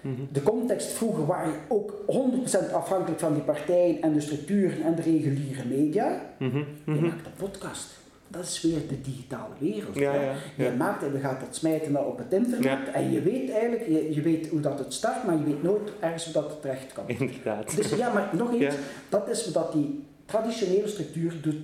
Mhm. 0.04 0.22
de 0.32 0.44
context 0.44 0.92
vroeger 0.92 1.26
waar 1.26 1.48
je 1.48 1.54
ook 1.68 1.94
100% 2.08 2.74
afhankelijk 2.74 3.20
van 3.20 3.34
die 3.34 3.44
partijen 3.44 4.02
en 4.02 4.14
de 4.14 4.22
structuren 4.22 4.84
en 4.84 4.96
de 4.96 5.02
reguliere 5.02 5.66
media. 5.66 6.22
Mhm, 6.40 6.58
Je 6.58 6.66
mhm. 6.86 7.02
maakt 7.02 7.26
een 7.26 7.32
podcast. 7.38 8.02
Dat 8.28 8.44
is 8.44 8.62
weer 8.62 8.88
de 8.88 9.02
digitale 9.02 9.54
wereld. 9.58 9.96
Ja, 9.96 10.12
hè. 10.12 10.26
ja, 10.26 10.34
Je 10.56 10.64
ja. 10.64 10.72
maakt 10.76 11.04
en 11.04 11.12
je 11.14 11.20
gaat 11.20 11.40
dat 11.40 11.56
smijten 11.56 12.08
op 12.08 12.18
het 12.18 12.32
internet 12.34 12.64
Ja. 12.64 12.94
en 12.94 13.12
je 13.12 13.22
weet 13.22 13.50
eigenlijk, 13.52 13.88
je, 13.88 14.14
je 14.16 14.22
weet 14.22 14.48
hoe 14.48 14.60
dat 14.60 14.80
het 14.80 14.94
start, 14.94 15.24
maar 15.24 15.38
je 15.38 15.44
weet 15.44 15.64
nooit 15.64 15.92
ergens 16.00 16.24
hoe 16.24 16.34
dat 16.34 16.50
het 16.50 16.62
terecht 16.62 16.94
kan. 16.94 17.04
Inderdaad. 17.08 17.76
Dus 17.76 17.90
ja, 17.96 18.14
maar 18.14 18.30
nog 18.34 18.52
eens, 18.54 18.62
Ja. 18.62 18.72
dat 19.10 19.30
is 19.30 19.52
wat 19.52 19.72
die 19.74 20.04
traditionele 20.26 20.88
structuur 20.88 21.34
doet 21.42 21.56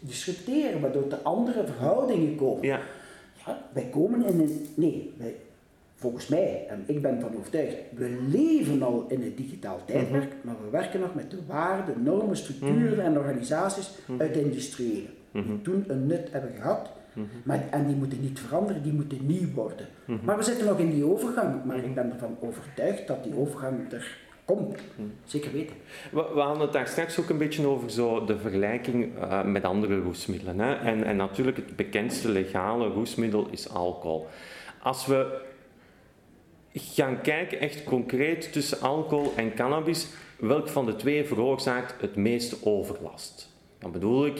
disrupteren, 0.00 0.80
waardoor 0.80 1.04
er 1.10 1.18
andere 1.22 1.64
verhoudingen 1.66 2.36
komen. 2.36 2.66
Ja. 2.66 2.80
Ja, 3.46 3.58
wij 3.72 3.88
komen 3.90 4.26
in 4.26 4.40
een. 4.40 4.66
Nee, 4.74 5.12
wij, 5.18 5.34
volgens 6.00 6.28
mij, 6.28 6.64
en 6.68 6.82
ik 6.86 7.02
ben 7.02 7.20
van 7.20 7.36
overtuigd, 7.36 7.76
we 7.94 8.18
leven 8.30 8.82
al 8.82 9.04
in 9.08 9.22
het 9.22 9.36
digitaal 9.36 9.80
tijdperk, 9.86 10.24
Mhm. 10.28 10.36
maar 10.46 10.54
we 10.64 10.70
werken 10.70 11.00
nog 11.00 11.14
met 11.14 11.30
de 11.30 11.38
waarden, 11.46 12.02
normen, 12.02 12.36
structuren 12.36 13.04
en 13.04 13.18
organisaties 13.18 13.90
Mhm. 14.06 14.20
uit 14.20 14.34
de 14.34 14.40
industriële. 14.44 15.08
Mhm. 15.30 15.46
Die 15.48 15.62
toen 15.62 15.84
een 15.88 16.06
nut 16.06 16.28
hebben 16.32 16.52
gehad, 16.60 16.90
Mhm. 17.12 17.26
maar, 17.44 17.64
en 17.70 17.86
die 17.86 17.96
moeten 17.96 18.20
niet 18.20 18.40
veranderen, 18.40 18.82
die 18.82 18.92
moeten 18.92 19.18
nieuw 19.26 19.52
worden. 19.54 19.86
Mhm. 20.04 20.24
Maar 20.24 20.36
we 20.36 20.42
zitten 20.42 20.66
nog 20.66 20.78
in 20.78 20.90
die 20.90 21.04
overgang, 21.04 21.64
maar 21.64 21.76
ik 21.76 21.94
ben 21.94 22.12
ervan 22.12 22.36
overtuigd 22.40 23.06
dat 23.06 23.24
die 23.24 23.36
overgang 23.36 23.92
er 23.92 24.18
komt. 24.44 24.78
Mhm. 24.96 25.08
Zeker 25.24 25.52
weten. 25.52 25.76
We, 26.12 26.24
we 26.34 26.40
hadden 26.40 26.62
het 26.62 26.72
daar 26.72 26.86
straks 26.88 27.20
ook 27.20 27.28
een 27.28 27.38
beetje 27.38 27.66
over 27.66 27.90
zo 27.90 28.24
de 28.24 28.38
vergelijking 28.38 29.18
eh, 29.18 29.44
met 29.44 29.64
andere 29.64 30.00
roesmiddelen. 30.00 30.58
Hè? 30.58 30.74
En, 30.74 31.04
en 31.04 31.16
natuurlijk 31.16 31.56
het 31.56 31.76
bekendste 31.76 32.28
legale 32.28 32.88
roesmiddel 32.88 33.46
is 33.50 33.68
alcohol. 33.68 34.26
Als 34.82 35.06
we 35.06 35.48
gaan 36.72 37.20
kijken 37.20 37.60
echt 37.60 37.84
concreet 37.84 38.52
tussen 38.52 38.80
alcohol 38.80 39.32
en 39.36 39.54
cannabis, 39.54 40.06
welk 40.38 40.68
van 40.68 40.86
de 40.86 40.96
twee 40.96 41.24
veroorzaakt 41.24 42.00
het 42.00 42.16
meeste 42.16 42.56
overlast? 42.64 43.48
Dan 43.78 43.92
bedoel 43.92 44.26
ik, 44.26 44.38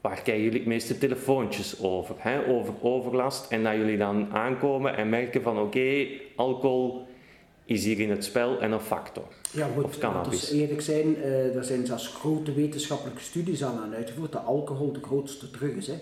waar 0.00 0.22
krijgen 0.22 0.44
jullie 0.44 0.58
het 0.58 0.68
meeste 0.68 0.98
telefoontjes 0.98 1.80
over? 1.82 2.14
Hè? 2.18 2.46
Over 2.46 2.74
overlast 2.80 3.50
en 3.50 3.62
dat 3.62 3.74
jullie 3.74 3.96
dan 3.98 4.28
aankomen 4.32 4.96
en 4.96 5.08
merken 5.08 5.42
van 5.42 5.58
oké, 5.58 6.06
alcohol 6.36 7.06
is 7.64 7.84
hier 7.84 8.00
in 8.00 8.10
het 8.10 8.24
spel 8.24 8.58
en 8.60 8.72
een 8.72 8.80
factor. 8.80 9.24
Ja, 9.52 9.68
Of 9.76 9.82
goed, 9.84 9.98
cannabis. 9.98 10.40
laten 10.40 10.54
we 10.56 10.60
eerlijk 10.62 10.80
zijn, 10.80 11.16
eh, 11.16 11.56
er 11.56 11.64
zijn 11.64 11.86
zelfs 11.86 12.06
grote 12.06 12.52
wetenschappelijke 12.52 13.22
studies 13.22 13.64
al 13.64 13.72
aan 13.76 13.94
uitgevoerd 13.94 14.32
dat 14.32 14.44
alcohol 14.44 14.92
de 14.92 15.00
grootste 15.02 15.50
drug 15.50 15.72
is. 15.72 15.86
Hè. 15.86 15.94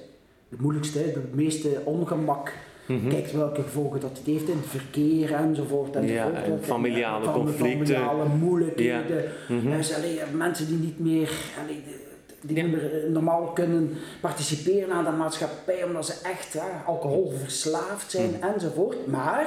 De 0.48 0.56
moeilijkste, 0.60 0.98
het 0.98 1.34
meeste 1.34 1.80
ongemak. 1.84 2.52
Mhm. 2.86 3.08
Kijk 3.08 3.26
welke 3.26 3.62
gevolgen 3.62 4.00
dat 4.00 4.10
het 4.18 4.26
heeft 4.26 4.48
in 4.48 4.56
het 4.56 4.66
verkeer 4.66 5.34
enzovoort. 5.34 5.96
enzovoort. 5.96 6.34
Ja, 6.34 6.42
en 6.42 6.58
familiale 6.62 7.30
conflicten. 7.32 7.86
Familiale 7.86 8.24
moeilijkheden. 8.38 9.24
Mhm. 9.48 9.66
Alleen 9.96 10.18
mensen 10.36 10.66
die 10.66 10.78
niet 10.78 10.98
meer, 10.98 11.30
allee, 11.62 11.82
die 12.40 12.62
niet 12.62 12.72
meer 12.72 13.04
eh, 13.04 13.10
normaal 13.10 13.42
kunnen 13.44 13.90
participeren 14.20 14.90
aan 14.92 15.04
de 15.04 15.10
maatschappij 15.10 15.84
omdat 15.84 16.06
ze 16.06 16.14
echt 16.22 16.52
ja, 16.52 16.82
alcoholverslaafd 16.86 18.10
zijn 18.10 18.30
Mhm. 18.30 18.52
enzovoort. 18.52 19.06
Maar 19.06 19.40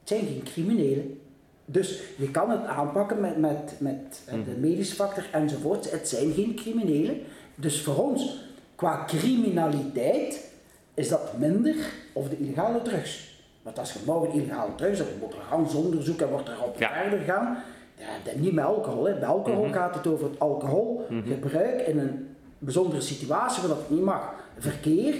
het 0.00 0.08
zijn 0.08 0.20
geen 0.26 0.42
criminelen. 0.52 1.18
Dus 1.64 2.00
je 2.16 2.30
kan 2.30 2.50
het 2.50 2.64
aanpakken 2.64 3.20
met, 3.20 3.36
met, 3.38 3.74
met 3.78 4.22
de 4.44 4.56
medische 4.60 4.94
factor 4.94 5.24
enzovoort. 5.32 5.90
Het 5.90 6.08
zijn 6.08 6.32
geen 6.32 6.54
criminelen. 6.54 7.20
Dus 7.54 7.82
voor 7.82 7.94
ons, 7.96 8.44
qua 8.74 9.04
criminaliteit, 9.06 10.47
is 10.98 11.08
dat 11.08 11.38
minder 11.38 11.74
of 12.12 12.28
de 12.28 12.36
illegale 12.38 12.82
drugs. 12.82 13.36
Want 13.62 13.78
als 13.78 13.92
je 13.92 13.98
morgen 14.06 14.32
illegale 14.32 14.74
drugs 14.76 14.98
hebt, 14.98 15.18
wordt 15.20 15.34
er 15.34 15.40
gans 15.40 15.74
onderzoek 15.74 16.20
en 16.20 16.28
wordt 16.28 16.48
er 16.48 16.62
op 16.64 16.78
Ja. 16.78 16.90
verder 17.02 17.18
gaan. 17.20 17.62
Ja, 17.94 18.32
niet 18.36 18.52
met 18.52 18.64
alcohol. 18.64 19.04
Hè. 19.04 19.14
Bij 19.18 19.28
alcohol 19.28 19.64
Mhm. 19.64 19.72
gaat 19.72 19.94
het 19.94 20.06
over 20.06 20.30
het 20.30 20.38
alcoholgebruik 20.38 21.80
in 21.86 21.98
een 21.98 22.28
bijzondere 22.58 23.00
situatie 23.00 23.60
waar 23.60 23.76
dat 23.76 23.90
niet 23.90 24.02
mag. 24.02 24.34
Verkeer, 24.58 25.14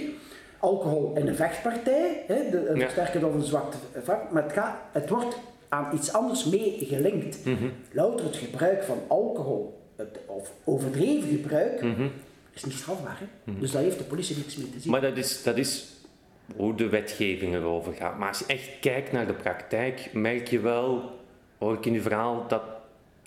alcohol 0.59 1.11
in 1.15 1.27
een 1.27 1.35
vechtpartij, 1.35 2.23
hè, 2.27 2.49
de, 2.49 2.67
een 2.69 2.75
Ja. 2.75 2.81
versterkend 2.81 3.23
of 3.23 3.33
een 3.33 3.41
zwakte 3.43 3.77
vak, 4.03 4.31
maar 4.31 4.43
het, 4.43 4.51
gaat, 4.53 4.75
het 4.91 5.09
wordt 5.09 5.37
aan 5.69 5.87
iets 5.95 6.13
anders 6.13 6.45
mee 6.45 6.77
gelinkt. 6.89 7.45
Mhm. 7.45 7.63
Louter 7.91 8.25
het 8.25 8.35
gebruik 8.35 8.83
van 8.83 8.97
alcohol, 9.07 9.79
het, 9.95 10.19
of 10.25 10.51
overdreven 10.63 11.29
gebruik, 11.29 11.81
Mhm. 11.83 12.07
Is 12.59 12.65
niet 12.65 12.73
strafbaar. 12.73 13.19
Hè? 13.19 13.53
Dus 13.59 13.71
daar 13.71 13.81
heeft 13.81 13.97
de 13.97 14.03
politie 14.03 14.37
niks 14.37 14.55
mee 14.55 14.69
te 14.69 14.79
zien. 14.79 14.91
Maar 14.91 15.01
dat 15.01 15.17
is, 15.17 15.43
dat 15.43 15.57
is 15.57 15.85
hoe 16.55 16.75
de 16.75 16.89
wetgeving 16.89 17.53
erover 17.55 17.93
gaat. 17.93 18.17
Maar 18.17 18.27
als 18.27 18.39
je 18.39 18.45
echt 18.45 18.69
kijkt 18.79 19.11
naar 19.11 19.27
de 19.27 19.33
praktijk, 19.33 20.09
merk 20.13 20.47
je 20.47 20.59
wel, 20.59 21.11
hoor 21.57 21.73
ik 21.73 21.85
in 21.85 21.93
uw 21.93 22.01
verhaal, 22.01 22.45
dat 22.47 22.61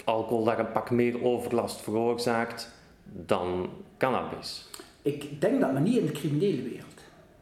alcohol 0.05 0.45
daar 0.45 0.59
een 0.59 0.72
pak 0.72 0.91
meer 0.91 1.24
overlast 1.24 1.80
veroorzaakt 1.80 2.70
dan 3.05 3.70
cannabis. 3.99 4.66
Ik 5.03 5.41
denk 5.41 5.61
dat, 5.61 5.72
maar 5.72 5.80
niet 5.80 5.97
in 5.97 6.07
de 6.07 6.12
criminele 6.12 6.62
wereld. 6.62 6.87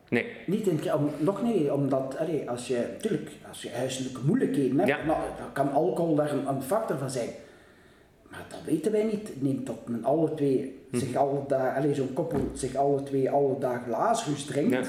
Nee. 0.09 0.27
Niet 0.47 0.67
in, 0.67 0.95
om, 0.95 1.11
nog 1.19 1.43
nee, 1.43 1.75
omdat 1.75 2.17
allee, 2.19 2.51
als 2.51 2.67
je, 2.67 2.89
natuurlijk, 2.93 3.31
als 3.49 3.63
je 3.63 3.71
huiselijke 3.71 4.21
moeilijkheden 4.25 4.77
hebt, 4.79 4.89
Ja. 4.89 5.05
nou, 5.05 5.19
dan 5.39 5.53
kan 5.53 5.73
alcohol 5.73 6.15
daar 6.15 6.33
een, 6.33 6.49
een 6.49 6.63
factor 6.63 6.99
van 6.99 7.11
zijn. 7.11 7.29
Maar 8.31 8.47
dat 8.49 8.59
weten 8.65 8.93
wij 8.93 9.05
niet. 9.05 9.43
Neemt 9.43 9.67
dat 9.67 9.89
men 9.89 10.05
alle 10.05 10.35
twee 10.35 10.79
Hm. 10.91 10.99
zich 10.99 11.15
alle 11.17 11.41
dagen, 11.49 11.95
zo'n 11.95 12.13
koppel 12.13 12.51
zich 12.55 12.75
alle 12.75 13.03
twee 13.03 13.31
alle 13.31 13.59
dagen 13.59 13.91
lazarus 13.91 14.45
drinkt, 14.45 14.73
Ja. 14.73 14.83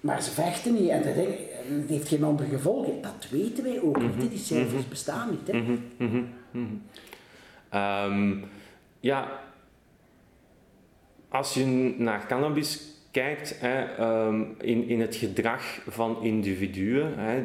maar 0.00 0.22
ze 0.22 0.30
vechten 0.30 0.72
niet 0.74 0.88
en 0.88 1.02
dat 1.02 1.14
het 1.14 1.88
heeft 1.88 2.08
geen 2.08 2.24
andere 2.24 2.48
gevolgen. 2.48 3.02
Dat 3.02 3.28
weten 3.30 3.64
wij 3.64 3.80
ook 3.82 4.00
niet. 4.02 4.14
hè. 4.16 4.28
Die 4.28 4.38
cijfers 4.38 4.88
bestaan 4.88 5.30
niet. 5.30 5.46
Hè. 5.46 5.58
Mhm, 5.60 5.76
mhm, 5.96 6.22
mhm. 6.50 6.64
Ehm, 7.68 8.34
ja, 9.00 9.40
als 11.28 11.54
je 11.54 11.94
naar 11.98 12.26
cannabis 12.26 12.82
kijkt, 13.10 13.60
hè, 13.60 13.82
ehm, 13.84 14.42
in, 14.60 14.88
in 14.88 15.00
het 15.00 15.16
gedrag 15.16 15.80
van 15.88 16.22
individuen, 16.22 17.18
hè, 17.18 17.44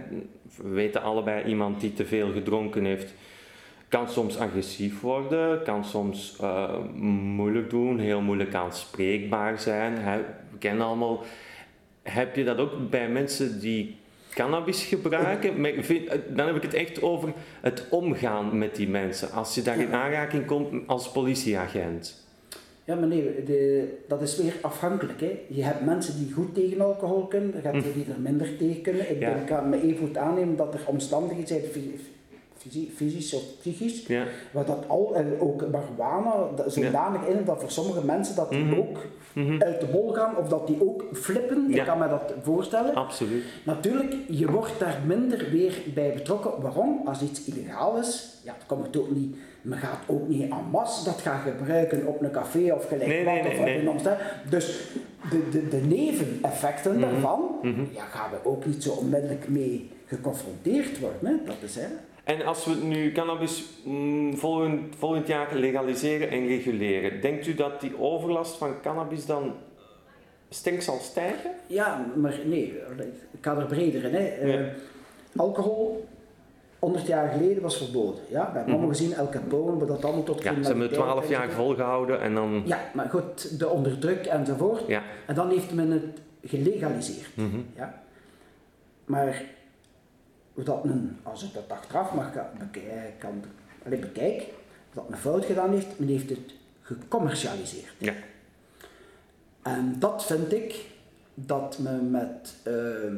we 0.63 0.69
weten 0.69 1.01
allebei 1.01 1.43
iemand 1.43 1.81
die 1.81 1.93
te 1.93 2.05
veel 2.05 2.31
gedronken 2.31 2.85
heeft, 2.85 3.13
kan 3.89 4.09
soms 4.09 4.37
agressief 4.37 5.01
worden, 5.01 5.63
kan 5.63 5.85
soms 5.85 6.35
eh, 6.41 6.77
moeilijk 7.35 7.69
doen, 7.69 7.99
heel 7.99 8.21
moeilijk 8.21 8.53
aanspreekbaar 8.53 9.59
zijn. 9.59 9.95
We 10.51 10.57
kennen 10.59 10.85
allemaal. 10.85 11.23
Heb 12.01 12.35
je 12.35 12.43
dat 12.43 12.57
ook 12.57 12.89
bij 12.89 13.09
mensen 13.09 13.59
die 13.59 13.95
cannabis 14.33 14.83
gebruiken? 14.83 15.61
Dan 16.35 16.47
heb 16.47 16.55
ik 16.55 16.61
het 16.61 16.73
echt 16.73 17.01
over 17.01 17.33
het 17.61 17.85
omgaan 17.89 18.57
met 18.57 18.75
die 18.75 18.87
mensen. 18.89 19.31
Als 19.31 19.55
je 19.55 19.61
daar 19.61 19.79
in 19.79 19.93
aanraking 19.93 20.45
komt 20.45 20.87
als 20.87 21.11
politieagent. 21.11 22.27
Ja, 22.83 22.95
maar 22.95 23.07
nee, 23.07 23.43
de, 23.43 23.87
dat 24.07 24.21
is 24.21 24.37
weer 24.37 24.53
afhankelijk. 24.61 25.21
Hè. 25.21 25.39
Je 25.47 25.63
hebt 25.63 25.85
mensen 25.85 26.17
die 26.17 26.33
goed 26.33 26.53
tegen 26.53 26.81
alcohol 26.81 27.25
kunnen, 27.25 27.51
dan 27.51 27.61
heb 27.61 27.83
je 27.83 27.93
die 27.93 28.05
er 28.13 28.19
minder 28.21 28.57
tegen 28.57 28.81
kunnen. 28.81 29.09
Ik 29.09 29.15
Hm. 29.17 29.21
Ja. 29.21 29.33
denk, 29.33 29.47
kan 29.47 29.69
me 29.69 29.81
even 29.81 29.97
goed 30.07 30.17
aannemen 30.17 30.55
dat 30.55 30.73
er 30.73 30.79
omstandigheden 30.85 31.47
zijn, 31.47 31.61
fysisch 32.95 33.33
of 33.33 33.41
psychisch, 33.59 34.05
Ja. 34.07 34.23
waar 34.51 34.65
dat 34.65 34.83
al, 34.87 35.15
en 35.15 35.39
ook 35.39 35.63
marijuana, 35.71 36.33
dat 36.55 36.73
zodanig 36.73 37.25
in 37.27 37.45
dat 37.45 37.59
voor 37.59 37.71
sommige 37.71 38.05
mensen 38.05 38.35
dat 38.35 38.49
die 38.49 38.63
Mhm. 38.63 38.79
ook 38.79 38.97
Mhm. 39.33 39.61
uit 39.61 39.79
de 39.79 39.85
bol 39.85 40.13
gaan 40.13 40.37
of 40.37 40.47
dat 40.47 40.67
die 40.67 40.77
ook 40.81 41.03
flippen. 41.13 41.71
Ik 41.73 41.83
kan 41.85 41.97
me 41.99 42.07
dat 42.09 42.33
voorstellen. 42.43 42.95
Absoluut. 42.95 43.43
Natuurlijk, 43.65 44.15
je 44.27 44.51
wordt 44.51 44.79
daar 44.79 44.97
minder 45.05 45.47
weer 45.51 45.81
bij 45.93 46.13
betrokken. 46.13 46.61
Waarom? 46.61 47.01
Als 47.05 47.21
iets 47.21 47.43
illegaal 47.45 47.97
is, 47.97 48.37
ja, 48.43 48.55
dan 48.57 48.67
komt 48.77 48.85
het 48.85 48.97
ook 48.97 49.11
niet. 49.11 49.35
Men 49.61 49.77
gaat 49.77 49.99
ook 50.07 50.27
niet 50.27 50.41
en 50.41 50.57
masse 50.71 51.03
dat 51.03 51.21
gaan 51.21 51.39
gebruiken 51.39 52.07
op 52.07 52.21
een 52.21 52.31
café 52.31 52.73
of 52.73 52.87
gelijk 52.87 53.07
Nee, 53.07 53.25
wat. 53.25 53.33
nee, 53.33 53.41
of 53.51 53.59
nee, 53.59 53.83
nee. 53.83 53.95
Dus 54.49 54.81
de, 55.29 55.49
de, 55.51 55.67
de 55.67 55.77
neveneffecten 55.77 56.91
Mhm. 56.91 57.01
daarvan, 57.01 57.41
ja, 57.91 58.03
gaan 58.03 58.29
we 58.31 58.49
ook 58.49 58.65
niet 58.65 58.83
zo 58.83 58.91
onmiddellijk 58.91 59.49
mee 59.49 59.89
geconfronteerd 60.05 60.99
worden. 60.99 61.25
Hè? 61.25 61.33
Dat 61.45 61.55
is, 61.61 61.75
hè. 61.75 61.87
En 62.29 62.45
als 62.45 62.65
we 62.65 62.73
nu 62.73 63.11
cannabis 63.11 63.65
mm, 63.85 64.37
volgend, 64.37 64.95
volgend 64.95 65.27
jaar 65.27 65.55
legaliseren 65.55 66.29
en 66.29 66.47
reguleren, 66.47 67.21
denkt 67.21 67.47
u 67.47 67.53
dat 67.53 67.81
die 67.81 67.99
overlast 67.99 68.57
van 68.57 68.81
cannabis 68.81 69.25
dan 69.25 69.53
sterk 70.49 70.81
zal 70.81 70.99
stijgen? 71.01 71.51
Ja, 71.67 72.05
maar 72.15 72.39
nee, 72.45 72.73
ik 73.31 73.39
ga 73.41 73.55
er 73.55 73.65
breder 73.65 74.03
in. 74.03 74.13
Hè. 74.13 74.25
Eh, 74.25 74.67
alcohol, 75.35 76.07
100 76.79 77.07
jaar 77.07 77.29
geleden 77.29 77.61
was 77.61 77.77
verboden. 77.77 78.21
Ja? 78.29 78.49
We 78.51 78.57
hebben 78.57 78.73
allemaal 78.73 78.95
gezien, 78.95 79.13
El 79.13 79.29
Capone, 79.29 79.77
wat 79.77 79.87
dat 79.87 80.05
allemaal 80.05 80.23
tot. 80.23 80.43
Ja, 80.43 80.43
ze 80.43 80.47
hebben 80.47 80.63
het 80.63 80.91
criminaliteit 80.91 81.01
12 81.01 81.29
jaar 81.29 81.49
volgehouden 81.49 82.21
en 82.21 82.33
dan. 82.33 82.61
Ja, 82.65 82.79
maar 82.93 83.09
goed, 83.09 83.59
de 83.59 83.69
onderdruk 83.69 84.25
enzovoort. 84.25 84.87
Ja. 84.87 85.03
En 85.27 85.35
dan 85.35 85.49
heeft 85.49 85.73
men 85.73 85.91
het 85.91 86.21
gelegaliseerd. 86.43 87.35
Mhm. 87.35 87.59
Ja. 87.75 88.01
Maar 89.05 89.41
hoe 90.59 90.67
dat 90.67 90.83
men, 90.83 91.19
als 91.23 91.43
ik 91.43 91.53
dat 91.53 91.63
achteraf 91.67 92.13
mag 92.13 92.31
kan, 92.31 92.45
kan 93.17 93.43
bekijk, 93.83 94.43
dat 94.93 95.09
men 95.09 95.19
fout 95.19 95.45
gedaan 95.45 95.73
heeft, 95.73 95.99
men 95.99 96.07
heeft 96.07 96.29
het 96.29 96.53
gecommercialiseerd. 96.81 97.93
Ja. 97.97 98.13
En 99.61 99.95
dat 99.99 100.25
vind 100.25 100.53
ik 100.53 100.85
dat 101.33 101.77
men 101.77 102.11
met, 102.11 102.53
ehm, 102.63 103.15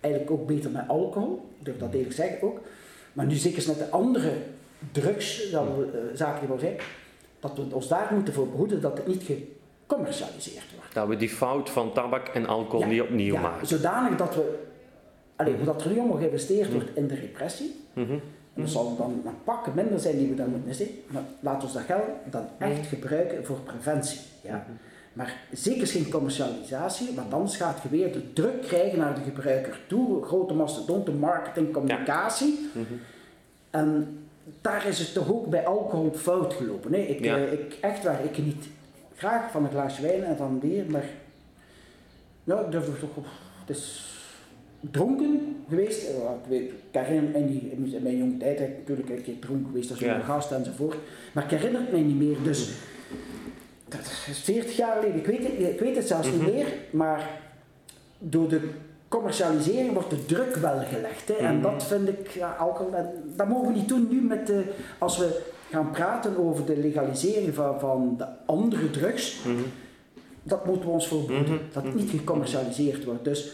eigenlijk 0.00 0.32
ook 0.32 0.46
beter 0.46 0.70
met 0.70 0.88
alcohol, 0.88 1.50
ik 1.58 1.64
durf 1.64 1.78
dat 1.78 1.94
eerlijk 1.94 2.14
zeggen 2.14 2.42
ook, 2.42 2.60
maar 3.12 3.26
nu 3.26 3.34
zeker 3.34 3.64
met 3.66 3.78
de 3.78 3.90
andere 3.90 4.32
drugs, 4.92 5.50
dat 5.50 5.64
we, 5.64 5.90
eh, 6.10 6.16
zaken 6.16 6.46
die 6.46 6.54
we 6.54 6.60
zeggen, 6.60 6.80
dat 7.40 7.56
we 7.56 7.74
ons 7.74 7.88
daar 7.88 8.08
moeten 8.14 8.34
voor 8.34 8.48
behoeden 8.48 8.80
dat 8.80 8.96
het 8.96 9.06
niet 9.06 9.22
gecommercialiseerd 9.22 10.66
wordt. 10.76 10.94
Dat 10.94 11.08
we 11.08 11.16
die 11.16 11.28
fout 11.28 11.70
van 11.70 11.92
tabak 11.92 12.28
en 12.28 12.46
alcohol 12.46 12.80
Ja, 12.80 12.86
niet 12.86 13.02
opnieuw 13.02 13.34
ja, 13.34 13.40
maken. 13.40 13.66
Zodanig 13.66 14.16
dat 14.16 14.34
we, 14.34 14.66
allee, 15.38 15.64
dat 15.64 15.84
er 15.84 15.90
nu 15.90 15.98
allemaal 15.98 16.16
geïnvesteerd 16.16 16.72
wordt 16.72 16.90
in 16.96 17.06
de 17.06 17.14
repressie, 17.14 17.74
Mhm. 17.92 18.12
en 18.12 18.20
dat 18.62 18.70
zal 18.70 18.96
dan 18.96 19.10
een 19.24 19.42
pakken 19.44 19.72
minder 19.74 20.00
zijn 20.00 20.18
die 20.18 20.28
we 20.28 20.34
dan 20.34 20.50
moeten 20.50 20.74
zien, 20.74 20.90
maar 21.08 21.22
laten 21.40 21.68
we 21.68 21.74
dat 21.74 21.82
geld 21.82 22.02
dan 22.30 22.46
echt 22.58 22.86
gebruiken 22.86 23.44
voor 23.46 23.58
preventie. 23.60 24.20
Ja. 24.42 24.66
Maar 25.12 25.36
zeker 25.52 25.86
geen 25.86 26.10
commercialisatie, 26.10 27.14
want 27.14 27.32
anders 27.34 27.56
gaat 27.56 27.82
je 27.82 27.88
weer 27.88 28.12
de 28.12 28.32
druk 28.32 28.62
krijgen 28.62 28.98
naar 28.98 29.14
de 29.14 29.20
gebruiker 29.20 29.80
toe, 29.86 30.24
grote 30.24 30.54
mastodonten, 30.54 31.18
marketing, 31.18 31.72
communicatie. 31.72 32.68
Mhm. 32.72 32.82
En 33.70 34.18
daar 34.60 34.86
is 34.86 34.98
het 34.98 35.12
toch 35.14 35.32
ook 35.32 35.46
bij 35.46 35.66
alcohol 35.66 36.12
fout 36.14 36.54
gelopen. 36.54 36.92
Hè? 36.92 36.98
Ik, 36.98 37.24
Ja. 37.24 37.36
eh, 37.36 37.52
ik, 37.52 37.78
echt 37.80 38.04
waar, 38.04 38.24
ik 38.24 38.34
geniet 38.34 38.64
graag 39.16 39.50
van 39.50 39.64
een 39.64 39.70
glaasje 39.70 40.02
wijn 40.02 40.24
en 40.24 40.36
van 40.36 40.58
bier, 40.58 40.84
maar 40.90 41.04
nou, 42.44 42.64
ik 42.64 42.70
durf 42.70 42.84
toch 43.00 43.10
op. 43.14 43.26
Het 43.66 43.76
is 43.76 44.12
dronken 44.80 45.56
geweest. 45.68 46.02
Eh, 46.08 46.14
Ik, 46.14 46.48
weet, 46.48 46.70
ik 46.70 46.74
herinner 46.90 47.30
me 47.32 47.38
niet, 47.38 47.92
in 47.92 48.02
mijn 48.02 48.16
jonge 48.18 48.36
tijd 48.36 48.58
heb 48.58 48.68
ik 48.68 48.78
natuurlijk 48.78 49.08
een 49.10 49.22
keer 49.22 49.38
dronken 49.38 49.66
geweest 49.66 49.90
als 49.90 49.98
Ja. 49.98 50.18
gast 50.20 50.50
enzovoort. 50.50 50.96
Maar 51.32 51.44
ik 51.44 51.50
herinner 51.50 51.80
het 51.80 51.92
mij 51.92 52.00
niet 52.00 52.18
meer. 52.18 52.36
Dus 52.42 52.70
dat 53.88 54.00
is 54.28 54.38
40 54.38 54.76
jaar 54.76 54.94
geleden, 54.96 55.16
ik 55.18 55.26
weet 55.26 55.38
het, 55.42 55.68
ik 55.72 55.80
weet 55.80 55.96
het 55.96 56.06
zelfs 56.06 56.28
Mhm. 56.32 56.44
niet 56.44 56.54
meer. 56.54 56.66
Maar 56.90 57.30
door 58.18 58.48
de 58.48 58.60
commercialisering 59.08 59.92
wordt 59.92 60.10
de 60.10 60.24
druk 60.26 60.54
wel 60.56 60.78
gelegd. 60.78 61.28
Hè? 61.28 61.34
En 61.34 61.54
Mhm. 61.54 61.62
dat 61.62 61.84
vind 61.84 62.08
ik, 62.08 62.28
ja, 62.28 62.52
alcohol, 62.58 62.92
dat 63.36 63.48
mogen 63.48 63.72
we 63.72 63.78
niet 63.78 63.88
doen 63.88 64.08
nu 64.10 64.20
met 64.20 64.46
de, 64.46 64.62
als 64.98 65.18
we 65.18 65.40
gaan 65.70 65.90
praten 65.90 66.36
over 66.38 66.64
de 66.66 66.76
legalisering 66.76 67.54
van, 67.54 67.80
van 67.80 68.14
de 68.18 68.24
andere 68.46 68.90
drugs. 68.90 69.42
Mhm. 69.44 69.56
Dat 70.42 70.66
moeten 70.66 70.84
we 70.86 70.90
ons 70.90 71.08
voor 71.08 71.24
behoeden, 71.24 71.54
Mhm. 71.54 71.62
dat 71.72 71.82
het 71.84 71.94
niet 71.94 72.10
gecommercialiseerd 72.10 73.04
wordt. 73.04 73.24
Dus 73.24 73.50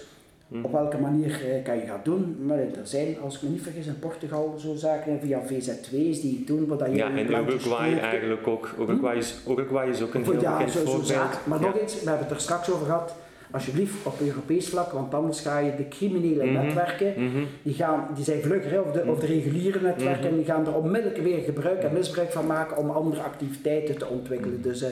op 0.62 0.72
welke 0.72 0.98
manier 0.98 1.30
eh, 1.50 1.62
kan 1.64 1.76
je 1.76 1.86
dat 1.86 2.04
doen? 2.04 2.36
Maar 2.46 2.58
er 2.58 2.68
zijn, 2.82 3.16
als 3.22 3.34
ik 3.36 3.42
me 3.42 3.48
niet 3.48 3.62
vergis, 3.62 3.86
in 3.86 3.98
Portugal 3.98 4.54
zo 4.58 4.74
zaken 4.74 5.20
via 5.20 5.40
VZ2's 5.46 6.20
die 6.20 6.44
doen, 6.46 6.66
wat 6.66 6.78
je 6.78 6.94
Ja, 6.94 7.08
plantje 7.08 7.52
Uruguay 7.54 7.98
eigenlijk 7.98 8.46
ook. 8.46 8.74
Uruguay 8.80 9.16
is, 9.16 9.34
Uruguay 9.48 9.88
is 9.88 10.02
ook 10.02 10.14
een 10.14 10.24
heel 10.24 10.40
ja, 10.40 10.52
bekend 10.52 10.70
zo, 10.72 10.78
zo 10.78 10.84
voorbeeld. 10.84 11.06
zaak. 11.06 11.46
Maar 11.46 11.60
Ja. 11.60 11.66
nog 11.66 11.78
eens, 11.78 11.92
we 12.02 12.08
hebben 12.08 12.26
het 12.26 12.36
er 12.36 12.40
straks 12.42 12.70
over 12.70 12.86
gehad. 12.86 13.14
Alsjeblieft 13.54 14.06
op 14.06 14.20
Europees 14.20 14.68
vlak, 14.68 14.92
want 14.92 15.14
anders 15.14 15.40
ga 15.40 15.58
je 15.58 15.74
de 15.76 15.88
criminele 15.88 16.44
Mhm. 16.44 16.52
netwerken, 16.52 17.14
Mhm. 17.24 17.44
die, 17.62 17.74
gaan, 17.74 18.08
die 18.14 18.24
zijn 18.24 18.42
vlugger, 18.42 18.70
hè, 18.70 18.78
of 18.80 18.92
de, 18.92 19.04
of 19.06 19.18
de 19.18 19.26
reguliere 19.26 19.80
netwerken, 19.80 20.20
Mhm. 20.20 20.28
en 20.30 20.36
die 20.36 20.44
gaan 20.44 20.66
er 20.66 20.74
onmiddellijk 20.74 21.22
weer 21.22 21.38
gebruik 21.42 21.82
en 21.82 21.92
misbruik 21.92 22.32
van 22.32 22.46
maken 22.46 22.76
om 22.76 22.90
andere 22.90 23.22
activiteiten 23.22 23.98
te 23.98 24.06
ontwikkelen. 24.06 24.62
Dus 24.62 24.82
eh, 24.82 24.90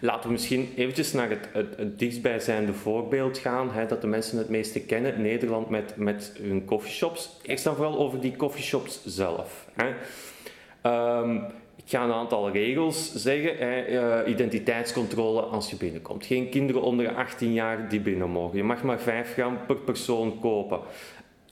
Laten 0.00 0.26
we 0.26 0.32
misschien 0.32 0.68
eventjes 0.76 1.12
naar 1.12 1.30
het, 1.30 1.48
het, 1.52 1.76
het 1.76 1.98
dichtstbijzijnde 1.98 2.72
voorbeeld 2.72 3.38
gaan, 3.38 3.70
hè, 3.72 3.86
dat 3.86 4.00
de 4.00 4.06
mensen 4.06 4.38
het 4.38 4.48
meeste 4.48 4.80
kennen. 4.80 5.22
Nederland 5.22 5.70
met, 5.70 5.96
met 5.96 6.32
hun 6.42 6.64
coffeeshops. 6.64 7.38
Eerst 7.42 7.66
en 7.66 7.74
vooral 7.74 7.98
over 7.98 8.20
die 8.20 8.36
coffeeshops 8.36 9.00
zelf. 9.04 9.66
Hè. 9.74 9.86
Ehm, 10.82 11.34
ik 11.36 11.42
ga 11.88 12.04
een 12.04 12.12
aantal 12.12 12.50
regels 12.50 13.14
zeggen. 13.14 13.56
Hè. 13.56 13.80
Eh, 13.80 14.30
identiteitscontrole 14.30 15.40
als 15.40 15.70
je 15.70 15.76
binnenkomt. 15.76 16.26
Geen 16.26 16.48
kinderen 16.48 16.82
onder 16.82 17.06
de 17.06 17.14
18 17.14 17.52
jaar 17.52 17.88
die 17.88 18.00
binnen 18.00 18.30
mogen. 18.30 18.56
Je 18.56 18.64
mag 18.64 18.82
maar 18.82 19.00
5 19.00 19.32
gram 19.32 19.58
per 19.66 19.76
persoon 19.76 20.40
kopen. 20.40 20.80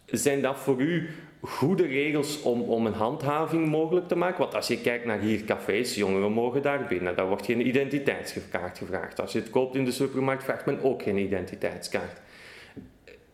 Zijn 0.07 0.43
dat 0.43 0.59
voor 0.59 0.81
u 0.81 1.11
goede 1.41 1.87
regels 1.87 2.43
om, 2.43 2.61
om 2.61 2.87
een 2.87 2.93
handhaving 2.93 3.69
mogelijk 3.69 4.09
te 4.09 4.17
maken? 4.17 4.39
Want 4.39 4.55
als 4.55 4.67
je 4.67 4.81
kijkt 4.81 5.05
naar 5.05 5.21
hier 5.21 5.45
cafés, 5.45 5.95
jongeren 5.95 6.33
mogen 6.33 6.63
daar 6.63 6.87
binnen. 6.89 7.17
Daar 7.17 7.29
wordt 7.29 7.45
geen 7.45 7.67
identiteitskaart 7.67 8.79
gevraagd. 8.79 9.21
Als 9.21 9.33
je 9.33 9.39
het 9.39 9.51
koopt 9.51 9.75
in 9.75 9.85
de 9.85 9.93
supermarkt, 9.93 10.45
vraagt 10.45 10.67
men 10.67 10.83
ook 10.83 11.03
geen 11.03 11.19
identiteitskaart. 11.19 12.21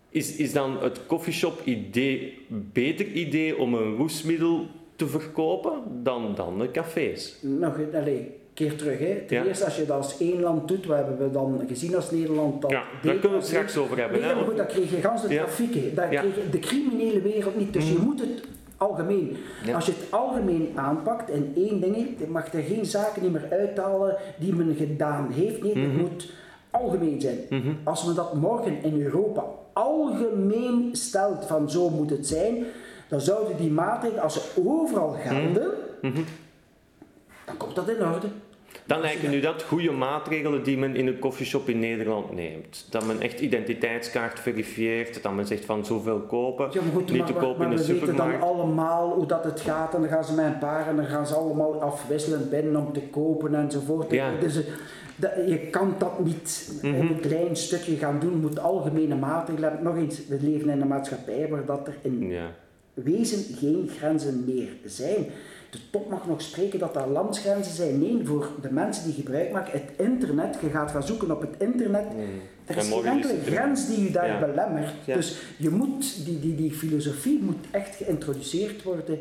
Is, 0.09 0.37
is 0.37 0.53
dan 0.53 0.83
het 0.83 1.07
coffeeshop-idee 1.07 2.47
een 2.51 2.71
beter 2.73 3.07
idee 3.07 3.59
om 3.59 3.75
een 3.75 3.97
roesmiddel 3.97 4.67
te 5.05 5.09
verkopen 5.09 5.73
dan, 6.03 6.33
dan 6.35 6.59
de 6.59 6.71
cafés? 6.71 7.37
nog 7.41 7.77
een 7.79 8.31
keer 8.55 8.77
terug. 8.77 8.99
Hè. 8.99 9.15
Ten 9.27 9.37
Ja. 9.37 9.45
eerste, 9.45 9.65
als 9.65 9.77
je 9.77 9.87
dat 9.87 9.97
als 9.97 10.19
één 10.19 10.41
land 10.41 10.69
doet, 10.69 10.87
wat 10.87 10.97
hebben 10.97 11.19
we 11.19 11.31
dan 11.31 11.61
gezien 11.69 11.95
als 11.97 12.11
Nederland 12.11 12.63
dat 12.63 12.71
Ja, 12.71 12.83
daar 13.03 13.13
kunnen 13.15 13.31
we 13.31 13.37
het 13.37 13.47
straks 13.47 13.77
over 13.77 13.99
hebben. 13.99 14.21
Nee, 14.21 14.29
hè? 14.29 14.35
maar 14.35 14.45
goed, 14.45 14.57
dat 14.57 14.67
kreeg 14.67 14.91
je 14.91 14.97
gans 15.01 15.23
de 15.23 15.29
trafiek. 15.29 15.71
kreeg 15.95 16.21
je 16.35 16.49
de 16.51 16.59
criminele 16.59 17.21
wereld 17.21 17.57
niet. 17.59 17.73
Dus 17.73 17.89
je 17.89 17.99
moet 18.05 18.21
het 18.21 18.43
algemeen. 18.77 19.37
Ja. 19.65 19.75
Als 19.75 19.87
je 19.87 19.93
het 19.93 20.11
algemeen 20.11 20.69
aanpakt 20.75 21.31
en 21.31 21.53
één 21.57 21.81
ding, 21.81 21.97
je 22.19 22.27
mag 22.29 22.53
er 22.53 22.63
geen 22.63 22.87
zaken 22.87 23.23
niet 23.23 23.33
meer 23.33 23.47
uithalen 23.51 24.17
die 24.39 24.55
men 24.55 24.75
gedaan 24.77 25.31
heeft. 25.31 25.63
Nee, 25.63 25.75
het 25.79 25.93
Mhm. 25.93 26.01
moet 26.01 26.31
algemeen 26.71 27.21
zijn. 27.21 27.39
Mhm. 27.51 27.69
Als 27.85 28.05
men 28.05 28.15
dat 28.15 28.35
morgen 28.35 28.83
in 28.83 29.03
Europa 29.03 29.45
algemeen 29.73 30.89
stelt 30.93 31.45
van 31.47 31.71
zo 31.71 31.91
moet 31.91 32.11
het 32.11 32.27
zijn, 32.27 32.65
dan 33.13 33.21
zouden 33.21 33.57
die 33.57 33.71
maatregelen, 33.71 34.23
als 34.23 34.35
ze 34.35 34.61
overal 34.67 35.11
gelden, 35.11 35.71
Mhm. 36.03 36.21
dan 37.45 37.57
komt 37.57 37.75
dat 37.75 37.89
in 37.89 38.05
orde. 38.05 38.27
Dan 38.87 39.01
lijken 39.01 39.31
nu 39.31 39.41
dat 39.41 39.63
goede 39.63 39.91
maatregelen 39.91 40.63
die 40.65 40.79
men 40.79 40.97
in 40.97 41.07
een 41.07 41.19
koffieshop 41.19 41.69
in 41.69 41.79
Nederland 41.79 42.33
neemt. 42.35 42.87
Dat 42.91 43.07
men 43.07 43.21
echt 43.21 43.41
identiteitskaart 43.41 44.41
verifieert, 44.41 45.23
dat 45.23 45.35
men 45.35 45.47
zegt 45.47 45.65
van 45.65 45.85
zoveel 45.87 46.21
kopen, 46.21 46.69
Ja, 46.73 46.81
maar 46.83 46.93
goed, 46.93 47.09
niet 47.11 47.19
maar, 47.19 47.27
te 47.27 47.33
kopen 47.33 47.65
in 47.65 47.71
de 47.71 47.77
we 47.77 47.83
weten 47.93 48.07
dan 48.07 48.09
supermarkt. 48.17 48.43
allemaal 48.45 49.13
hoe 49.13 49.27
dat 49.27 49.45
het 49.45 49.61
gaat 49.61 49.95
en 49.95 50.01
dan 50.01 50.11
gaan 50.11 50.25
ze 50.25 50.35
met 50.35 50.45
een 50.45 50.59
paar 50.59 50.89
en 50.89 50.97
dan 50.97 51.05
gaan 51.05 51.27
ze 51.27 51.35
allemaal 51.35 51.83
afwisselen 51.83 52.49
binnen 52.51 52.77
om 52.77 52.93
te 52.93 53.01
kopen 53.01 53.55
enzovoort. 53.55 54.11
Ja. 54.11 54.31
Dus, 54.41 54.57
eh, 54.57 54.73
dat, 55.17 55.31
je 55.47 55.59
kan 55.59 55.95
dat 55.99 56.25
niet 56.25 56.79
Mhm. 56.83 56.95
een 56.95 57.21
klein 57.21 57.57
stukje 57.57 57.97
gaan 57.97 58.19
doen, 58.21 58.31
je 58.31 58.37
moet 58.37 58.59
algemene 58.59 59.15
maatregelen 59.15 59.71
hebben. 59.71 59.93
Nog 59.95 60.03
eens, 60.03 60.27
we 60.27 60.39
leven 60.41 60.69
in 60.69 60.81
een 60.81 60.89
maatschappij 60.89 61.49
waar 61.51 61.65
dat 61.65 61.87
er 61.87 61.95
in 62.03 62.31
Ja. 62.31 62.47
Wezen 62.95 63.57
geen 63.59 63.91
grenzen 63.99 64.45
meer 64.47 64.69
zijn. 64.85 65.27
De 65.71 65.79
top 65.91 66.11
mag 66.11 66.27
nog 66.27 66.43
spreken 66.43 66.79
dat 66.79 66.97
er 66.97 67.09
landsgrenzen 67.09 67.75
zijn. 67.75 67.99
Nee, 67.99 68.21
voor 68.25 68.49
de 68.63 68.73
mensen 68.73 69.05
die 69.05 69.15
gebruik 69.15 69.53
maken, 69.53 69.73
het 69.73 70.07
internet, 70.07 70.57
je 70.61 70.69
gaat 70.71 70.91
gaan 70.91 71.03
zoeken 71.03 71.31
op 71.31 71.41
het 71.41 71.55
internet, 71.59 72.05
er 72.65 72.75
En 72.77 72.83
is 72.83 72.89
geen 72.89 73.05
enkele 73.05 73.33
er. 73.33 73.53
grens 73.53 73.87
die 73.87 74.05
je 74.05 74.11
daar 74.11 74.27
Ja. 74.27 74.39
belemmert. 74.47 74.93
Ja. 75.05 75.15
Dus 75.15 75.37
je 75.57 75.71
moet, 75.71 76.25
die, 76.25 76.41
die, 76.41 76.55
die 76.55 76.73
filosofie 76.73 77.39
moet 77.43 77.67
echt 77.71 77.97
geïntroduceerd 77.97 78.83
worden. 78.83 79.19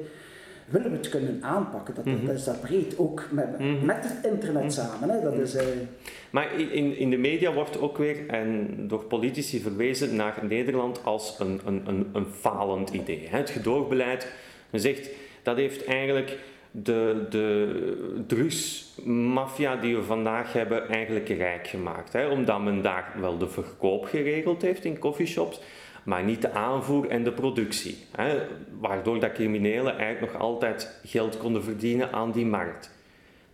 Willen 0.66 0.92
we 0.92 0.98
het 0.98 1.10
kunnen 1.10 1.38
aanpakken, 1.44 1.96
dat, 1.96 2.06
Mhm. 2.06 2.26
dat 2.26 2.36
is 2.36 2.44
dat 2.44 2.62
breed, 2.62 2.98
ook 2.98 3.28
met, 3.32 3.60
Mhm. 3.60 3.86
met 3.86 3.98
het 4.04 4.32
internet 4.32 4.74
samen. 4.74 5.10
Hè. 5.10 5.22
Dat 5.22 5.34
is, 5.34 5.56
eh, 5.56 5.66
Maar 6.30 6.60
in- 6.60 6.72
in, 6.72 6.98
in 6.98 7.10
de 7.10 7.18
media 7.18 7.54
wordt 7.54 7.80
ook 7.80 7.98
weer 7.98 8.28
en 8.28 8.68
door 8.88 9.04
politici 9.04 9.60
verwezen 9.60 10.16
naar 10.16 10.38
Nederland 10.50 11.04
als 11.06 11.36
een, 11.40 11.62
een, 11.66 11.82
een, 11.88 12.10
een 12.14 12.26
falend 12.40 12.90
idee. 12.90 13.28
hè. 13.30 13.38
Het 13.38 13.50
gedoogbeleid, 13.50 14.32
men 14.70 14.82
zegt 14.82 15.10
dat 15.44 15.58
heeft 15.58 15.86
eigenlijk 15.86 16.38
de, 16.72 17.26
de 17.30 18.24
drugsmafia 18.28 19.76
die 19.76 19.96
we 19.96 20.04
vandaag 20.04 20.54
hebben 20.54 20.88
eigenlijk 20.90 21.30
rijk 21.30 21.68
gemaakt. 21.68 22.14
Hè. 22.14 22.28
Omdat 22.28 22.62
men 22.64 22.82
daar 22.82 23.14
wel 23.20 23.38
de 23.38 23.48
verkoop 23.48 24.06
geregeld 24.06 24.62
heeft 24.62 24.86
in 24.86 25.00
coffeeshops, 25.00 25.62
maar 26.04 26.24
niet 26.24 26.42
de 26.42 26.52
aanvoer 26.52 27.10
en 27.10 27.24
de 27.24 27.32
productie. 27.32 27.98
Hè. 28.12 28.42
Waardoor 28.80 29.20
dat 29.20 29.32
criminelen 29.32 29.98
eigenlijk 29.98 30.34
nog 30.34 30.42
altijd 30.42 31.00
geld 31.06 31.38
konden 31.38 31.64
verdienen 31.64 32.12
aan 32.12 32.32
die 32.32 32.46
markt. 32.46 32.92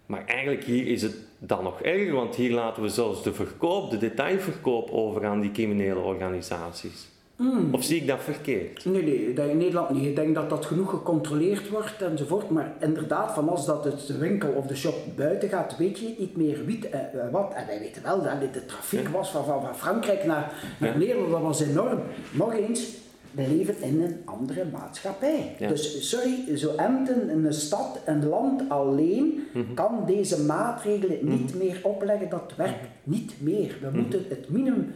Maar 0.05 0.25
eigenlijk 0.25 0.63
hier 0.63 0.87
is 0.87 1.01
het 1.01 1.15
dan 1.39 1.63
nog 1.63 1.81
erger, 1.81 2.13
want 2.13 2.35
hier 2.35 2.51
laten 2.51 2.83
we 2.83 2.89
zelfs 2.89 3.23
de 3.23 3.33
verkoop, 3.33 3.89
de 3.89 3.97
detailverkoop 3.97 4.91
over 4.91 5.25
aan 5.25 5.39
die 5.39 5.51
criminele 5.51 5.99
organisaties. 5.99 7.07
Mm. 7.37 7.73
Of 7.73 7.83
zie 7.83 8.01
ik 8.01 8.07
dat 8.07 8.19
verkeerd? 8.23 8.85
Nee, 8.85 9.03
nee, 9.03 9.33
dat 9.33 9.47
in 9.49 9.57
Nederland 9.57 9.89
niet. 9.89 10.05
Ik 10.05 10.15
denk 10.15 10.35
dat 10.35 10.49
dat 10.49 10.65
genoeg 10.65 10.89
gecontroleerd 10.89 11.69
wordt 11.69 12.01
enzovoort. 12.01 12.49
Maar 12.49 12.73
inderdaad, 12.79 13.33
van 13.33 13.49
als 13.49 13.65
dat 13.65 13.83
het 13.83 14.07
de 14.07 14.17
winkel 14.17 14.49
of 14.49 14.65
de 14.65 14.75
shop 14.75 14.95
buiten 15.15 15.49
gaat, 15.49 15.77
weet 15.77 15.99
je 15.99 16.15
niet 16.17 16.37
meer 16.37 16.65
wie 16.65 16.89
eh, 16.89 16.99
eh, 16.99 17.31
wat. 17.31 17.53
En 17.55 17.65
wij 17.67 17.79
weten 17.79 18.03
wel 18.03 18.23
dat 18.23 18.39
dit 18.39 18.53
de 18.53 18.65
trafiek 18.65 19.07
was 19.07 19.29
van, 19.29 19.45
van, 19.45 19.61
van 19.61 19.75
Frankrijk 19.75 20.25
naar, 20.25 20.53
naar 20.79 20.91
Ja. 20.91 20.97
Nederland. 20.97 21.31
Dat 21.31 21.41
was 21.41 21.61
enorm. 21.61 21.99
Nog 22.31 22.53
eens, 22.53 22.87
we 23.31 23.47
leven 23.47 23.81
in 23.81 24.01
een 24.01 24.15
andere 24.25 24.63
maatschappij. 24.71 25.55
Ja. 25.59 25.67
Dus 25.67 26.09
sorry, 26.09 26.57
zo 26.57 26.75
Emden, 26.75 27.29
een 27.45 27.53
stad, 27.53 27.99
een 28.05 28.27
land 28.27 28.61
alleen, 28.69 29.41
Mhm. 29.53 29.73
kan 29.73 30.03
deze 30.05 30.41
maatregelen 30.41 31.17
niet 31.21 31.55
meer 31.55 31.79
opleggen. 31.83 32.29
Dat 32.29 32.53
werkt 32.57 32.87
niet 33.03 33.33
meer. 33.39 33.77
Mhm. 33.81 33.91
We 33.91 33.97
moeten 34.01 34.25
het 34.29 34.49
minimum 34.49 34.93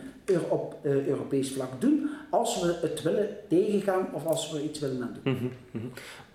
op 0.49 0.75
eh, 0.81 1.07
Europees 1.07 1.51
vlak 1.51 1.81
doen 1.81 2.09
als 2.29 2.61
we 2.61 2.77
het 2.81 3.01
willen 3.01 3.29
tegengaan 3.49 4.07
of 4.13 4.25
als 4.25 4.51
we 4.51 4.63
iets 4.63 4.79
willen 4.79 5.01
aan 5.01 5.17
doen. 5.23 5.33
Mhm, 5.33 5.45
mhm. 5.71 5.85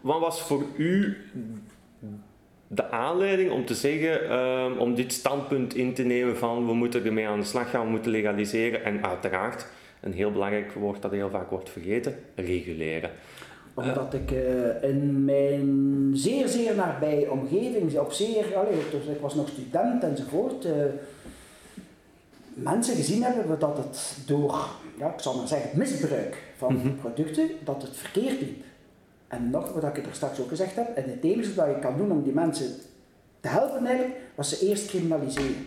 Wat 0.01 0.21
was 0.21 0.43
voor 0.43 0.65
u 0.77 1.17
de 2.69 2.91
aanleiding 2.91 3.51
om 3.51 3.65
te 3.65 3.75
zeggen, 3.75 4.29
ehm, 4.29 4.79
om 4.79 4.95
dit 4.95 5.13
standpunt 5.13 5.75
in 5.75 5.95
te 5.95 6.03
nemen 6.03 6.37
van 6.37 6.67
we 6.67 6.75
moeten 6.75 7.05
ermee 7.05 7.29
aan 7.29 7.41
de 7.41 7.47
slag 7.47 7.71
gaan, 7.71 7.85
we 7.85 7.91
moeten 7.91 8.11
legaliseren 8.11 8.85
en 8.85 9.05
uiteraard, 9.05 9.67
een 10.01 10.13
heel 10.13 10.33
belangrijk 10.33 10.73
woord 10.73 11.03
dat 11.03 11.11
heel 11.11 11.31
vaak 11.31 11.51
wordt 11.51 11.71
vergeten, 11.71 12.15
reguleren. 12.35 13.11
Omdat 13.75 14.15
ik 14.15 14.31
eh, 14.31 14.91
in 14.91 15.25
mijn 15.25 16.11
zeer, 16.13 16.49
zeer 16.49 16.75
nabije 16.75 17.31
omgeving, 17.31 17.99
op 17.99 18.13
zeer, 18.13 18.57
allee, 18.57 18.81
dus 18.91 19.07
ik 19.15 19.21
was 19.21 19.35
nog 19.35 19.49
student 19.49 20.03
enzovoort, 20.03 20.65
eh, 20.65 20.73
mensen 22.57 22.95
gezien 22.97 23.23
hebben 23.23 23.59
dat 23.59 23.77
het 23.77 24.17
door, 24.27 24.69
ja, 24.99 25.13
ik 25.13 25.21
zal 25.21 25.37
maar 25.37 25.49
zeggen, 25.49 25.71
misbruik 25.79 26.43
van 26.57 26.75
Mhm. 26.75 26.95
producten, 26.95 27.49
dat 27.65 27.83
het 27.83 27.97
verkeerd 27.97 28.41
liep. 28.41 28.65
En 29.29 29.51
nog, 29.51 29.73
wat 29.73 29.97
ik 29.97 30.07
er 30.07 30.15
straks 30.15 30.41
ook 30.41 30.49
gezegd 30.49 30.77
heb, 30.77 30.97
en 30.97 31.11
het 31.11 31.25
enige 31.25 31.55
dat 31.55 31.67
je 31.67 31.79
kan 31.79 31.97
doen 31.97 32.11
om 32.11 32.23
die 32.23 32.33
mensen 32.33 32.67
te 33.41 33.49
helpen 33.49 33.87
eigenlijk, 33.87 34.17
was 34.35 34.49
ze 34.49 34.67
eerst 34.67 34.87
criminaliseren. 34.87 35.67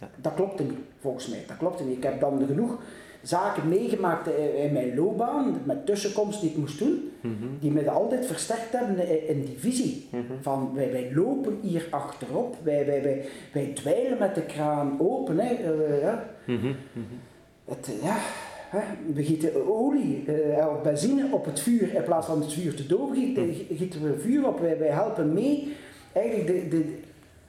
Ja. 0.00 0.08
Dat 0.16 0.34
klopte 0.34 0.62
niet, 0.62 0.78
volgens 1.00 1.28
mij. 1.28 1.44
Dat 1.46 1.56
klopte 1.56 1.84
niet. 1.84 1.96
Ik 1.96 2.02
heb 2.02 2.20
dan 2.20 2.44
genoeg 2.46 2.78
zaken 3.24 3.68
meegemaakt 3.68 4.28
in- 4.56 4.72
mijn 4.72 4.94
loopbaan, 4.94 5.60
met 5.64 5.86
tussenkomst 5.86 6.40
die 6.40 6.50
ik 6.50 6.56
moest 6.56 6.78
doen, 6.78 7.10
Mhm, 7.20 7.44
die 7.60 7.70
me 7.70 7.90
altijd 7.90 8.26
versterkt 8.26 8.72
hebben 8.72 9.28
in- 9.28 9.44
die 9.44 9.56
visie. 9.58 10.08
mhm. 10.10 10.22
Van 10.40 10.70
wij, 10.74 10.92
wij 10.92 11.10
lopen 11.14 11.58
hier 11.62 11.86
achterop, 11.90 12.56
wij, 12.62 12.86
wij, 12.86 13.02
wij, 13.02 13.24
wij 13.52 13.70
dweilen 13.74 14.18
met 14.18 14.34
de 14.34 14.42
kraan 14.42 14.96
open. 15.00 15.38
Hè. 15.38 15.54
eh, 15.54 16.02
ja. 16.02 16.30
Mhm. 16.46 16.72
Het, 17.64 17.88
eh, 17.98 18.04
ja, 18.04 18.16
we 19.14 19.24
gieten 19.24 19.68
olie 19.76 20.24
eh, 20.26 20.66
of 20.68 20.82
benzine 20.82 21.28
op 21.30 21.44
het 21.44 21.60
vuur 21.60 21.94
in 21.94 22.02
plaats 22.04 22.26
van 22.26 22.40
het 22.40 22.52
vuur 22.52 22.74
te 22.74 22.86
doven, 22.86 23.16
gieten, 23.16 23.54
gieten 23.76 24.02
we 24.02 24.18
vuur 24.18 24.46
op. 24.46 24.60
Wij, 24.60 24.78
wij 24.78 24.88
helpen 24.88 25.32
mee 25.32 25.72
eigenlijk 26.12 26.46
de, 26.46 26.68
de, 26.76 26.84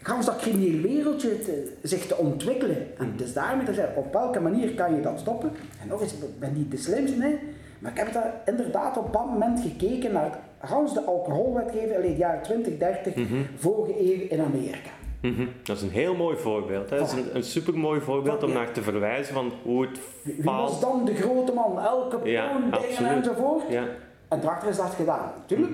gans 0.06 0.26
dat 0.26 0.36
crimineel 0.38 0.82
wereldje 0.82 1.40
te- 1.40 1.72
zich 1.82 2.06
te 2.08 2.16
ontwikkelen. 2.18 2.88
En 2.98 3.12
het 3.12 3.22
is 3.22 3.34
daarmee 3.34 3.66
te 3.66 3.74
zeggen, 3.74 3.98
op 3.98 4.14
welke 4.14 4.40
manier 4.40 4.74
kan 4.74 4.96
je 4.96 5.02
dat 5.02 5.20
stoppen? 5.20 5.52
En 5.82 5.88
nog 5.88 6.02
eens, 6.02 6.14
ik 6.14 6.40
ben 6.40 6.54
niet 6.54 6.72
de 6.72 6.78
slimste, 6.78 7.22
hè, 7.22 7.36
maar 7.80 7.92
ik 7.92 7.98
heb 7.98 8.14
daar 8.14 8.34
inderdaad 8.46 8.98
op 8.98 9.14
dat 9.14 9.26
moment 9.26 9.60
gekeken 9.62 10.12
naar 10.14 10.40
gans 10.62 10.94
de 10.94 11.02
alcoholwetgeving, 11.04 11.96
alleen 11.96 12.12
de 12.12 12.18
jaren 12.18 12.42
20, 12.44 12.78
30, 12.78 13.16
Mhm. 13.16 13.36
vorige 13.56 14.00
eeuw 14.00 14.28
in 14.30 14.42
Amerika. 14.46 14.90
Mhm. 15.22 15.46
Dat 15.64 15.76
is 15.78 15.82
een 15.82 15.90
heel 15.90 16.16
mooi 16.16 16.38
voorbeeld. 16.38 16.90
Hè? 16.90 16.98
Dat 16.98 17.08
is 17.08 17.14
een, 17.14 17.36
een 17.36 17.44
supermooi 17.44 18.02
voorbeeld 18.02 18.44
om 18.44 18.50
Ja. 18.50 18.56
naar 18.56 18.72
te 18.72 18.82
verwijzen 18.82 19.34
van 19.34 19.52
hoe 19.64 19.82
het 19.82 20.00
Wie 20.22 20.44
was 20.44 20.82
dan 20.82 21.06
de 21.06 21.16
grote 21.16 21.54
man? 21.54 21.80
Elke 21.80 22.30
Ja, 22.30 22.48
poon, 22.48 22.62
dingen 22.62 22.74
absoluut. 22.78 23.12
enzovoort. 23.12 23.64
Ja. 23.70 23.84
En 24.28 24.40
daarachter 24.42 24.70
is 24.70 24.78
dat 24.78 24.94
gedaan. 24.96 25.32
Tuurlijk, 25.46 25.72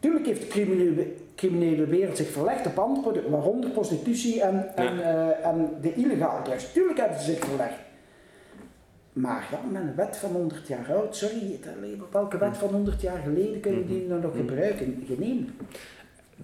tuurlijk 0.00 0.26
heeft 0.26 0.40
de 0.40 0.46
criminele, 0.46 1.06
criminele 1.36 1.86
wereld 1.86 2.16
zich 2.16 2.28
verlegd 2.28 2.66
op 2.66 2.78
andere 2.78 3.02
producten, 3.02 3.30
waaronder 3.30 3.70
prostitutie 3.70 4.42
en, 4.42 4.76
en, 4.76 5.02
eh, 5.02 5.46
en 5.46 5.70
de 5.80 5.94
illegale 5.94 6.42
drugs. 6.42 6.72
Tuurlijk 6.72 6.98
hebben 6.98 7.18
ze 7.18 7.24
zich 7.24 7.44
verlegd. 7.44 7.78
Maar 9.12 9.48
ja, 9.50 9.60
met 9.70 9.82
een 9.82 9.94
wet 9.94 10.16
van 10.16 10.30
100 10.30 10.68
jaar 10.68 10.94
oud, 10.94 11.16
sorry, 11.16 11.58
welke 12.10 12.38
wet 12.38 12.56
van 12.56 12.68
100 12.68 13.00
jaar 13.00 13.18
geleden 13.18 13.60
kunnen 13.60 13.86
die 13.86 14.06
nou 14.08 14.20
nog 14.20 14.36
gebruiken? 14.36 15.04
Geen 15.06 15.50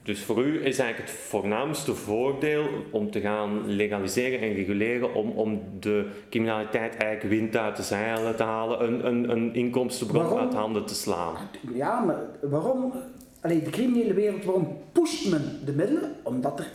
dus 0.03 0.24
voor 0.24 0.45
u 0.45 0.64
is 0.64 0.78
eigenlijk 0.78 1.11
het 1.11 1.20
voornaamste 1.20 1.95
voordeel 1.95 2.66
om 2.91 3.11
te 3.11 3.20
gaan 3.20 3.66
legaliseren 3.66 4.41
en 4.41 4.55
reguleren 4.55 5.14
om, 5.14 5.30
om 5.30 5.62
de 5.80 6.07
criminaliteit 6.30 6.97
eigenlijk 6.97 7.34
wind 7.34 7.57
uit 7.57 7.76
de 7.76 7.82
zeilen 7.82 8.36
te 8.36 8.43
halen, 8.43 8.84
een, 8.84 9.07
een, 9.07 9.30
een 9.30 9.55
inkomstenbron 9.55 10.39
uit 10.39 10.55
handen 10.55 10.86
te 10.86 10.95
slaan. 10.95 11.34
Ja, 11.74 12.01
maar 12.01 12.16
waarom? 12.41 12.93
Alleen 13.41 13.64
de 13.64 13.70
criminele 13.70 14.14
wereld, 14.14 14.45
waarom 14.45 14.76
pusht 14.93 15.28
men 15.28 15.61
de 15.64 15.72
middelen? 15.72 16.12
Omdat 16.22 16.59
er 16.59 16.66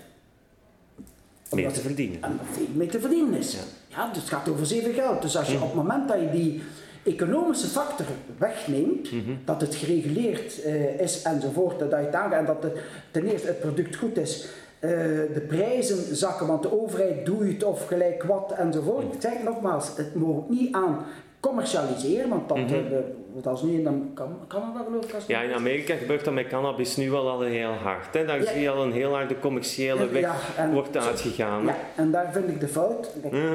meer 1.56 1.72
te 1.72 1.82
verdienen. 1.82 2.24
En 2.24 2.40
veel 2.52 2.68
meer 2.74 2.90
te 2.90 3.00
verdienen 3.00 3.34
is. 3.34 3.54
Ja. 3.54 3.60
ja, 3.88 4.08
dus 4.08 4.22
het 4.22 4.32
gaat 4.32 4.50
over 4.50 4.66
zeven 4.66 4.94
geld. 4.94 5.22
Dus 5.22 5.38
als 5.38 5.48
je 5.48 5.56
op 5.56 5.62
het 5.62 5.74
moment 5.74 6.08
dat 6.08 6.20
je 6.20 6.30
die 6.32 6.62
economische 7.04 7.68
factor 7.68 8.06
wegneemt, 8.38 9.12
mhm. 9.12 9.32
dat 9.46 9.62
het 9.62 9.76
gereguleerd 9.76 10.66
uh, 10.66 11.00
is 11.00 11.22
enzovoort, 11.22 11.80
dat 11.80 11.90
je 11.90 12.18
aangaat 12.18 12.40
en 12.40 12.46
dat 12.46 12.64
het, 12.64 12.78
ten 13.12 13.26
eerste 13.26 13.48
het 13.48 13.60
product 13.60 13.96
goed 13.96 14.18
is, 14.18 14.48
uh, 14.80 14.90
de 15.34 15.44
prijzen 15.48 16.16
zakken, 16.16 16.48
want 16.48 16.62
de 16.62 16.82
overheid 16.82 17.26
doet 17.26 17.48
het 17.48 17.64
of 17.64 17.88
gelijk 17.88 18.24
wat 18.24 18.54
enzovoort. 18.58 19.06
Mhm. 19.06 19.14
Ik 19.16 19.22
zeg 19.22 19.44
nogmaals, 19.44 19.98
het 19.98 20.16
moet 20.16 20.50
niet 20.50 20.74
aan 20.74 21.06
commercialiseren, 21.50 22.30
want 22.30 22.50
dat, 22.50 22.58
mm 22.58 22.68
-hmm. 22.68 23.54
is 23.54 23.62
nu 23.62 23.72
in 23.72 24.12
Canada 24.48 24.84
geloof 24.86 25.06
ik. 25.06 25.28
Ja, 25.28 25.42
in 25.42 25.54
Amerika 25.54 25.96
gebeurt 25.96 26.26
dat 26.26 26.34
met 26.34 26.48
cannabis 26.48 26.96
nu 26.96 27.12
wel 27.12 27.30
al 27.30 27.42
heel 27.42 27.72
hard. 27.72 28.14
Hè? 28.14 28.26
Daar 28.26 28.42
zie 28.42 28.62
je 28.62 28.70
al 28.70 28.84
een 28.84 28.92
heel 28.92 29.14
harde 29.14 29.40
commerciële 29.40 30.08
weg 30.08 30.56
ja, 30.58 30.70
wordt 30.72 30.98
uitgegaan. 30.98 31.66
Ja, 31.66 31.76
en 31.96 32.12
daar 32.12 32.32
vind 32.32 32.50
ik 32.50 32.60
de 32.60 32.68
fout, 32.68 33.10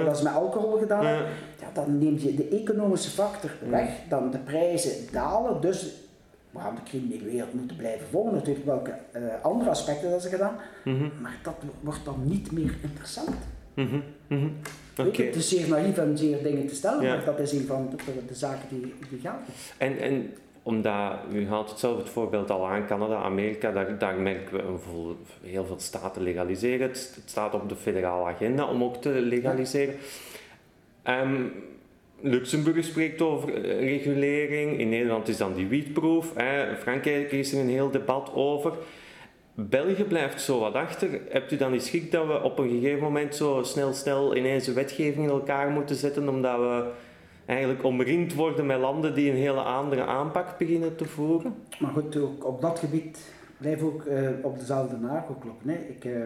dat 0.07 0.17
is 0.17 0.23
met 0.23 0.35
alcohol 0.35 0.79
gedaan, 0.79 1.05
ja. 1.05 1.25
dan 1.73 1.99
neem 1.99 2.19
je 2.19 2.35
de 2.35 2.49
economische 2.49 3.11
factor 3.11 3.51
weg, 3.69 3.89
dan 4.09 4.31
de 4.31 4.39
prijzen 4.39 5.13
dalen, 5.13 5.61
dus 5.61 5.95
we 6.51 6.59
gaan 6.59 6.75
de 6.75 6.91
criminele 6.91 7.25
wereld 7.25 7.55
moeten 7.55 7.77
blijven 7.77 8.07
volgen, 8.11 8.35
natuurlijk 8.35 8.67
welke 8.67 8.95
uh, 9.17 9.23
andere 9.43 9.71
aspecten 9.71 10.11
dat 10.11 10.23
ze 10.23 10.29
gedaan, 10.29 10.57
mm 10.85 11.11
maar 11.21 11.39
dat 11.43 11.55
wordt 11.81 12.05
dan 12.05 12.21
niet 12.25 12.53
meer 12.53 12.77
interessant. 12.83 13.37
Mm 13.83 14.03
-hmm. 14.29 14.57
Okay. 14.97 15.27
Het 15.27 15.37
is 15.37 15.49
zeer 15.49 15.69
naïef 15.69 15.99
om 15.99 16.17
zeer 16.17 16.43
dingen 16.43 16.67
te 16.67 16.75
stellen, 16.75 17.05
maar 17.05 17.25
dat 17.25 17.39
is 17.39 17.53
een 17.53 17.67
van 17.67 17.91
de, 17.91 18.27
de, 18.27 18.35
zaken 18.35 18.69
die, 18.69 18.95
die 19.11 19.21
gelden. 19.21 19.45
En, 19.77 19.99
en 19.99 20.35
omdat, 20.63 21.13
u 21.33 21.49
haalt 21.49 21.71
het 21.71 21.79
zelf 21.79 21.99
het 21.99 22.09
voorbeeld 22.09 22.51
al 22.51 22.69
aan, 22.69 22.87
Canada, 22.87 23.17
Amerika, 23.17 23.73
daar, 23.73 23.99
daar 23.99 24.15
merken 24.15 24.57
we 24.57 24.63
een 24.63 25.17
heel 25.43 25.65
veel 25.65 25.79
staten 25.79 26.23
legaliseren. 26.23 26.89
Het, 26.89 27.13
het, 27.15 27.31
staat 27.31 27.55
op 27.55 27.69
de 27.69 27.77
federale 27.77 28.25
agenda 28.25 28.65
om 28.65 28.83
ook 28.83 28.97
te 28.97 29.09
legaliseren. 29.09 29.95
Um, 31.05 31.53
Luxemburg 32.21 32.85
spreekt 32.85 33.23
over 33.23 33.55
eh, 33.55 33.79
regulering, 33.79 34.79
in 34.79 34.89
Nederland 34.89 35.29
is 35.29 35.37
dan 35.37 35.55
die 35.55 35.67
wietproef. 35.67 36.33
Frankrijk 36.79 37.33
is 37.33 37.53
er 37.53 37.61
een 37.61 37.69
heel 37.69 37.91
debat 37.91 38.31
over. 38.35 38.73
België 39.61 40.05
blijft 40.05 40.41
zo 40.41 40.59
wat 40.59 40.75
achter. 40.75 41.21
Hebt 41.29 41.53
u 41.53 41.57
dan 41.57 41.73
niet 41.73 41.83
schrik 41.83 42.13
dat 42.13 42.27
we 42.27 42.43
op 42.43 42.59
een 42.59 42.69
gegeven 42.69 43.03
moment 43.03 43.35
zo 43.35 43.63
snel, 43.63 43.93
snel 43.93 44.37
ineens 44.37 44.67
een 44.67 44.75
wetgeving 44.75 45.25
in 45.25 45.31
elkaar 45.31 45.71
moeten 45.71 45.97
zetten, 45.97 46.29
omdat 46.29 46.59
we 46.59 46.91
eigenlijk 47.47 47.85
omringd 47.85 48.35
worden 48.35 48.67
met 48.67 48.79
landen 48.79 49.15
die 49.15 49.31
een 49.31 49.37
hele 49.37 49.61
andere 49.61 50.05
aanpak 50.05 50.59
beginnen 50.59 50.97
te 50.97 51.05
voeren? 51.05 51.55
Maar 51.79 51.91
goed, 51.91 52.17
ook 52.17 52.47
op 52.47 52.61
dat 52.61 52.79
gebied 52.79 53.33
blijf 53.57 53.83
ook 53.83 54.05
uh, 54.05 54.31
op 54.43 54.59
dezelfde 54.59 54.97
nagel 54.97 55.35
kloppen. 55.35 55.69
Hè. 55.69 55.77
Ik, 55.89 56.05
uh, 56.05 56.25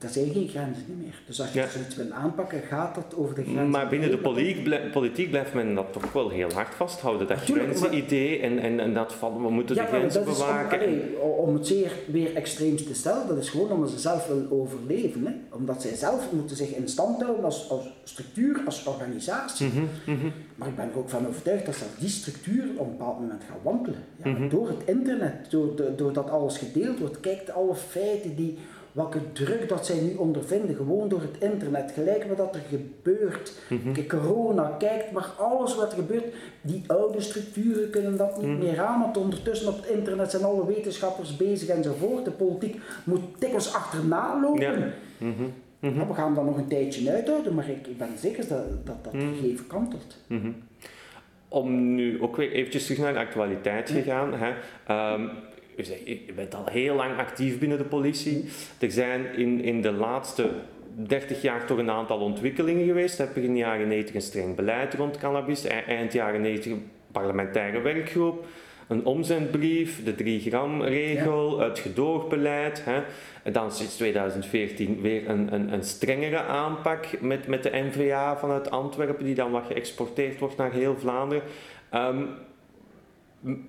er 0.00 0.08
zijn 0.08 0.30
geen 0.32 0.48
grenzen 0.48 0.84
meer. 1.02 1.22
Dus 1.26 1.40
als 1.40 1.52
je 1.52 1.58
ja. 1.58 1.68
zoiets 1.68 1.96
wil 1.96 2.12
aanpakken, 2.12 2.60
gaat 2.62 2.94
dat 2.94 3.14
over 3.16 3.34
de 3.34 3.42
grenzen. 3.42 3.70
Maar 3.70 3.88
binnen 3.88 4.10
de 4.10 4.18
politiek, 4.18 4.90
politiek 4.92 5.30
blijft 5.30 5.54
men 5.54 5.74
dat 5.74 5.92
toch 5.92 6.12
wel 6.12 6.28
heel 6.28 6.52
hard 6.52 6.74
vasthouden. 6.74 7.26
Dat 7.26 7.38
grenzen-idee 7.38 8.40
en, 8.40 8.58
en, 8.58 8.80
en 8.80 8.94
dat 8.94 9.12
van 9.12 9.42
we 9.42 9.50
moeten 9.50 9.76
de 9.76 9.82
grenzen 9.82 10.24
bewaken. 10.24 10.80
Om, 11.20 11.30
om, 11.30 11.54
het 11.54 11.66
zeer 11.66 11.92
weer 12.06 12.34
extreem 12.34 12.76
te 12.76 12.94
stellen, 12.94 13.26
dat 13.26 13.38
is 13.38 13.48
gewoon 13.48 13.70
omdat 13.70 13.90
ze 13.90 13.98
zelf 13.98 14.26
willen 14.26 14.50
overleven. 14.50 15.26
Hè? 15.26 15.32
Omdat 15.56 15.82
zij 15.82 15.94
zelf 15.94 16.32
moeten 16.32 16.56
zich 16.56 16.74
in 16.74 16.88
stand 16.88 17.22
houden 17.22 17.44
als, 17.44 17.70
als 17.70 17.86
structuur, 18.04 18.60
als 18.66 18.86
organisatie. 18.86 19.66
Mm 19.66 19.88
-hmm, 20.04 20.32
Maar 20.54 20.68
ik 20.68 20.76
ben 20.76 20.90
er 20.90 20.98
ook 20.98 21.08
van 21.08 21.26
overtuigd 21.26 21.66
dat 21.66 21.84
die 21.98 22.08
structuur 22.08 22.64
op 22.76 22.86
een 22.86 22.96
bepaald 22.96 23.20
moment 23.20 23.42
gaat 23.48 23.62
wankelen. 23.62 24.04
Ja, 24.24 24.30
mm 24.30 24.36
-hmm. 24.36 24.48
Door 24.48 24.68
het 24.68 24.82
internet, 24.84 25.50
doordat 25.96 26.30
alles 26.30 26.58
gedeeld 26.58 26.98
wordt, 26.98 27.20
kijkt 27.20 27.50
alle 27.50 27.74
feiten 27.74 28.36
die 28.36 28.58
welke 28.98 29.32
druk 29.32 29.68
dat 29.68 29.86
zij 29.86 30.00
nu 30.00 30.14
ondervinden, 30.14 30.76
gewoon 30.76 31.08
door 31.08 31.20
het 31.20 31.42
internet, 31.52 31.92
gelijk 31.94 32.24
wat 32.24 32.36
dat 32.36 32.54
er 32.54 32.60
gebeurt. 32.68 33.52
Mm 33.68 34.06
corona, 34.08 34.74
kijkt 34.78 35.12
maar 35.12 35.30
alles 35.38 35.76
wat 35.76 35.92
er 35.92 35.98
gebeurt, 35.98 36.34
die 36.60 36.84
oude 36.86 37.20
structuren 37.20 37.90
kunnen 37.90 38.16
dat 38.16 38.36
niet 38.36 38.50
mhm. 38.50 38.58
meer 38.58 38.80
aan, 38.80 39.00
want 39.00 39.16
ondertussen 39.16 39.68
op 39.68 39.76
het 39.76 39.90
internet 39.90 40.30
zijn 40.30 40.44
alle 40.44 40.66
wetenschappers 40.66 41.36
bezig 41.36 41.68
enzovoort. 41.68 42.24
De 42.24 42.30
politiek 42.30 42.80
moet 43.04 43.20
dikwijls 43.38 43.74
achterna 43.74 44.40
lopen. 44.40 44.60
Ja. 44.60 44.92
Mhm. 45.18 45.32
Mhm. 45.80 46.08
we 46.08 46.14
gaan 46.14 46.34
dan 46.34 46.44
nog 46.44 46.56
een 46.56 46.68
tijdje 46.68 47.10
uithouden, 47.10 47.54
maar 47.54 47.68
ik, 47.68 47.86
ik 47.86 47.98
ben 47.98 48.08
zeker 48.18 48.48
dat 48.48 48.86
dat, 48.86 49.04
dat 49.04 49.12
gegeven 49.12 49.66
kantelt. 49.66 50.16
Om 51.48 51.94
nu 51.94 52.22
ook 52.22 52.36
weer 52.36 52.52
eventjes 52.52 52.84
terug 52.84 53.00
naar 53.00 53.12
de 53.12 53.18
actualiteit 53.18 53.90
gegaan. 53.90 54.34
Hè. 54.34 54.52
Um, 55.14 55.30
je 55.86 56.32
bent 56.34 56.54
al 56.54 56.66
heel 56.66 56.94
lang 56.94 57.18
actief 57.18 57.58
binnen 57.58 57.78
de 57.78 57.84
politie. 57.84 58.44
Er 58.78 58.90
zijn 58.90 59.34
in, 59.36 59.60
in 59.60 59.82
de 59.82 59.92
laatste 59.92 60.50
30 61.06 61.42
jaar 61.42 61.66
toch 61.66 61.78
een 61.78 61.90
aantal 61.90 62.18
ontwikkelingen 62.18 62.86
geweest. 62.86 63.18
Heb 63.18 63.34
je 63.34 63.42
in 63.42 63.52
de 63.52 63.58
jaren 63.58 63.88
90 63.88 64.14
een 64.14 64.22
streng 64.22 64.56
beleid 64.56 64.94
rond 64.94 65.18
cannabis, 65.18 65.64
e-, 65.64 65.68
eind 65.68 66.12
jaren 66.12 66.40
90 66.40 66.72
een 66.72 66.90
parlementaire 67.12 67.80
werkgroep, 67.80 68.46
een 68.88 69.04
omzendbrief, 69.04 70.04
de 70.04 70.14
3 70.14 70.40
gram 70.40 70.82
regel, 70.82 71.60
het 71.60 71.78
gedoogbeleid. 71.78 72.84
Hè. 72.84 73.02
En 73.42 73.52
dan 73.52 73.72
sinds 73.72 73.96
2014 73.96 75.00
weer 75.00 75.28
een, 75.28 75.54
een, 75.54 75.72
een, 75.72 75.84
strengere 75.84 76.42
aanpak 76.42 77.20
met, 77.20 77.46
met 77.46 77.62
de 77.62 77.70
NVA 77.72 78.36
vanuit 78.36 78.70
Antwerpen, 78.70 79.24
die 79.24 79.34
dan 79.34 79.50
wat 79.50 79.66
geëxporteerd 79.66 80.38
wordt 80.38 80.56
naar 80.56 80.72
heel 80.72 80.96
Vlaanderen. 80.98 81.42
Um, 81.94 82.28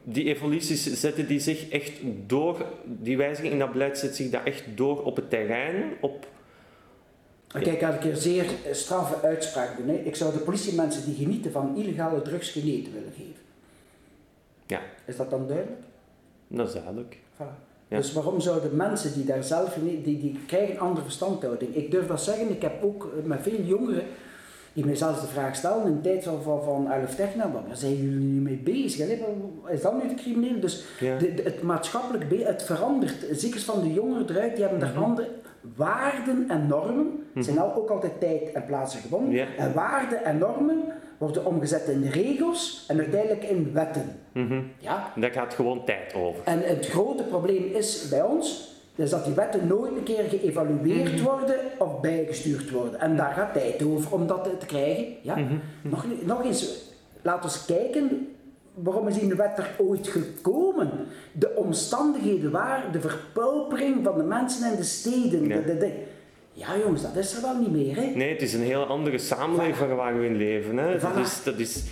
die 0.04 0.26
evoluties 0.26 1.00
zetten 1.00 1.28
die 1.28 1.40
zich 1.40 1.70
echt 1.70 1.92
door, 2.26 2.66
die 2.86 3.18
wijziging 3.18 3.54
in 3.54 3.60
dat 3.60 3.72
beleid 3.72 3.98
zet 3.98 4.16
zich 4.16 4.30
dat 4.30 4.44
echt 4.44 4.64
door 4.76 5.04
op 5.04 5.16
het 5.16 5.30
terrein, 5.30 5.94
op... 6.02 6.28
Kijk, 7.48 7.84
als 7.84 7.96
ik 7.96 8.04
een 8.04 8.18
zeer 8.18 8.46
straffe 8.72 9.28
uitspraak 9.28 9.78
doen, 9.78 10.06
ik 10.06 10.16
zou 10.16 10.34
de 10.34 10.40
politiemensen 10.40 11.06
die 11.06 11.16
genieten 11.16 11.52
van 11.52 11.78
illegale 11.78 12.22
drugs 12.22 12.52
geneten 12.52 12.94
willen 12.94 13.14
geven. 13.16 13.42
Ja. 14.66 14.82
Is 15.06 15.16
dat 15.16 15.30
dan 15.30 15.48
duidelijk? 15.48 15.82
Dat 16.48 16.68
is 16.68 16.74
duidelijk. 16.74 17.18
Ja. 17.40 17.98
Dus 17.98 18.14
waarom 18.14 18.40
zouden 18.40 18.76
mensen 18.76 19.14
die 19.14 19.26
daar 19.26 19.44
zelf, 19.44 19.78
die, 19.84 20.02
die 20.02 20.40
krijgen 20.48 20.74
een 20.74 20.80
andere 20.80 21.06
verstandhouding. 21.06 21.76
Ik 21.76 21.92
durf 21.92 22.08
dat 22.08 22.22
zeggen, 22.22 22.50
ik 22.50 22.62
heb 22.62 22.84
ook 22.84 23.12
met 23.24 23.40
veel 23.42 23.62
jongeren 23.62 24.04
die 24.74 24.86
mij 24.86 24.96
zelfs 24.96 25.22
de 25.22 25.28
vraag 25.28 25.56
stellen 25.56 25.86
in 25.86 25.94
de 25.94 26.02
tijd 26.02 26.24
van, 26.24 26.64
van, 26.64 26.92
Elf 26.92 27.16
Techna, 27.16 27.52
waar 27.52 27.78
zijn 27.78 27.96
jullie 27.96 28.20
nu 28.20 28.40
mee 28.42 28.58
bezig? 28.58 29.10
Is 29.68 29.82
dat 29.82 30.04
nu 30.04 30.10
de 30.10 30.16
crimineel? 30.16 30.60
Dus 30.60 30.86
de, 31.00 31.42
het 31.44 31.62
maatschappelijk 31.62 32.46
het 32.46 32.64
verandert. 32.64 33.26
Zeker 33.32 33.60
van 33.60 33.82
de 33.82 33.94
jongeren 33.94 34.30
eruit, 34.30 34.52
die 34.52 34.62
hebben 34.62 34.80
daar 34.80 34.94
mhm. 34.94 35.04
andere 35.04 35.28
waarden 35.76 36.50
en 36.50 36.68
normen. 36.68 37.24
Het 37.34 37.46
zijn 37.46 37.60
al 37.60 37.76
ook 37.76 37.90
altijd 37.90 38.20
tijd 38.20 38.52
en 38.52 38.66
plaatsen 38.66 39.02
gebonden. 39.02 39.58
En 39.58 39.74
waarden 39.74 40.24
en 40.24 40.38
normen 40.38 40.84
worden 41.18 41.46
omgezet 41.46 41.88
in 41.88 42.04
regels 42.04 42.86
en 42.88 42.98
uiteindelijk 42.98 43.44
in 43.44 43.74
wetten. 43.74 44.16
Mm 44.34 44.72
ja? 44.78 45.14
Daar 45.16 45.32
gaat 45.32 45.54
gewoon 45.54 45.86
tijd 45.86 46.14
over. 46.14 46.44
En 46.44 46.62
het 46.64 46.88
grote 46.88 47.24
probleem 47.24 47.64
is 47.74 48.08
bij 48.10 48.22
ons, 48.22 48.76
dus 49.00 49.10
dat 49.10 49.26
die 49.26 49.34
wetten 49.34 49.68
nooit 49.68 49.92
een 49.98 50.04
keer 50.04 50.24
geëvalueerd 50.30 51.14
mhm. 51.14 51.24
worden 51.24 51.56
of 51.78 52.00
bijgestuurd 52.00 52.72
worden. 52.72 53.00
En 53.00 53.16
daar 53.16 53.34
gaat 53.34 53.54
tijd 53.54 53.84
over 53.84 54.14
om 54.14 54.28
dat 54.28 54.50
te 54.60 54.66
krijgen. 54.66 55.06
Ja? 55.22 55.36
Mhm. 55.36 55.44
Mhm. 55.44 55.60
Nog, 55.82 56.06
nog 56.26 56.44
eens, 56.44 56.92
laten 57.22 57.50
we 57.50 57.74
kijken 57.74 58.28
waarom 58.74 59.08
is 59.08 59.20
die 59.20 59.34
wet 59.34 59.58
er 59.58 59.70
ooit 59.78 60.08
gekomen? 60.08 60.92
De 61.32 61.56
omstandigheden 61.56 62.52
waar, 62.52 62.92
de 62.92 63.02
verpaupering 63.02 64.04
van 64.04 64.18
de 64.18 64.24
mensen 64.24 64.72
in 64.72 64.78
de 64.78 64.84
steden. 64.84 65.48
Ja. 65.48 65.60
De, 65.62 65.94
ja 66.54 66.78
jongens, 66.84 67.02
dat 67.02 67.16
is 67.16 67.36
er 67.36 67.42
wel 67.42 67.56
niet 67.56 67.72
meer. 67.72 67.96
Hè? 67.96 68.06
Nee, 68.16 68.32
het 68.32 68.42
is 68.42 68.54
een 68.54 68.62
heel 68.62 68.86
andere 68.86 69.18
samenleving 69.18 69.96
waar 69.96 70.20
we 70.20 70.26
in 70.26 70.36
leven. 70.36 70.78
Hè? 70.78 71.00
Dat, 71.00 71.18
is, 71.18 71.44
dat 71.44 71.60
is 71.60 71.84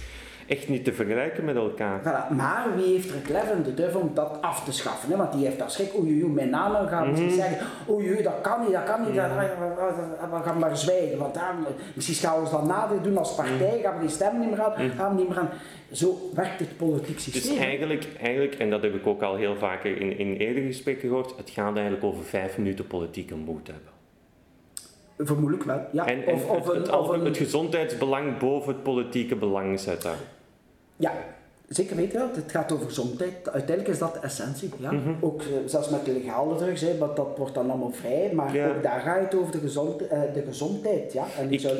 echt 0.48 0.68
niet 0.68 0.84
te 0.84 0.94
vergelijken 0.94 1.46
met 1.46 1.56
elkaar. 1.56 2.02
Voilà. 2.02 2.36
Maar 2.36 2.68
wie 2.76 2.94
heeft 2.94 3.30
er 3.30 3.36
en 3.36 3.64
de 3.64 3.74
durf 3.74 3.96
om 3.96 4.12
dat 4.14 4.38
af 4.42 4.64
te 4.64 4.72
schaffen? 4.72 5.10
Hè? 5.10 5.18
Want 5.18 5.32
die 5.32 5.46
heeft 5.46 5.60
dat 5.60 5.72
schrik, 5.72 5.96
oei, 5.98 6.24
oei, 6.24 6.34
mijn 6.34 6.50
naam 6.50 6.88
gaan 6.88 7.08
misschien 7.08 7.30
mm 7.30 7.36
zeggen, 7.36 7.68
oei, 7.90 8.22
dat 8.24 8.42
kan 8.42 8.62
niet, 8.62 8.72
dat 8.72 8.84
kan 8.84 9.02
niet, 9.02 9.14
we 9.14 10.40
gaan 10.44 10.60
maar 10.60 10.78
zwijgen. 10.78 11.18
Want 11.18 11.34
dan, 11.34 11.66
misschien 11.94 12.16
gaan 12.16 12.34
we 12.34 12.40
ons 12.40 12.52
dan 12.52 12.68
nadeel 12.68 13.02
doen 13.02 13.18
als 13.18 13.36
partij, 13.36 13.74
mhm. 13.74 13.82
gaan 13.82 13.96
we 13.96 14.02
die 14.02 14.10
stem 14.10 14.40
niet 14.40 14.50
meer 14.50 14.62
aan, 14.62 14.72
mhm. 14.72 14.98
gaan 14.98 15.16
we 15.16 15.20
niet 15.22 15.30
meer 15.30 15.38
aan. 15.38 15.50
Zo 15.92 16.18
werkt 16.34 16.60
het 16.60 16.78
politiek 16.78 17.20
systeem. 17.20 17.56
Dus 17.56 17.66
eigenlijk, 17.66 18.08
eigenlijk, 18.22 18.56
en 18.56 18.70
dat 18.70 18.82
heb 18.82 18.96
ik 18.96 19.08
ook 19.08 19.22
al 19.22 19.36
heel 19.36 19.56
vaker 19.56 20.02
in, 20.02 20.18
in 20.18 20.36
eerdere 20.36 20.66
gesprekken 20.66 21.08
gehoord, 21.08 21.34
het 21.38 21.50
gaat 21.50 21.74
eigenlijk 21.74 22.04
over 22.04 22.24
vijf 22.24 22.58
minuten 22.58 22.88
politieke 22.88 23.36
moed 23.36 23.68
hebben. 23.68 23.96
Vermoedelijk 25.18 25.64
wel, 25.64 25.82
ja. 25.92 26.06
En, 26.06 26.26
en 26.26 26.34
of, 26.34 26.50
of 26.50 26.68
het, 26.68 26.88
een, 26.88 26.94
of 26.94 27.10
een- 27.10 27.26
het 27.26 27.38
gezondheidsbelang 27.38 28.38
boven 28.38 28.74
het 28.74 28.84
politieke 28.84 29.36
belang 29.36 29.80
zetten. 29.80 30.12
Ja, 30.98 31.14
zeker 31.68 31.96
weten 31.96 32.20
wel. 32.20 32.30
Het 32.34 32.52
gaat 32.52 32.72
over 32.72 32.86
gezondheid. 32.86 33.34
Uiteindelijk 33.50 33.88
is 33.88 33.98
dat 34.00 34.14
de 34.14 34.20
essentie. 34.20 34.70
Ja. 34.80 34.92
Mhm. 34.92 35.10
Ook 35.20 35.42
eh, 35.42 35.48
zelfs 35.66 35.90
met 35.90 36.06
de 36.06 36.12
legale 36.12 36.56
drugs, 36.56 36.82
hè, 36.82 36.98
want 36.98 37.16
dat 37.16 37.38
wordt 37.38 37.54
dan 37.54 37.70
allemaal 37.70 37.92
vrij. 37.92 38.32
Maar 38.34 38.56
Ja. 38.56 38.68
ook 38.70 38.84
daar 38.84 39.00
gaat 39.00 39.22
het 39.22 39.36
over 39.36 39.52
de, 39.52 39.60
gezond, 39.60 40.08
eh, 40.08 40.22
de 40.34 40.44
gezondheid. 40.48 41.14
Ja. 41.14 41.26
En 41.40 41.52
ik 41.52 41.60
zou 41.60 41.76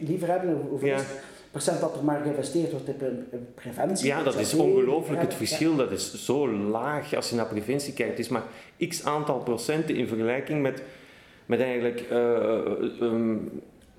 liever 0.00 0.28
hebben 0.28 0.68
over 0.72 0.86
Ja. 0.86 0.96
het 0.96 1.06
procent 1.50 1.80
dat 1.80 1.96
er 1.96 2.04
maar 2.04 2.20
geïnvesteerd 2.22 2.70
wordt 2.70 2.88
in, 2.88 2.96
pre- 2.96 3.24
in 3.30 3.46
preventie. 3.54 4.06
Ja, 4.06 4.22
dat 4.22 4.38
is 4.38 4.54
ongelooflijk. 4.54 5.20
Het 5.20 5.34
verschil 5.34 5.76
dat 5.76 5.90
is 5.90 6.24
zo 6.24 6.52
laag 6.52 7.14
als 7.14 7.30
je 7.30 7.36
naar 7.36 7.46
preventie 7.46 7.92
kijkt. 7.92 8.10
Het 8.10 8.20
is 8.20 8.28
maar 8.28 8.42
x 8.88 9.04
aantal 9.04 9.38
procenten 9.38 9.96
in 9.96 10.08
vergelijking 10.08 10.62
met, 10.62 10.82
met 11.46 11.60
eigenlijk 11.60 12.00
eh, 12.10 13.00
ehm, 13.00 13.36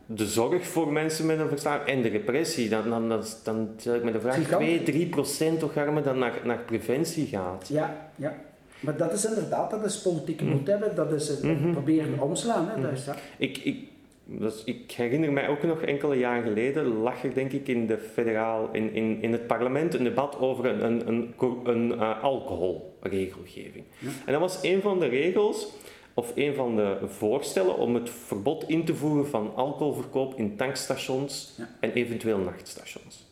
de 0.05 0.25
zorg 0.27 0.67
voor 0.67 0.91
mensen 0.91 1.25
met 1.25 1.39
een 1.39 1.47
verslaving 1.47 1.89
en 1.89 2.01
de 2.01 2.09
repressie. 2.09 2.69
Dan, 2.69 2.89
dan, 2.89 3.09
dan, 3.09 3.23
dan 3.43 3.69
stel 3.77 3.95
ik 3.95 4.03
me 4.03 4.11
de 4.11 4.19
vraag, 4.19 4.35
Gigantisch. 4.35 4.67
2, 4.67 4.83
3 4.83 5.05
procent 5.07 5.59
toch 5.59 5.77
armen 5.77 6.03
dan 6.03 6.17
naar, 6.17 6.33
naar 6.43 6.59
preventie 6.65 7.25
gaat. 7.27 7.67
Ja, 7.67 8.09
ja. 8.15 8.35
Maar 8.79 8.97
dat 8.97 9.13
is 9.13 9.25
inderdaad, 9.25 9.71
dat 9.71 9.85
is 9.85 10.01
politieke 10.01 10.43
Mhm. 10.43 10.53
moed 10.53 10.67
hebben. 10.67 10.95
Dat 10.95 11.11
is 11.11 11.27
het 11.27 11.43
Mhm. 11.43 11.71
proberen 11.71 12.19
omslaan. 12.19 12.69
Hè. 12.69 12.81
Dat 12.81 12.91
is 12.91 13.05
dat. 13.05 13.15
Ik, 13.37 13.57
ik, 13.57 13.77
dus 14.25 14.63
ik 14.63 14.91
herinner 14.91 15.31
mij 15.33 15.47
ook 15.47 15.63
nog 15.63 15.81
enkele 15.81 16.15
jaren 16.17 16.43
geleden 16.43 16.85
lag 16.87 17.23
er 17.23 17.33
denk 17.33 17.51
ik 17.51 17.67
in, 17.67 17.87
de 17.87 17.97
federaal, 17.97 18.69
in, 18.71 18.93
in, 18.93 19.17
in 19.21 19.31
het 19.31 19.47
parlement 19.47 19.93
een 19.93 20.03
debat 20.03 20.39
over 20.39 20.65
een, 20.65 20.85
een, 20.85 21.07
een, 21.07 21.33
een 21.63 21.91
eh, 21.99 22.23
alcoholregelgeving. 22.23 23.83
Ja. 23.99 24.09
En 24.25 24.31
dat 24.31 24.41
was 24.41 24.59
een 24.61 24.81
van 24.81 24.99
de 24.99 25.05
regels, 25.07 25.67
of 26.17 26.31
een 26.35 26.53
van 26.55 26.75
de 26.75 26.97
voorstellen 27.07 27.77
om 27.77 27.95
het 27.95 28.09
verbod 28.09 28.69
in 28.69 28.85
te 28.85 28.95
voeren 28.95 29.27
van 29.27 29.51
alcoholverkoop 29.55 30.33
in 30.35 30.55
tankstations 30.55 31.53
Ja. 31.57 31.69
en 31.79 31.91
eventueel 31.93 32.37
nachtstations. 32.37 33.23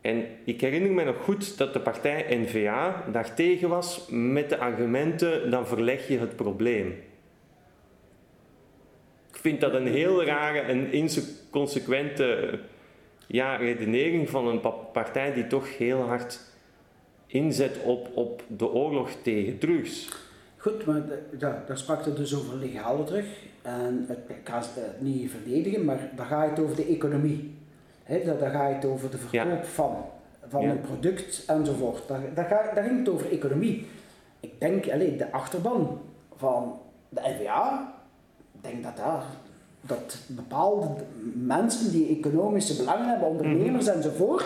En 0.00 0.24
ik 0.44 0.60
herinner 0.60 0.90
me 0.90 1.04
nog 1.04 1.16
goed 1.24 1.58
dat 1.58 1.72
de 1.72 1.80
partij 1.80 2.36
N-VA 2.36 3.04
daartegen 3.12 3.68
was 3.68 4.06
met 4.10 4.48
de 4.48 4.58
argumenten, 4.58 5.50
dan 5.50 5.66
verleg 5.66 6.08
je 6.08 6.18
het 6.18 6.36
probleem. 6.36 6.86
Ik 9.30 9.36
vind 9.40 9.60
dat 9.60 9.74
een 9.74 9.86
heel 9.86 10.24
rare 10.24 10.58
en 10.58 10.92
inconsequente 10.92 12.58
ja, 13.26 13.56
redenering 13.56 14.30
van 14.30 14.48
een 14.48 14.60
pa- 14.60 14.70
partij 14.70 15.32
die 15.32 15.46
toch 15.46 15.76
heel 15.78 16.00
hard 16.00 16.40
inzet 17.26 17.78
op, 17.82 18.10
op 18.14 18.42
de 18.46 18.70
oorlog 18.72 19.10
tegen 19.22 19.58
drugs. 19.58 20.08
Goed, 20.64 20.86
maar 20.86 21.02
ja, 21.38 21.62
daar 21.66 21.78
sprak 21.78 22.04
het 22.04 22.16
dus 22.16 22.34
over 22.34 22.56
legale 22.56 23.04
drug. 23.04 23.24
En 23.62 24.04
het, 24.08 24.18
ik 24.26 24.36
ga 24.44 24.58
het 24.58 25.00
niet 25.00 25.30
verdedigen, 25.30 25.84
maar 25.84 26.10
dan 26.16 26.26
gaat 26.26 26.50
het 26.50 26.58
over 26.58 26.76
de 26.76 26.86
economie. 26.86 27.54
Hè, 28.02 28.24
daar, 28.24 28.38
daar 28.38 28.50
gaat 28.50 28.74
het 28.74 28.84
over 28.84 29.10
de 29.10 29.18
verkoop 29.18 29.64
van, 29.64 29.96
van 30.48 30.62
Ja. 30.62 30.70
een 30.70 30.80
product 30.80 31.44
enzovoort. 31.46 32.08
Daar, 32.08 32.20
daar, 32.34 32.44
gaat, 32.44 32.74
daar 32.74 32.84
ging 32.84 32.98
het 32.98 33.08
over 33.08 33.30
economie. 33.30 33.86
Ik 34.40 34.60
denk, 34.60 34.90
alleen 34.90 35.16
de 35.16 35.32
achterban 35.32 36.00
van 36.36 36.78
de 37.08 37.20
NVA, 37.20 37.94
ik 38.54 38.62
denk 38.70 38.82
dat 38.82 38.96
daar 38.96 39.24
dat 39.80 40.16
bepaalde 40.26 40.88
mensen 41.34 41.90
die 41.90 42.18
economische 42.18 42.76
belangen 42.76 43.08
hebben, 43.08 43.28
ondernemers 43.28 43.86
enzovoort, 43.86 44.44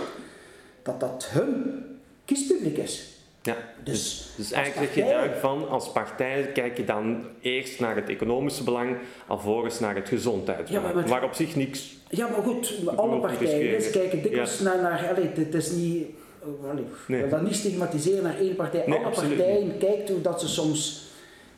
dat 0.83 1.01
dat 1.01 1.29
hun 1.31 1.83
kiespubliek 2.25 2.77
is. 2.77 3.18
Ja, 3.43 3.57
Dus, 3.85 4.29
Dus 4.37 4.47
als 4.47 4.53
eigenlijk 4.53 4.93
zeg 4.93 5.05
je 5.05 5.11
partij- 5.13 5.29
daarvan, 5.29 5.69
als 5.69 5.93
partij 5.93 6.51
kijk 6.55 6.77
je 6.77 6.85
dan 6.85 7.25
eerst 7.41 7.81
naar 7.81 7.97
het 7.97 8.09
economische 8.09 8.65
belang, 8.65 8.97
alvorens 9.27 9.81
naar 9.81 9.95
het 9.95 10.09
gezondheidsbelang. 10.09 10.87
Ja, 10.87 10.93
maar 10.93 11.03
met- 11.03 11.11
Waar 11.11 11.25
op 11.25 11.35
zich 11.35 11.57
niks... 11.57 11.97
Ja, 12.09 12.29
maar 12.29 12.43
goed, 12.43 12.75
alle 12.97 13.19
partijen 13.21 13.91
kijken 13.91 14.23
dikwijls 14.23 14.61
naar, 14.61 14.83
naar 14.83 15.09
allee, 15.09 15.31
het 15.35 15.55
is 15.55 15.71
niet, 15.71 16.07
oh, 16.43 16.71
allee, 16.71 16.83
ik 16.85 16.91
Nee. 17.09 17.29
dat 17.29 17.43
niet 17.43 17.55
stigmatiseren 17.55 18.23
naar 18.23 18.39
één 18.39 18.55
partij. 18.57 18.83
Nee, 18.87 18.99
alle 18.99 19.15
partijen 19.15 19.79
kijken 19.79 20.15
hoe 20.15 20.23
dat 20.23 20.41
ze 20.41 20.49
soms 20.49 21.07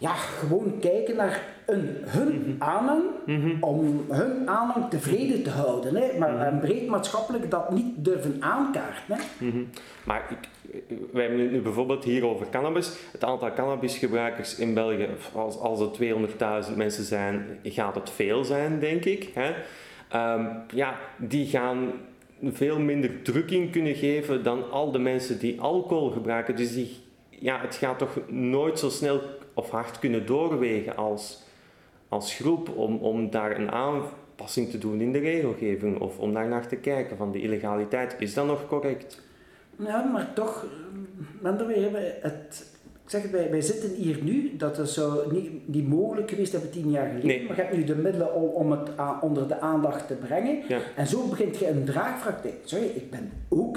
ja, 0.01 0.15
gewoon 0.15 0.79
kijken 0.81 1.17
naar 1.17 1.43
een, 1.67 1.89
hun 2.05 2.57
aanhang, 2.59 3.03
Mhm. 3.27 3.51
om 3.61 4.05
hun 4.09 4.49
aanhang 4.49 4.91
tevreden 4.91 5.43
te 5.43 5.51
houden. 5.51 5.95
Hè? 5.97 6.19
Maar 6.19 6.33
Mhm. 6.33 6.41
een 6.43 6.61
breed 6.61 6.87
maatschappelijk 6.87 7.51
dat 7.51 7.71
niet 7.71 7.87
durven 7.97 8.37
aankaarten. 8.41 9.15
Hè? 9.17 9.47
Mhm. 9.47 9.63
Maar 10.05 10.23
ik, 10.31 10.49
wij 11.13 11.27
hebben 11.27 11.51
nu 11.53 11.61
bijvoorbeeld 11.61 12.05
hier 12.05 12.27
over 12.27 12.47
cannabis. 12.51 12.93
Het 13.13 13.25
aantal 13.25 13.53
cannabisgebruikers 13.55 14.57
in 14.59 14.75
België, 14.75 15.09
als, 15.35 15.59
als 15.59 15.81
er 15.81 15.91
200.000 16.67 16.77
mensen 16.77 17.05
zijn, 17.05 17.59
gaat 17.63 17.95
het 17.95 18.11
veel 18.11 18.45
zijn, 18.45 18.79
denk 18.79 19.05
ik. 19.05 19.31
Hè? 19.35 19.53
Ehm, 20.09 20.45
ja, 20.75 20.95
die 21.17 21.47
gaan 21.47 21.93
veel 22.45 22.79
minder 22.79 23.23
drukking 23.23 23.73
kunnen 23.73 23.95
geven 23.95 24.43
dan 24.43 24.71
al 24.71 24.91
de 24.93 24.99
mensen 24.99 25.39
die 25.39 25.61
alcohol 25.61 26.11
gebruiken. 26.11 26.57
Dus 26.57 26.75
die, 26.75 26.97
ja, 27.29 27.61
het 27.61 27.75
gaat 27.75 27.99
toch 27.99 28.19
nooit 28.29 28.79
zo 28.79 28.89
snel 28.89 29.21
of 29.61 29.71
hard 29.71 29.99
kunnen 29.99 30.27
doorwegen 30.27 30.97
als, 30.97 31.43
als 32.09 32.35
groep 32.35 32.69
om, 32.77 32.97
om 32.97 33.31
daar 33.31 33.59
een 33.59 33.71
aanpassing 33.71 34.71
te 34.71 34.79
doen 34.79 35.01
in 35.01 35.13
de 35.13 35.19
regelgeving 35.19 36.01
of 36.01 36.19
om 36.19 36.35
daar 36.35 36.49
naar 36.49 36.69
te 36.69 36.77
kijken 36.77 37.17
van 37.17 37.33
de 37.33 37.41
illegaliteit. 37.41 38.17
Is 38.19 38.35
dat 38.35 38.47
nog 38.47 38.67
correct? 38.67 39.21
Ja, 39.79 40.03
maar 40.03 40.33
toch, 40.35 40.67
men 41.41 41.67
weer 41.67 41.83
hebben 41.83 42.15
het. 42.21 42.69
Ik 43.05 43.17
zeg 43.17 43.23
het, 43.23 43.31
wij, 43.31 43.51
wij 43.51 43.61
zitten 43.61 43.95
hier 43.95 44.19
nu, 44.23 44.57
dat 44.57 44.79
is 44.79 44.95
zo 44.95 45.31
niet, 45.31 45.69
niet 45.69 45.89
mogelijk 45.89 46.31
geweest 46.31 46.53
hebben 46.53 46.71
tien 46.71 46.91
jaar 46.91 47.07
geleden. 47.07 47.27
Nee. 47.27 47.47
Maar 47.47 47.57
je 47.57 47.63
hebt 47.63 47.77
nu 47.77 47.85
de 47.85 47.97
middelen 47.97 48.35
om, 48.35 48.49
om 48.49 48.71
het 48.71 48.91
onder 49.21 49.49
de 49.49 49.61
aandacht 49.61 50.07
te 50.07 50.15
brengen. 50.15 50.63
Ja. 50.69 50.79
En 50.97 51.07
zo 51.07 51.29
begint 51.29 51.59
je 51.59 51.69
een 51.69 51.85
draagvlak 51.85 52.43
te. 52.43 52.53
Sorry, 52.65 52.87
ik 52.95 53.11
ben 53.11 53.33
ook. 53.49 53.77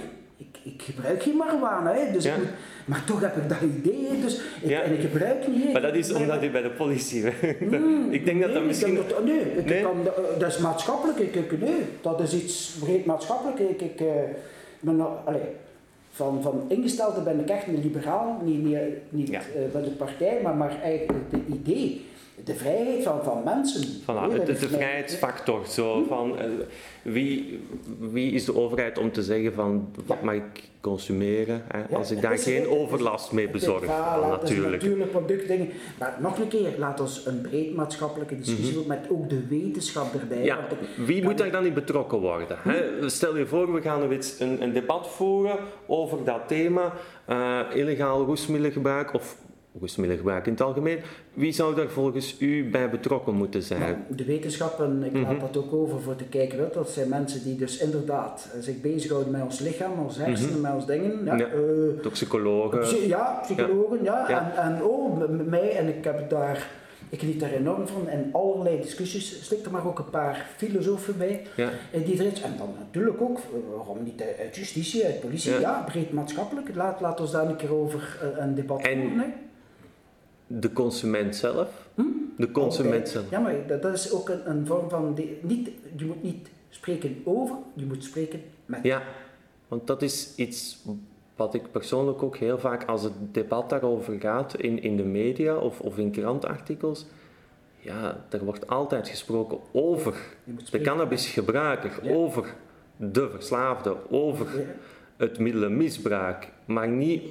Ik, 0.51 0.73
ik 0.73 0.81
gebruik 0.81 1.23
geen 1.23 1.35
marijuana, 1.35 1.93
hè, 1.93 2.11
dus 2.11 2.23
Ja. 2.23 2.31
ik 2.33 2.37
moet, 2.39 2.47
maar 2.85 3.03
toch 3.05 3.21
heb 3.21 3.37
ik 3.37 3.49
dat 3.49 3.57
idee, 3.61 4.21
dus 4.21 4.35
ik, 4.61 4.69
Ja. 4.69 4.81
en 4.81 4.93
ik 4.93 4.99
gebruik 5.01 5.47
niet. 5.47 5.63
hè. 5.63 5.71
Maar 5.71 5.81
dat 5.81 5.95
is 5.95 6.13
omdat 6.13 6.43
u 6.43 6.49
bij 6.49 6.61
de 6.61 6.69
politie 6.69 7.23
werkt. 7.41 7.59
Hmm, 7.59 8.11
ik 8.11 8.25
denk 8.25 8.39
dat 8.41 8.49
nee, 8.49 8.57
dat 8.59 8.67
misschien... 8.67 8.95
dat- 8.95 9.23
nee, 9.25 9.39
ik 9.39 9.65
Nee? 9.65 9.81
Kan, 9.81 9.97
eh, 10.05 10.39
dat 10.39 10.49
is 10.51 10.57
maatschappelijk. 10.57 11.19
Ik, 11.19 11.35
ik, 11.35 11.59
nee, 11.59 11.79
dat 12.01 12.21
is 12.21 12.33
iets 12.33 12.75
breed 12.83 13.05
maatschappelijk. 13.05 13.59
Ik, 13.59 13.81
ik 13.81 13.99
eh, 13.99 14.07
ben 14.79 15.25
allee, 15.25 15.41
van, 16.11 16.41
van 16.41 16.63
ingestelde 16.67 17.21
ben 17.21 17.39
ik 17.39 17.49
echt 17.49 17.67
een 17.67 17.81
liberaal, 17.81 18.41
niet, 18.43 18.63
niet, 18.63 18.77
niet 19.09 19.27
Ja. 19.29 19.39
eh, 19.39 19.71
bij 19.71 19.81
de 19.81 19.89
partij, 19.89 20.39
maar, 20.43 20.55
maar 20.55 20.81
eigenlijk 20.81 21.19
het 21.29 21.41
idee, 21.47 22.05
de 22.43 22.55
vrijheid 22.55 23.03
van, 23.03 23.23
van 23.23 23.41
mensen. 23.43 23.83
Voilà, 24.01 24.33
het 24.33 24.45
de 24.45 24.51
mij- 24.51 24.55
vrijheidsfactor. 24.55 25.65
Zo 25.67 26.05
van, 26.07 26.37
eh, 26.39 26.45
wie, 27.01 27.59
wie 27.99 28.31
is 28.31 28.45
de 28.45 28.55
overheid 28.55 28.97
om 28.97 29.11
te 29.11 29.23
zeggen 29.23 29.53
van 29.53 29.89
wat 30.05 30.21
mag 30.21 30.33
ik 30.33 30.69
consumeren? 30.81 31.63
Hè, 31.67 31.77
Ja, 31.89 31.97
als 31.97 32.11
ik 32.11 32.21
daar 32.21 32.37
geen 32.37 32.67
overlast 32.67 33.31
mee 33.31 33.49
bezorg. 33.49 33.83
voilà, 33.83 34.29
natuurlijk. 34.29 34.71
natuurlijk 34.71 35.11
product 35.11 35.47
dingen. 35.47 35.69
Maar 35.99 36.17
nog 36.19 36.39
een 36.39 36.47
keer, 36.47 36.69
laat 36.77 36.99
ons 36.99 37.25
een 37.25 37.41
breed 37.41 37.75
maatschappelijke 37.75 38.37
discussie 38.37 38.73
doen 38.73 38.87
met 38.87 38.99
ook 39.09 39.29
de 39.29 39.47
wetenschap 39.47 40.13
erbij. 40.13 40.37
Mhm. 40.37 40.45
Ja, 40.45 40.67
wie 41.05 41.23
moet 41.23 41.37
daar 41.37 41.51
dan 41.51 41.65
in 41.65 41.73
betrokken 41.73 42.19
worden? 42.19 42.57
Hè? 42.61 43.09
Stel 43.09 43.37
je 43.37 43.45
voor, 43.45 43.73
we 43.73 43.81
gaan 43.81 44.01
een, 44.01 44.61
een, 44.61 44.73
debat 44.73 45.07
voeren 45.09 45.57
over 45.85 46.23
dat 46.23 46.41
thema, 46.47 46.93
eh, 47.25 47.59
illegaal 47.73 48.25
roesmiddelengebruik 48.25 49.13
of 49.13 49.37
roesmiddelengebruik 49.79 50.45
in 50.45 50.51
het 50.51 50.61
algemeen. 50.61 50.99
Wie 51.33 51.51
zou 51.51 51.75
daar 51.75 51.89
volgens 51.89 52.35
u 52.39 52.69
bij 52.69 52.89
betrokken 52.89 53.33
moeten 53.35 53.61
zijn? 53.63 53.79
Maar 53.79 53.97
de 54.07 54.25
wetenschappen, 54.25 55.03
ik 55.03 55.11
Mhm. 55.11 55.21
laat 55.31 55.39
dat 55.39 55.57
ook 55.57 55.73
over 55.73 56.01
voor 56.01 56.15
te 56.15 56.23
kijken, 56.23 56.57
wel, 56.57 56.71
dat 56.73 56.89
zijn 56.89 57.09
mensen 57.09 57.43
die 57.43 57.55
dus 57.55 57.77
inderdaad 57.77 58.49
eh, 58.53 58.61
zich 58.61 58.81
bezighouden 58.81 59.31
met 59.31 59.41
ons 59.41 59.59
lichaam, 59.59 59.99
ons 59.99 60.17
hersenen, 60.17 60.61
met 60.61 60.73
ons 60.73 60.85
dingen. 60.85 61.25
Ja, 61.25 61.33
Mhm. 61.33 61.37
Ja. 61.43 61.47
eh, 61.47 62.01
Toxicologen? 62.01 63.07
ja 63.07 63.39
psychologen, 63.43 64.03
ja. 64.03 64.25
Ja. 64.29 64.53
En, 64.57 64.73
en 64.73 64.83
oh, 64.83 65.29
mij, 65.47 65.75
en 65.77 65.87
ik 65.97 66.03
heb 66.03 66.29
daar, 66.29 66.67
ik 67.09 67.39
daar 67.39 67.51
enorm 67.51 67.87
van, 67.87 68.07
en 68.07 68.29
allerlei 68.31 68.81
discussies, 68.81 69.45
slik 69.45 69.65
er 69.65 69.71
maar 69.71 69.87
ook 69.87 69.99
een 69.99 70.09
paar 70.09 70.45
filosofen 70.57 71.17
bij, 71.17 71.41
Ja. 71.55 71.69
eh, 71.91 72.05
die 72.05 72.17
er. 72.17 72.25
En 72.43 72.53
dan 72.57 72.69
natuurlijk 72.79 73.21
ook, 73.21 73.39
waarom 73.75 74.03
niet 74.03 74.23
uit 74.39 74.55
justitie, 74.55 75.05
uit 75.05 75.19
politie, 75.19 75.51
Ja. 75.51 75.59
ja, 75.59 75.83
breed 75.87 76.13
maatschappelijk. 76.13 76.75
Laat, 76.75 77.01
laat 77.01 77.19
ons 77.19 77.31
daar 77.31 77.45
een 77.49 77.55
keer 77.55 77.73
over 77.73 78.19
een 78.39 78.55
debat 78.55 78.81
En- 78.85 78.99
voeren. 79.01 79.33
De 80.59 80.73
consument 80.73 81.35
zelf? 81.35 81.87
Hm? 81.95 82.01
De 82.37 82.51
consument 82.51 82.93
Altijd. 82.93 83.09
zelf. 83.09 83.29
Ja, 83.29 83.39
maar 83.39 83.67
dat, 83.67 83.81
dat 83.81 83.93
is 83.93 84.11
ook 84.11 84.29
een, 84.29 84.49
een 84.49 84.65
vorm 84.67 84.89
van. 84.89 85.13
Die, 85.15 85.37
niet, 85.41 85.69
je 85.95 86.05
moet 86.05 86.23
niet 86.23 86.49
spreken 86.69 87.21
over, 87.23 87.55
je 87.73 87.85
moet 87.85 88.03
spreken 88.03 88.41
met. 88.65 88.79
Ja, 88.83 89.01
want 89.67 89.87
dat 89.87 90.01
is 90.01 90.33
iets 90.35 90.83
wat 91.35 91.53
ik 91.53 91.71
persoonlijk 91.71 92.23
ook 92.23 92.37
heel 92.37 92.59
vaak, 92.59 92.83
als 92.85 93.03
het 93.03 93.13
debat 93.31 93.69
daarover 93.69 94.19
gaat 94.19 94.55
in, 94.61 94.81
in 94.81 94.97
de 94.97 95.03
media 95.03 95.57
of, 95.57 95.79
of 95.79 95.97
in 95.97 96.11
krantartikels, 96.11 97.05
ja, 97.79 98.25
er 98.29 98.43
wordt 98.45 98.67
altijd 98.67 99.09
gesproken 99.09 99.57
over 99.71 100.15
de 100.71 100.81
cannabisgebruiker, 100.81 101.91
Ja. 102.01 102.13
over 102.13 102.53
de 102.97 103.29
verslaafde, 103.29 103.95
over 104.09 104.59
Ja. 104.59 104.65
het 105.17 105.39
middelenmisbruik, 105.39 106.47
maar 106.65 106.87
niet 106.87 107.23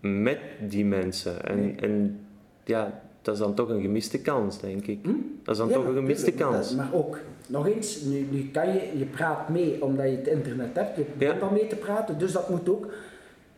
met 0.00 0.38
die 0.68 0.84
mensen. 0.84 1.44
En, 1.44 1.60
Nee. 1.60 1.74
en 1.76 2.20
ja, 2.68 3.00
dat 3.22 3.34
is 3.34 3.40
dan 3.40 3.54
toch 3.54 3.68
een 3.68 3.80
gemiste 3.82 4.18
kans, 4.20 4.60
denk 4.60 4.86
ik. 4.86 5.04
Dat 5.42 5.54
is 5.54 5.56
dan 5.58 5.70
toch 5.70 5.84
een 5.86 5.94
gemiste 5.94 6.32
kans. 6.32 6.74
maar 6.74 6.88
ook, 6.92 7.18
nog 7.46 7.66
eens, 7.66 8.00
nu, 8.00 8.26
nu 8.30 8.48
kan 8.52 8.66
je, 8.72 8.80
je 8.98 9.04
praat 9.04 9.48
mee 9.48 9.82
omdat 9.84 10.06
je 10.06 10.16
het 10.16 10.26
internet 10.26 10.68
hebt, 10.74 10.96
je 10.96 11.04
bent 11.18 11.42
al 11.42 11.50
mee 11.50 11.66
te 11.66 11.76
praten, 11.76 12.18
dus 12.18 12.32
dat 12.32 12.48
moet 12.48 12.68
ook 12.68 12.86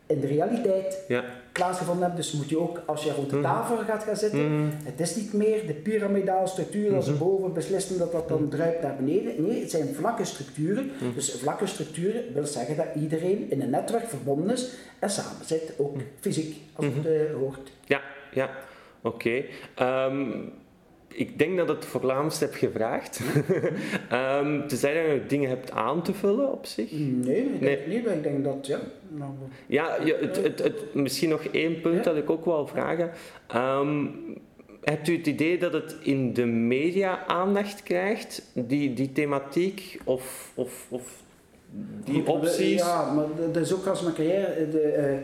in 0.05 0.19
de 0.19 0.27
realiteit 0.27 0.99
Ja. 1.07 1.23
plaatsgevonden 1.51 2.03
hebben. 2.03 2.21
Dus 2.21 2.31
moet 2.33 2.49
je 2.49 2.59
ook, 2.59 2.81
als 2.85 3.03
je 3.03 3.11
rond 3.13 3.29
de 3.29 3.35
Mhm. 3.35 3.45
tafel 3.45 3.77
gaat 3.77 4.03
gaan 4.03 4.15
zitten, 4.15 4.53
Mhm. 4.59 4.69
het 4.83 4.99
is 4.99 5.15
niet 5.15 5.33
meer 5.33 5.67
de 5.67 5.73
piramidale 5.73 6.47
structuur 6.47 6.95
als 6.95 7.05
ze 7.05 7.11
Mhm. 7.11 7.19
boven 7.19 7.53
beslissen 7.53 7.97
dat 7.97 8.11
dat 8.11 8.27
dan 8.27 8.49
druipt 8.49 8.81
naar 8.81 8.95
beneden. 8.95 9.43
Nee, 9.47 9.59
het 9.61 9.71
zijn 9.71 9.87
vlakke 9.95 10.25
structuren. 10.25 10.91
Dus 11.15 11.31
vlakke 11.31 11.65
structuren 11.67 12.23
wil 12.33 12.45
zeggen 12.45 12.75
dat 12.75 12.85
iedereen 12.95 13.51
in 13.51 13.61
een 13.61 13.69
netwerk 13.69 14.07
verbonden 14.07 14.49
is 14.49 14.69
en 14.99 15.09
samen 15.09 15.45
zit, 15.45 15.73
ook 15.77 15.95
fysiek, 16.19 16.55
als 16.75 16.85
het 16.85 17.05
eh, 17.05 17.33
hoort. 17.39 17.71
Ja, 17.85 18.01
ja, 18.33 18.49
oké. 19.01 19.43
Ehm, 19.75 20.29
ik 21.13 21.39
denk 21.39 21.57
dat 21.57 21.67
het 21.67 21.85
voor 21.85 22.01
Vlaams 22.01 22.39
heb 22.39 22.53
gevraagd. 22.53 23.19
Dat 24.67 24.81
je 24.81 25.15
nog 25.17 25.27
dingen 25.27 25.49
hebt 25.49 25.71
aan 25.71 26.03
te 26.03 26.13
vullen 26.13 26.51
op 26.51 26.65
zich. 26.65 26.91
Nee, 26.91 27.41
ik 27.41 27.61
Nee. 27.61 27.87
niet, 27.87 28.05
maar 28.05 28.13
ik 28.13 28.23
denk 28.23 28.43
dat, 28.43 28.67
ja. 28.67 28.79
Nou, 29.07 29.31
Ja, 29.65 29.97
je, 30.03 30.17
het, 30.21 30.43
het, 30.43 30.63
het, 30.63 30.93
misschien 30.93 31.29
nog 31.29 31.43
één 31.43 31.81
punt 31.81 31.95
Ja. 31.95 32.01
dat 32.01 32.15
ik 32.17 32.29
ook 32.29 32.45
wil 32.45 32.67
vragen. 32.67 33.11
Ehm, 33.47 34.05
hebt 34.81 35.07
u 35.07 35.17
het 35.17 35.27
idee 35.27 35.57
dat 35.57 35.73
het 35.73 35.95
in 36.01 36.33
de 36.33 36.45
media 36.45 37.27
aandacht 37.27 37.83
krijgt, 37.83 38.51
die, 38.53 38.93
die 38.93 39.11
thematiek 39.11 39.99
of, 40.03 40.51
of, 40.55 40.87
of 40.89 41.21
die 42.03 42.27
opties? 42.27 42.79
Ja, 42.81 43.13
maar 43.13 43.25
dat 43.53 43.63
is 43.63 43.73
ook 43.73 43.85
als 43.85 44.01
mijn 44.01 44.15
carrière. 44.15 44.69
De, 44.69 44.79
eh, 44.81 45.17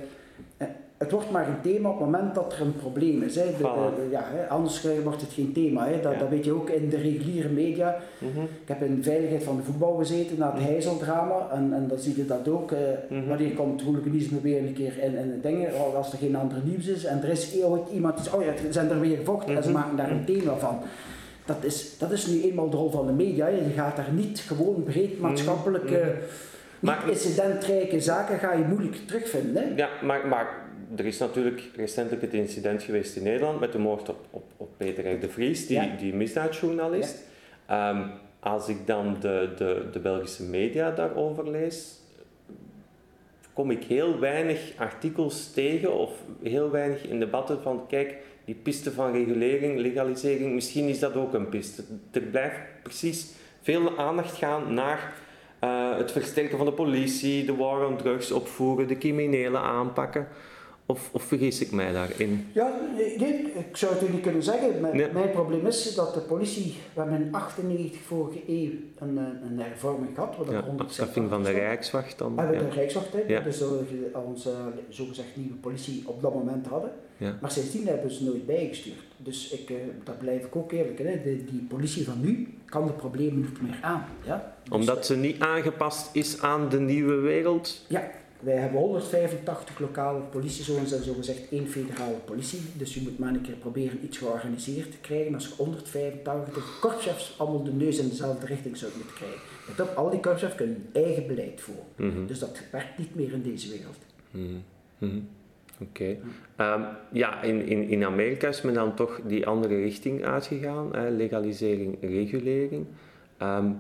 het 0.98 1.12
wordt 1.12 1.32
maar 1.32 1.48
een 1.48 1.62
thema 1.62 1.90
op 1.90 2.00
het 2.00 2.10
moment 2.10 2.36
dat 2.36 2.54
er 2.54 2.62
een 2.62 2.76
probleem 2.76 3.22
is. 3.24 3.36
Hè. 3.36 3.44
De, 3.58 4.08
ja, 4.12 4.24
hè, 4.26 4.48
anders 4.50 4.86
eh, 4.86 4.92
wordt 5.04 5.22
het 5.22 5.32
geen 5.34 5.52
thema. 5.54 5.88
Hè. 5.88 6.02
Dat, 6.02 6.14
Ja. 6.14 6.20
dat 6.20 6.30
weet 6.30 6.46
je 6.46 6.52
ook 6.52 6.70
in 6.70 6.90
de 6.90 6.98
reguliere 6.98 7.50
media. 7.50 7.98
Mhm, 8.18 8.40
Ik 8.44 8.68
heb 8.68 8.82
in 8.84 9.04
veiligheid 9.04 9.44
van 9.44 9.56
de 9.58 9.64
voetbal 9.64 9.96
gezeten 9.96 10.38
na 10.38 10.54
het 10.54 10.64
Heizeldrama. 10.64 11.48
En, 11.54 11.74
en 11.74 11.88
dan 11.88 11.98
zie 11.98 12.18
je 12.18 12.26
dat 12.26 12.48
ook. 12.48 12.72
eh, 12.72 12.80
Mhm. 13.10 13.28
Wanneer 13.28 13.52
komt 13.52 13.82
hooliganisme 13.82 14.42
weer 14.42 14.60
een 14.60 14.74
keer 14.74 14.98
in, 15.04 15.16
in 15.18 15.40
dingen. 15.42 15.70
Als 15.96 16.12
er 16.12 16.18
geen 16.18 16.36
ander 16.36 16.58
nieuws 16.64 16.88
is. 16.88 17.04
En 17.06 17.24
er 17.24 17.30
is 17.30 17.62
ooit 17.64 17.90
iemand 17.94 18.24
die 18.24 18.36
oh 18.36 18.44
ja, 18.44 18.52
ze 18.58 18.74
zijn 18.74 18.90
er 18.90 19.00
weer 19.00 19.18
gevochten. 19.18 19.56
En 19.56 19.64
ze 19.64 19.70
Mhm. 19.70 19.78
maken 19.80 19.98
daar 19.98 20.12
een 20.12 20.26
thema 20.26 20.56
van. 20.58 20.80
Dat 21.46 21.58
is, 21.62 21.98
dat 21.98 22.12
is 22.12 22.28
nu 22.28 22.42
eenmaal 22.44 22.70
de 22.70 22.78
rol 22.78 22.90
van 22.92 23.06
de 23.08 23.14
media. 23.14 23.48
Je 23.48 23.72
gaat 23.76 23.96
daar 23.96 24.12
niet 24.14 24.40
gewoon 24.40 24.84
breed 24.84 25.20
maatschappelijke... 25.20 25.98
Mhm. 25.98 26.12
Maar- 26.80 27.10
incidentrijke 27.10 28.00
zaken 28.00 28.40
ga 28.40 28.54
je 28.54 28.64
moeilijk 28.70 28.96
terugvinden. 29.08 29.64
Hè? 29.64 29.76
Ja, 29.76 29.88
maar, 30.04 30.28
maar 30.28 30.48
er 30.96 31.06
is 31.06 31.18
natuurlijk 31.18 31.62
recentelijk 31.76 32.22
het 32.22 32.34
incident 32.34 32.84
geweest 32.84 33.16
in 33.16 33.24
Nederland 33.24 33.60
met 33.60 33.72
de 33.72 33.80
moord 33.80 34.10
op, 34.10 34.26
op, 34.30 34.44
op 34.58 34.70
Peter 34.78 35.12
R. 35.14 35.20
de 35.20 35.30
Vries, 35.30 35.68
die, 35.68 35.78
Ja. 35.78 35.96
die 36.00 36.14
misdaadjournalist. 36.14 37.24
Ehm, 37.66 38.08
als 38.40 38.68
ik 38.68 38.88
dan 38.88 39.18
de, 39.20 39.54
de, 39.58 39.86
de 39.92 40.00
Belgische 40.00 40.44
media 40.44 40.92
daarover 40.92 41.50
lees, 41.50 42.00
kom 43.54 43.72
ik 43.72 43.84
heel 43.84 44.20
weinig 44.20 44.74
artikels 44.78 45.52
tegen 45.54 45.94
of 45.94 46.12
heel 46.44 46.70
weinig 46.72 47.04
in 47.04 47.20
debatten 47.20 47.62
van 47.62 47.88
kijk, 47.88 48.16
die 48.46 48.56
piste 48.56 48.92
van 48.92 49.12
regulering, 49.12 49.80
legalisering, 49.80 50.54
misschien 50.54 50.88
is 50.88 51.00
dat 51.00 51.16
ook 51.16 51.34
een 51.34 51.50
piste. 51.50 51.84
Er 52.12 52.22
blijft 52.22 52.60
precies 52.84 53.28
veel 53.62 53.98
aandacht 53.98 54.38
gaan 54.38 54.74
naar 54.74 55.14
eh, 55.60 55.98
het 55.98 56.12
versterken 56.12 56.58
van 56.58 56.66
de 56.66 56.72
politie, 56.74 57.46
de 57.46 57.56
war 57.56 57.88
on 57.88 57.98
drugs 57.98 58.32
opvoeren, 58.32 58.88
de 58.88 58.98
criminelen 58.98 59.62
aanpakken. 59.62 60.28
Of, 60.90 61.10
of 61.14 61.24
vergis 61.24 61.60
ik 61.62 61.72
mij 61.72 61.92
daarin? 61.92 62.48
Ja, 62.54 62.72
nee, 62.96 63.42
ik 63.70 63.78
zou 63.78 63.94
het 63.94 64.10
u 64.10 64.12
niet 64.12 64.22
kunnen 64.22 64.44
zeggen. 64.44 64.82
Mijn, 64.82 64.96
Nee. 64.98 65.12
mijn 65.14 65.32
probleem 65.32 65.66
is 65.66 65.96
dat 65.96 66.14
de 66.14 66.20
politie, 66.20 66.76
we 66.94 67.00
hebben 67.02 67.22
in 67.22 67.34
98 67.34 68.02
vorige 68.02 68.40
eeuw 68.48 68.70
een, 69.00 69.18
eh, 69.18 69.24
een 69.50 69.60
hervorming 69.60 70.16
gehad. 70.16 70.36
dat 70.38 70.48
Ja, 70.50 70.62
100 70.64 70.90
afschaffing 70.90 71.30
van 71.30 71.44
de. 71.44 71.52
Rijkswacht 71.52 72.18
dan. 72.18 72.36
We 72.36 72.42
hebben 72.42 72.60
Ja. 72.62 72.70
de 72.70 72.76
Rijkswacht, 72.76 73.14
hè, 73.14 73.24
Ja. 73.28 73.40
dus 73.40 73.58
dat 73.58 73.70
we 73.70 74.12
onze 74.26 74.54
zogezegd 74.90 75.28
nieuwe 75.36 75.56
politie 75.56 76.04
op 76.06 76.22
dat 76.22 76.34
moment 76.34 76.68
hadden. 76.68 76.92
Ja. 77.18 77.38
Maar 77.42 77.52
sindsdien 77.52 77.88
hebben 77.88 78.12
ze 78.12 78.24
nooit 78.24 78.46
bijgestuurd. 78.46 79.04
Dus 79.18 79.52
ik, 79.52 79.70
eh, 79.70 79.76
daar 80.04 80.16
blijf 80.16 80.46
ik 80.46 80.56
ook 80.56 80.72
eerlijk 80.72 81.00
in. 81.00 81.06
Hè. 81.06 81.22
De, 81.24 81.44
die 81.46 81.66
politie 81.70 82.06
van 82.06 82.22
nu 82.22 82.48
kan 82.66 82.86
de 82.86 82.94
problemen 82.94 83.40
niet 83.42 83.62
meer 83.62 83.80
aan. 83.82 84.06
Ja? 84.26 84.56
Dus, 84.64 84.74
Omdat 84.74 85.06
ze 85.06 85.16
niet 85.18 85.40
aangepast 85.40 86.10
is 86.16 86.42
aan 86.42 86.70
de 86.70 86.80
nieuwe 86.80 87.16
wereld. 87.16 87.86
Ja, 87.88 88.08
wij 88.40 88.56
hebben 88.56 88.80
185 88.80 89.80
lokale 89.80 90.20
politiezones 90.20 90.92
en 90.92 91.04
zogezegd 91.04 91.50
één 91.52 91.68
federale 91.68 92.16
politie. 92.26 92.62
Dus 92.74 92.94
je 92.94 93.02
moet 93.02 93.20
maar 93.20 93.34
een 93.34 93.42
keer 93.42 93.56
proberen 93.56 94.04
iets 94.04 94.18
georganiseerd 94.18 94.92
te 94.92 94.98
krijgen. 94.98 95.34
Als 95.34 95.48
je 95.48 95.54
185 95.58 96.80
korpschefs 96.80 97.36
allemaal 97.40 97.64
de 97.64 97.74
neus 97.74 97.98
in 97.98 98.10
dezelfde 98.10 98.46
richting 98.46 98.78
zou 98.78 98.92
moeten 98.96 99.16
krijgen. 99.16 99.40
Let 99.68 99.90
op, 99.90 99.96
al 99.96 100.10
die 100.10 100.20
korpschefs 100.20 100.56
kunnen 100.56 100.76
hun 100.76 101.04
eigen 101.04 101.28
beleid 101.28 101.62
voeren. 101.62 101.86
Mhm. 101.96 102.26
Dus 102.26 102.40
dat 102.40 102.62
werkt 102.72 102.98
niet 102.98 103.16
meer 103.16 103.34
in 103.34 103.42
deze 103.42 103.70
wereld. 103.70 103.98
Mhm. 104.32 104.44
Mhm. 104.98 105.20
Oké. 105.82 106.18
Ehm, 106.56 106.82
ja, 107.12 107.42
in, 107.42 107.66
in, 107.66 107.84
in 107.88 108.06
Amerika 108.06 108.48
is 108.48 108.62
men 108.62 108.74
dan 108.74 108.96
toch 108.96 109.22
die 109.28 109.48
andere 109.48 109.76
richting 109.76 110.26
uitgegaan, 110.26 110.96
hè, 110.96 111.10
legalisering, 111.10 111.98
regulering. 112.02 112.86
Ehm, 113.38 113.72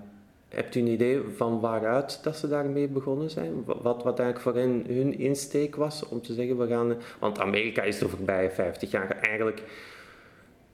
hebt 0.47 0.75
u 0.75 0.79
een 0.79 0.87
idee 0.87 1.21
van 1.35 1.59
waaruit 1.59 2.19
dat 2.23 2.37
ze 2.37 2.47
daarmee 2.47 2.87
begonnen 2.87 3.29
zijn? 3.29 3.63
Wat, 3.65 4.03
wat 4.03 4.19
eigenlijk 4.19 4.39
voor 4.39 4.55
hen 4.55 4.83
hun 4.87 5.19
insteek 5.19 5.75
was 5.75 6.07
om 6.07 6.21
te 6.21 6.33
zeggen, 6.33 6.57
we 6.57 6.67
gaan... 6.67 6.95
Want 7.19 7.39
Amerika 7.39 7.81
is 7.81 7.97
de 7.97 8.09
voorbije 8.09 8.49
50 8.49 8.91
jaar 8.91 9.19
eigenlijk 9.21 9.63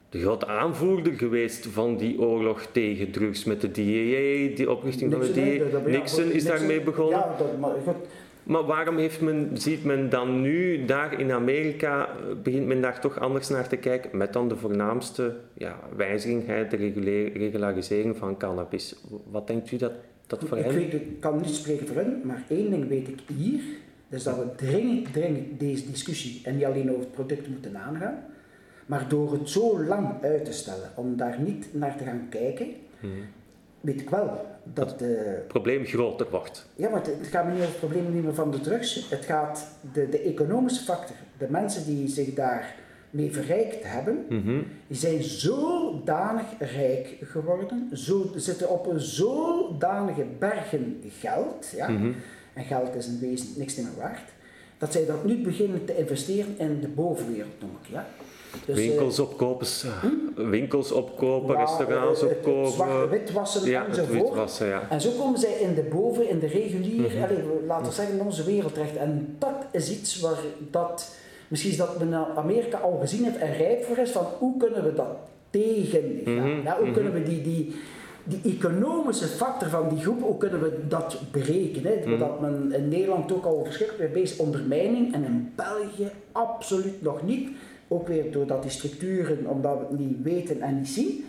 de 0.09 0.19
grote 0.19 0.47
aanvoerder 0.47 1.13
geweest 1.13 1.67
van 1.67 1.97
die 1.97 2.19
oorlog 2.19 2.65
tegen 2.71 3.11
drugs 3.11 3.43
met 3.43 3.61
de 3.61 3.71
DEA, 3.71 4.55
die 4.55 4.71
oprichting 4.71 5.11
van 5.11 5.21
de 5.21 5.31
DEA. 5.31 5.79
Nixon 5.85 6.31
is 6.31 6.43
daarmee 6.43 6.81
begonnen. 6.81 7.19
Ja, 7.19 7.35
dat, 7.37 7.59
maar 7.59 7.95
Maar 8.43 8.63
waarom 8.63 8.97
heeft 8.97 9.21
men, 9.21 9.49
ziet 9.53 9.83
men 9.83 10.09
dan 10.09 10.41
nu 10.41 10.85
daar 10.85 11.19
in 11.19 11.31
Amerika, 11.31 12.07
eh, 12.07 12.35
begint 12.43 12.67
men 12.67 12.81
daar 12.81 12.99
toch 12.99 13.19
anders 13.19 13.49
naar 13.49 13.67
te 13.67 13.77
kijken, 13.77 14.17
met 14.17 14.33
dan 14.33 14.47
de 14.47 14.55
voornaamste 14.55 15.35
ja, 15.53 15.79
wijziging, 15.95 16.45
de 16.45 16.75
regularisering 17.33 18.17
van 18.17 18.37
cannabis. 18.37 18.95
Wat 19.31 19.47
denkt 19.47 19.71
u 19.71 19.77
dat, 19.77 19.91
dat 20.27 20.43
voor 20.43 20.57
ik, 20.57 20.65
hen... 20.65 20.73
weet, 20.73 20.93
ik 20.93 21.19
kan 21.19 21.37
niet 21.37 21.55
spreken 21.55 21.87
voor 21.87 21.95
hen, 21.95 22.21
maar 22.23 22.43
één 22.49 22.69
ding 22.69 22.87
weet 22.87 23.07
ik 23.07 23.19
hier. 23.37 23.61
Dus 24.07 24.23
dat 24.23 24.35
we 24.37 24.55
dringend, 24.55 25.13
dringend 25.13 25.59
deze 25.59 25.91
discussie, 25.91 26.41
en 26.43 26.55
niet 26.55 26.65
alleen 26.65 26.89
over 26.89 27.01
het 27.01 27.11
product 27.11 27.47
moeten 27.47 27.77
aangaan, 27.77 28.25
maar 28.85 29.09
door 29.09 29.31
het 29.31 29.49
zo 29.49 29.83
lang 29.83 30.23
uit 30.23 30.45
te 30.45 30.53
stellen, 30.53 30.89
om 30.95 31.17
daar 31.17 31.39
niet 31.39 31.67
naar 31.71 31.97
te 31.97 32.03
gaan 32.03 32.27
kijken, 32.29 32.67
Mhm. 32.99 33.11
Weet 33.83 34.01
ik 34.01 34.09
wel 34.09 34.45
dat 34.63 34.99
de... 34.99 35.05
het 35.35 35.47
probleem 35.47 35.85
groter 35.85 36.29
wordt? 36.29 36.65
Ja, 36.75 36.89
maar 36.89 37.01
het, 37.01 37.27
gaat 37.27 37.45
me 37.45 37.51
niet 37.51 37.59
over 37.59 37.71
het 37.71 37.79
probleem 37.79 38.13
niet 38.13 38.23
meer 38.23 38.33
van 38.33 38.51
de 38.51 38.59
drugs. 38.59 39.09
Het 39.09 39.25
gaat 39.25 39.67
de, 39.93 40.09
de 40.09 40.19
economische 40.19 40.83
factor. 40.83 41.15
De 41.37 41.47
mensen 41.49 41.85
die 41.85 42.07
zich 42.07 42.33
daar 42.33 42.75
mee 43.09 43.31
verrijkt 43.33 43.77
hebben, 43.81 44.25
Mhm. 44.29 44.61
die 44.87 44.97
zijn 44.97 45.23
zodanig 45.23 46.45
rijk 46.59 47.15
geworden, 47.23 47.89
zo, 47.93 48.31
zitten 48.35 48.69
op 48.69 48.85
een 48.87 48.99
zodanige 48.99 50.25
bergen 50.39 51.01
geld, 51.19 51.73
ja, 51.75 51.87
Mhm. 51.89 52.11
en 52.53 52.63
geld 52.63 52.95
is 52.95 53.07
in 53.07 53.19
wezen 53.19 53.47
niks 53.57 53.75
meer 53.75 53.87
waard, 53.97 54.29
dat 54.77 54.91
zij 54.91 55.05
dat 55.05 55.25
nu 55.25 55.41
beginnen 55.43 55.85
te 55.85 55.97
investeren 55.97 56.57
in 56.57 56.79
de 56.79 56.87
bovenwereld, 56.87 57.61
noem 57.61 57.77
ik. 57.83 57.89
Ja. 57.89 58.05
Dus, 58.65 58.77
eh, 58.79 58.87
winkels 58.87 59.19
opkopen, 59.19 59.67
winkels 60.35 60.91
opkopen, 60.91 61.53
ja, 61.55 61.59
restaurants 61.61 62.21
het- 62.21 62.29
het- 62.29 62.45
het 62.45 62.67
zwarte 62.73 62.93
opkopen. 62.93 63.09
witwassen 63.09 63.69
Ja, 63.69 63.85
enzovoort. 63.87 64.21
witwassen, 64.21 64.67
ja. 64.67 64.87
En 64.89 65.01
zo 65.01 65.09
komen 65.11 65.39
zij 65.39 65.51
in 65.53 65.73
de 65.73 65.81
boven, 65.83 66.29
in 66.29 66.39
de 66.39 66.47
regulier, 66.47 67.01
Mhm. 67.11 67.23
allee, 67.23 67.37
we- 67.37 67.63
laten 67.67 67.85
we 67.85 67.91
zeggen 67.93 68.15
in 68.19 68.25
onze 68.25 68.43
wereld 68.43 68.73
terecht. 68.73 68.95
En 68.95 69.35
dat 69.39 69.55
is 69.71 69.91
iets 69.91 70.19
waar 70.19 70.37
dat, 70.71 71.15
misschien 71.47 71.71
is 71.71 71.77
dat 71.77 71.99
men 71.99 72.07
in 72.07 72.13
Amerika 72.35 72.77
al 72.77 72.97
gezien 73.01 73.23
heeft 73.23 73.37
en 73.37 73.53
rijp 73.57 73.83
voor 73.83 73.97
is, 73.97 74.11
van 74.11 74.25
hoe 74.37 74.57
kunnen 74.57 74.83
we 74.83 74.93
dat? 74.93 75.17
Mhm, 75.51 76.61
Ja, 76.63 76.75
hoe 76.75 76.83
mhm. 76.85 76.93
kunnen 76.93 77.13
we 77.13 77.23
die, 77.23 77.41
die, 77.41 77.75
die 78.23 78.53
economische 78.55 79.27
factor 79.27 79.69
van 79.69 79.89
die 79.89 79.99
groep, 79.99 80.21
hoe 80.21 80.37
kunnen 80.37 80.61
we 80.61 80.87
dat 80.87 81.17
breken? 81.31 81.83
Hè? 81.83 81.95
Mhm. 82.05 82.19
Dat 82.19 82.39
men 82.41 82.71
in 82.75 82.87
Nederland 82.87 83.31
ook 83.33 83.45
al 83.45 83.61
verschrikkelijk 83.65 84.13
bezig 84.13 84.37
ondermijning 84.39 85.13
en 85.13 85.23
in 85.25 85.51
België 85.55 86.11
absoluut 86.31 87.01
nog 87.01 87.23
niet. 87.23 87.49
Ook 87.93 88.07
weer 88.07 88.31
doordat 88.31 88.61
die 88.61 88.71
structuren, 88.71 89.47
omdat 89.47 89.77
we 89.79 89.85
het 89.89 89.99
niet 89.99 90.21
weten 90.21 90.61
en 90.61 90.77
niet 90.77 90.87
zien. 90.87 91.25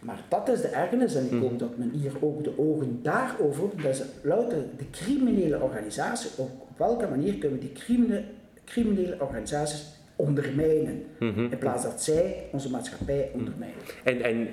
Maar 0.00 0.24
dat 0.28 0.48
is 0.48 0.60
de 0.60 0.68
ergernis 0.68 1.14
en 1.14 1.24
ik 1.24 1.30
hoop 1.30 1.50
Mhm. 1.50 1.56
dat 1.58 1.76
men 1.76 1.90
hier 1.90 2.12
ook 2.20 2.44
de 2.44 2.58
ogen 2.58 2.98
daarover 3.02 3.62
opent. 3.62 3.82
Dat 3.82 3.92
is 3.94 4.02
louter 4.22 4.58
de 4.78 4.90
criminele 4.90 5.60
organisatie. 5.60 6.30
Op 6.36 6.50
welke 6.76 7.06
manier 7.08 7.34
kunnen 7.34 7.58
we 7.58 7.64
die 7.64 7.72
criminele, 7.74 8.24
criminele 8.64 9.16
organisaties 9.20 9.84
ondermijnen? 10.16 11.02
Mhm. 11.18 11.40
In 11.40 11.58
plaats 11.58 11.82
dat 11.82 12.02
zij 12.02 12.44
onze 12.52 12.70
maatschappij 12.70 13.30
ondermijnen. 13.34 13.78
En, 14.04 14.22
en 14.22 14.48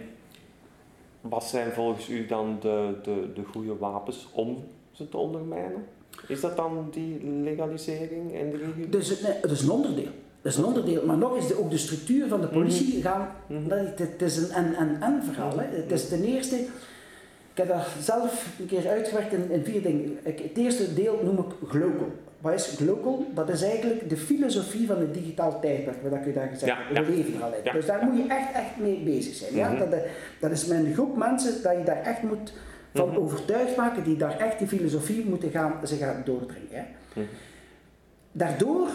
wat 1.21 1.43
zijn 1.43 1.71
volgens 1.71 2.09
u 2.09 2.25
dan 2.25 2.57
de, 2.61 2.93
de, 3.03 3.27
de 3.35 3.43
goede 3.43 3.77
wapens 3.77 4.29
om 4.33 4.63
ze 4.91 5.09
te 5.09 5.17
ondermijnen? 5.17 5.83
Is 6.27 6.41
dat 6.41 6.55
dan 6.57 6.87
die 6.91 7.23
legalisering 7.43 8.33
en 8.33 8.49
de 8.49 8.57
regulering? 8.57 8.89
Dus 8.89 9.21
nee, 9.21 9.31
het 9.41 9.51
is 9.51 9.61
een 9.61 9.69
onderdeel. 9.71 10.11
Dat 10.41 10.51
is 10.51 10.57
een 10.57 10.65
onderdeel, 10.65 11.05
maar 11.05 11.17
nog 11.17 11.37
is 11.37 11.47
de, 11.47 11.59
ook 11.59 11.69
de 11.69 11.77
structuur 11.77 12.27
van 12.27 12.41
de 12.41 12.47
politie 12.47 12.97
Mhm. 12.97 13.07
gaan. 13.07 13.27
dat, 13.67 13.79
het, 13.95 14.21
is 14.21 14.37
een 14.37 14.51
en-en-en 14.51 15.23
verhaal. 15.23 15.57
Hè. 15.59 15.65
Het 15.77 15.91
is 15.91 16.07
ten 16.09 16.23
eerste, 16.23 16.55
ik 16.55 17.57
heb 17.57 17.67
dat 17.67 17.87
zelf 18.01 18.47
een 18.59 18.65
keer 18.65 18.87
uitgewerkt 18.89 19.33
in, 19.33 19.51
in 19.51 19.63
vier 19.63 19.81
dingen. 19.81 20.17
Ik, 20.23 20.39
het 20.39 20.57
eerste 20.57 20.93
deel 20.93 21.19
noem 21.23 21.37
ik 21.37 21.69
glocal. 21.69 22.11
Wat 22.39 22.53
is 22.53 22.73
glocal? 22.77 23.25
Dat 23.33 23.49
is 23.49 23.61
eigenlijk 23.61 24.09
de 24.09 24.17
filosofie 24.17 24.87
van 24.87 24.97
het 24.99 25.13
digitaal 25.13 25.59
tijdperk, 25.59 25.97
wat 26.03 26.13
ik 26.19 26.25
u 26.25 26.33
daar 26.33 26.47
gezegd 26.47 26.71
Ja, 26.71 26.77
heb. 26.93 27.05
We 27.05 27.11
ja. 27.11 27.17
leven 27.17 27.35
er 27.35 27.43
al 27.43 27.53
in. 27.53 27.59
Ja. 27.63 27.71
Dus 27.71 27.85
daar 27.85 28.05
moet 28.05 28.17
je 28.17 28.27
echt, 28.27 28.51
echt 28.53 28.77
mee 28.79 29.01
bezig 29.03 29.33
zijn. 29.35 29.55
Ja? 29.55 29.69
Mhm. 29.69 29.89
dat, 29.89 29.99
dat 30.39 30.51
is 30.51 30.65
met 30.65 30.77
een 30.85 30.93
groep 30.93 31.17
mensen 31.17 31.63
dat 31.63 31.77
je 31.77 31.83
daar 31.83 32.01
echt 32.01 32.21
moet 32.23 32.53
van 32.93 33.07
Mhm. 33.09 33.17
overtuigd 33.17 33.75
maken, 33.75 34.03
die 34.03 34.17
daar 34.17 34.39
echt 34.39 34.59
die 34.59 34.67
filosofie 34.67 35.25
moeten 35.25 35.49
gaan, 35.51 35.73
ze 35.87 35.95
gaan 35.95 36.21
doordringen. 36.25 36.67
Hè? 36.71 36.81
Mhm. 37.13 37.25
Daardoor, 38.31 38.87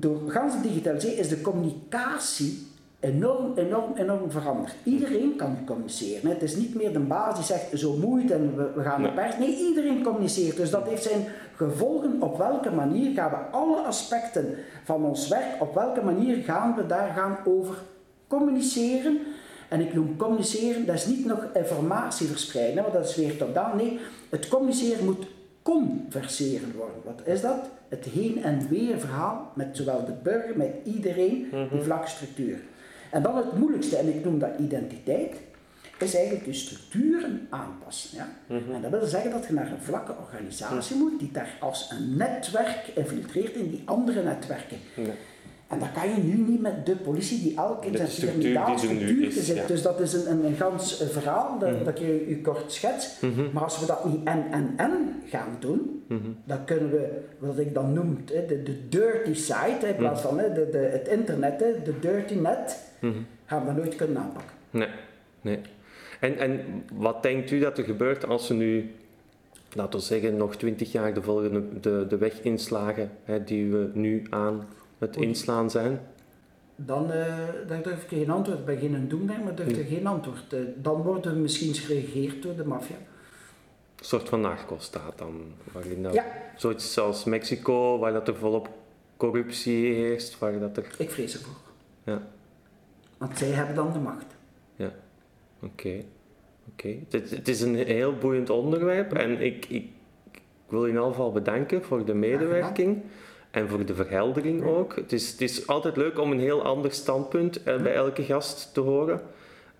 door 0.00 0.20
ganse 0.30 0.60
digitalisering, 0.60 1.18
is 1.18 1.28
de 1.28 1.40
communicatie 1.40 2.66
enorm, 3.00 3.52
enorm, 3.56 3.92
enorm 3.96 4.30
veranderd. 4.30 4.74
Iedereen 4.82 5.36
kan 5.36 5.56
communiceren. 5.66 6.30
Het 6.30 6.42
is 6.42 6.56
niet 6.56 6.74
meer 6.74 6.92
de 6.92 6.98
baas 6.98 7.34
die 7.34 7.44
zegt 7.44 7.78
zo 7.78 7.92
moeit 7.96 8.30
en 8.30 8.56
we, 8.56 8.70
we 8.74 8.82
gaan 8.82 9.00
naar 9.02 9.14
Nee. 9.14 9.24
pers. 9.24 9.38
Nee, 9.38 9.56
iedereen 9.68 10.02
communiceert. 10.02 10.56
Dus 10.56 10.70
dat 10.70 10.88
heeft 10.88 11.02
zijn 11.02 11.24
gevolgen 11.56 12.22
op 12.22 12.38
welke 12.38 12.70
manier 12.70 13.14
gaan 13.14 13.30
we 13.30 13.36
alle 13.36 13.76
aspecten 13.76 14.54
van 14.84 15.04
ons 15.04 15.28
werk, 15.28 15.60
op 15.60 15.74
welke 15.74 16.02
manier 16.02 16.36
gaan 16.42 16.74
we 16.76 16.86
daar 16.86 17.12
gaan 17.14 17.36
over 17.44 17.76
communiceren. 18.28 19.18
En 19.68 19.80
ik 19.80 19.94
noem 19.94 20.16
communiceren, 20.16 20.86
dat 20.86 20.94
is 20.94 21.06
niet 21.06 21.26
nog 21.26 21.46
informatie 21.54 22.26
verspreiden, 22.26 22.82
want 22.82 22.94
dat 22.94 23.08
is 23.08 23.16
weer 23.16 23.36
tot 23.36 23.54
dan. 23.54 23.76
Nee, 23.76 23.98
het 24.30 24.48
communiceren 24.48 25.04
moet 25.04 25.26
converseren 25.62 26.72
worden. 26.76 26.96
Wat 27.04 27.20
is 27.24 27.40
dat? 27.40 27.58
Het 27.88 28.04
heen 28.04 28.42
en 28.42 28.68
weer 28.68 28.98
verhaal 28.98 29.52
met 29.54 29.76
zowel 29.76 30.04
de 30.04 30.14
burger, 30.22 30.56
met 30.56 30.70
iedereen, 30.84 31.46
die 31.70 31.80
vlakke 31.80 32.08
structuur. 32.08 32.58
En 33.10 33.22
dan 33.22 33.36
het 33.36 33.58
moeilijkste, 33.58 33.96
en 33.96 34.08
ik 34.08 34.24
noem 34.24 34.38
dat 34.38 34.58
identiteit, 34.58 35.36
is 35.98 36.14
eigenlijk 36.14 36.46
je 36.46 36.52
structuren 36.52 37.46
aanpassen. 37.50 38.16
Ja? 38.16 38.28
En 38.48 38.82
dat 38.82 38.90
wil 38.90 39.06
zeggen 39.06 39.30
dat 39.30 39.46
je 39.46 39.52
naar 39.52 39.72
een 39.72 39.82
vlakke 39.82 40.14
organisatie 40.16 40.96
moet, 40.96 41.18
die 41.18 41.30
daar 41.32 41.56
als 41.60 41.90
een 41.90 42.16
netwerk 42.16 42.90
infiltreert 42.94 43.54
in 43.54 43.70
die 43.70 43.82
andere 43.84 44.22
netwerken. 44.22 44.78
En 45.68 45.78
dat 45.78 45.92
kan 45.92 46.08
je 46.08 46.16
nu 46.22 46.36
niet 46.50 46.60
met 46.60 46.86
de 46.86 46.96
politie 46.96 47.42
die 47.42 47.56
elk 47.56 47.84
in 47.84 47.96
zijn 47.96 48.08
piramidaal 48.20 48.78
structuur 48.78 49.26
is, 49.26 49.46
zit. 49.46 49.56
ja. 49.56 49.66
Dus 49.66 49.82
dat 49.82 50.00
is 50.00 50.12
een, 50.12 50.30
een, 50.30 50.44
een 50.44 50.54
gans 50.56 51.00
eh, 51.00 51.08
verhaal 51.08 51.58
dat, 51.58 51.70
Mhm. 51.70 51.84
dat 51.84 51.88
ik 51.88 51.98
je, 52.06 52.24
je 52.28 52.40
kort 52.40 52.72
schets. 52.72 53.20
Maar 53.52 53.62
als 53.62 53.80
we 53.80 53.86
dat 53.86 54.04
niet 54.04 54.20
en 54.24 54.44
en 54.50 54.72
en 54.76 55.22
gaan 55.24 55.56
doen, 55.60 56.02
Mhm. 56.08 56.20
dan 56.44 56.64
kunnen 56.64 56.90
we, 56.90 57.18
wat 57.38 57.58
ik 57.58 57.74
dan 57.74 57.92
noem, 57.92 58.18
de, 58.24 58.62
de 58.64 58.88
dirty 58.88 59.34
side, 59.34 59.86
in 59.88 59.96
plaats 59.96 60.20
van 60.20 60.38
hè, 60.38 60.52
de, 60.52 60.68
de, 60.70 60.78
het 60.78 61.08
internet, 61.08 61.60
hè, 61.60 61.82
de 61.84 61.98
dirty 62.00 62.34
net, 62.34 62.78
Mhm. 63.00 63.12
gaan 63.46 63.66
we 63.66 63.72
nooit 63.72 63.96
kunnen 63.96 64.16
aanpakken. 64.18 64.52
Nee, 64.70 64.88
nee. 65.40 65.58
En, 66.20 66.38
en 66.38 66.60
wat 66.94 67.22
denkt 67.22 67.50
u 67.50 67.58
dat 67.58 67.78
er 67.78 67.84
gebeurt 67.84 68.26
als 68.26 68.46
ze 68.46 68.54
nu, 68.54 68.90
laten 69.72 69.98
we 69.98 70.04
zeggen, 70.04 70.36
nog 70.36 70.56
twintig 70.56 70.92
jaar 70.92 71.14
de, 71.14 71.22
volgende, 71.22 71.62
de, 71.80 72.06
de 72.08 72.16
weg 72.16 72.40
inslagen 72.42 73.10
hè, 73.24 73.44
die 73.44 73.70
we 73.70 73.90
nu 73.94 74.22
aan 74.30 74.66
het 74.98 75.16
inslaan 75.16 75.70
zijn? 75.70 76.00
Dan, 76.76 77.10
eh, 77.10 77.82
durf 77.82 78.02
ik 78.02 78.08
geen 78.08 78.30
antwoord, 78.30 78.64
ben 78.64 78.78
geen 78.78 79.08
doemdenker, 79.08 79.44
maar 79.44 79.54
durf 79.54 79.68
ik 79.68 79.88
geen 79.88 80.06
antwoord. 80.06 80.52
Eh, 80.52 80.60
dan 80.76 81.02
worden 81.02 81.32
we 81.34 81.38
misschien 81.38 81.74
geregeerd 81.74 82.42
door 82.42 82.56
de 82.56 82.64
maffia. 82.64 82.96
Een 83.98 84.04
soort 84.04 84.28
van 84.28 84.40
narco-staat 84.40 85.18
dan, 85.18 85.40
waarin 85.72 86.02
dat, 86.02 86.14
Ja. 86.14 86.24
zoiets 86.56 86.92
zoals 86.92 87.24
Mexico, 87.24 87.98
waar 87.98 88.12
dat 88.12 88.28
er 88.28 88.36
volop 88.36 88.68
corruptie 89.16 89.94
heerst, 89.94 90.38
waar 90.38 90.58
dat 90.58 90.76
er... 90.76 90.94
Ik 90.98 91.10
vrees 91.10 91.34
ervoor. 91.34 91.54
Ja. 92.04 92.22
Want 93.18 93.38
zij 93.38 93.48
hebben 93.48 93.74
dan 93.74 93.92
de 93.92 93.98
macht. 93.98 94.34
Oké, 95.62 96.04
oké. 96.72 96.96
Het, 97.08 97.30
het 97.30 97.48
is 97.48 97.60
een 97.60 97.74
heel 97.74 98.16
boeiend 98.16 98.50
onderwerp 98.50 99.12
en 99.12 99.40
ik, 99.40 99.66
ik, 99.68 99.88
ik 100.32 100.40
wil 100.68 100.80
je 100.82 100.88
in 100.88 100.94
ieder 100.94 101.08
geval 101.10 101.32
bedanken 101.32 101.82
voor 101.82 102.04
de 102.04 102.14
medewerking 102.14 103.02
en 103.56 103.68
voor 103.68 103.84
de 103.84 103.94
verheldering 103.94 104.64
ook. 104.64 104.96
Het 104.96 105.12
is, 105.12 105.30
het 105.30 105.40
is 105.40 105.66
altijd 105.66 105.96
leuk 105.96 106.18
om 106.18 106.32
een 106.32 106.40
heel 106.40 106.64
ander 106.64 106.92
standpunt 106.92 107.62
eh, 107.62 107.82
bij 107.82 107.94
elke 107.94 108.22
gast 108.22 108.74
te 108.74 108.80
horen. 108.80 109.20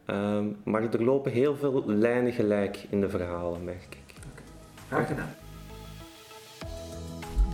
Ehm, 0.04 0.44
maar 0.64 0.82
er 0.82 1.04
lopen 1.04 1.32
heel 1.32 1.56
veel 1.56 1.82
lijnen 1.86 2.32
gelijk 2.32 2.78
in 2.90 3.00
de 3.00 3.08
verhalen, 3.08 3.64
merk 3.64 3.96
ik. 4.06 4.14
Graag 4.88 5.06
gedaan. 5.06 5.34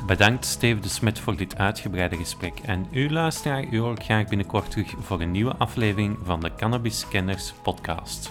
Bedankt 0.06 0.44
Steve 0.44 0.80
de 0.80 0.88
Smet 0.88 1.18
voor 1.18 1.36
dit 1.36 1.56
uitgebreide 1.56 2.16
gesprek. 2.16 2.58
En 2.64 2.86
u 2.92 3.10
luisteraar, 3.10 3.64
u 3.70 3.78
hoort 3.78 4.04
graag 4.04 4.28
binnenkort 4.28 4.70
terug 4.70 4.94
voor 5.00 5.20
een 5.20 5.30
nieuwe 5.30 5.54
aflevering 5.58 6.18
van 6.24 6.40
de 6.40 6.50
Cannabis 6.56 7.08
Kenners 7.08 7.54
podcast. 7.62 8.30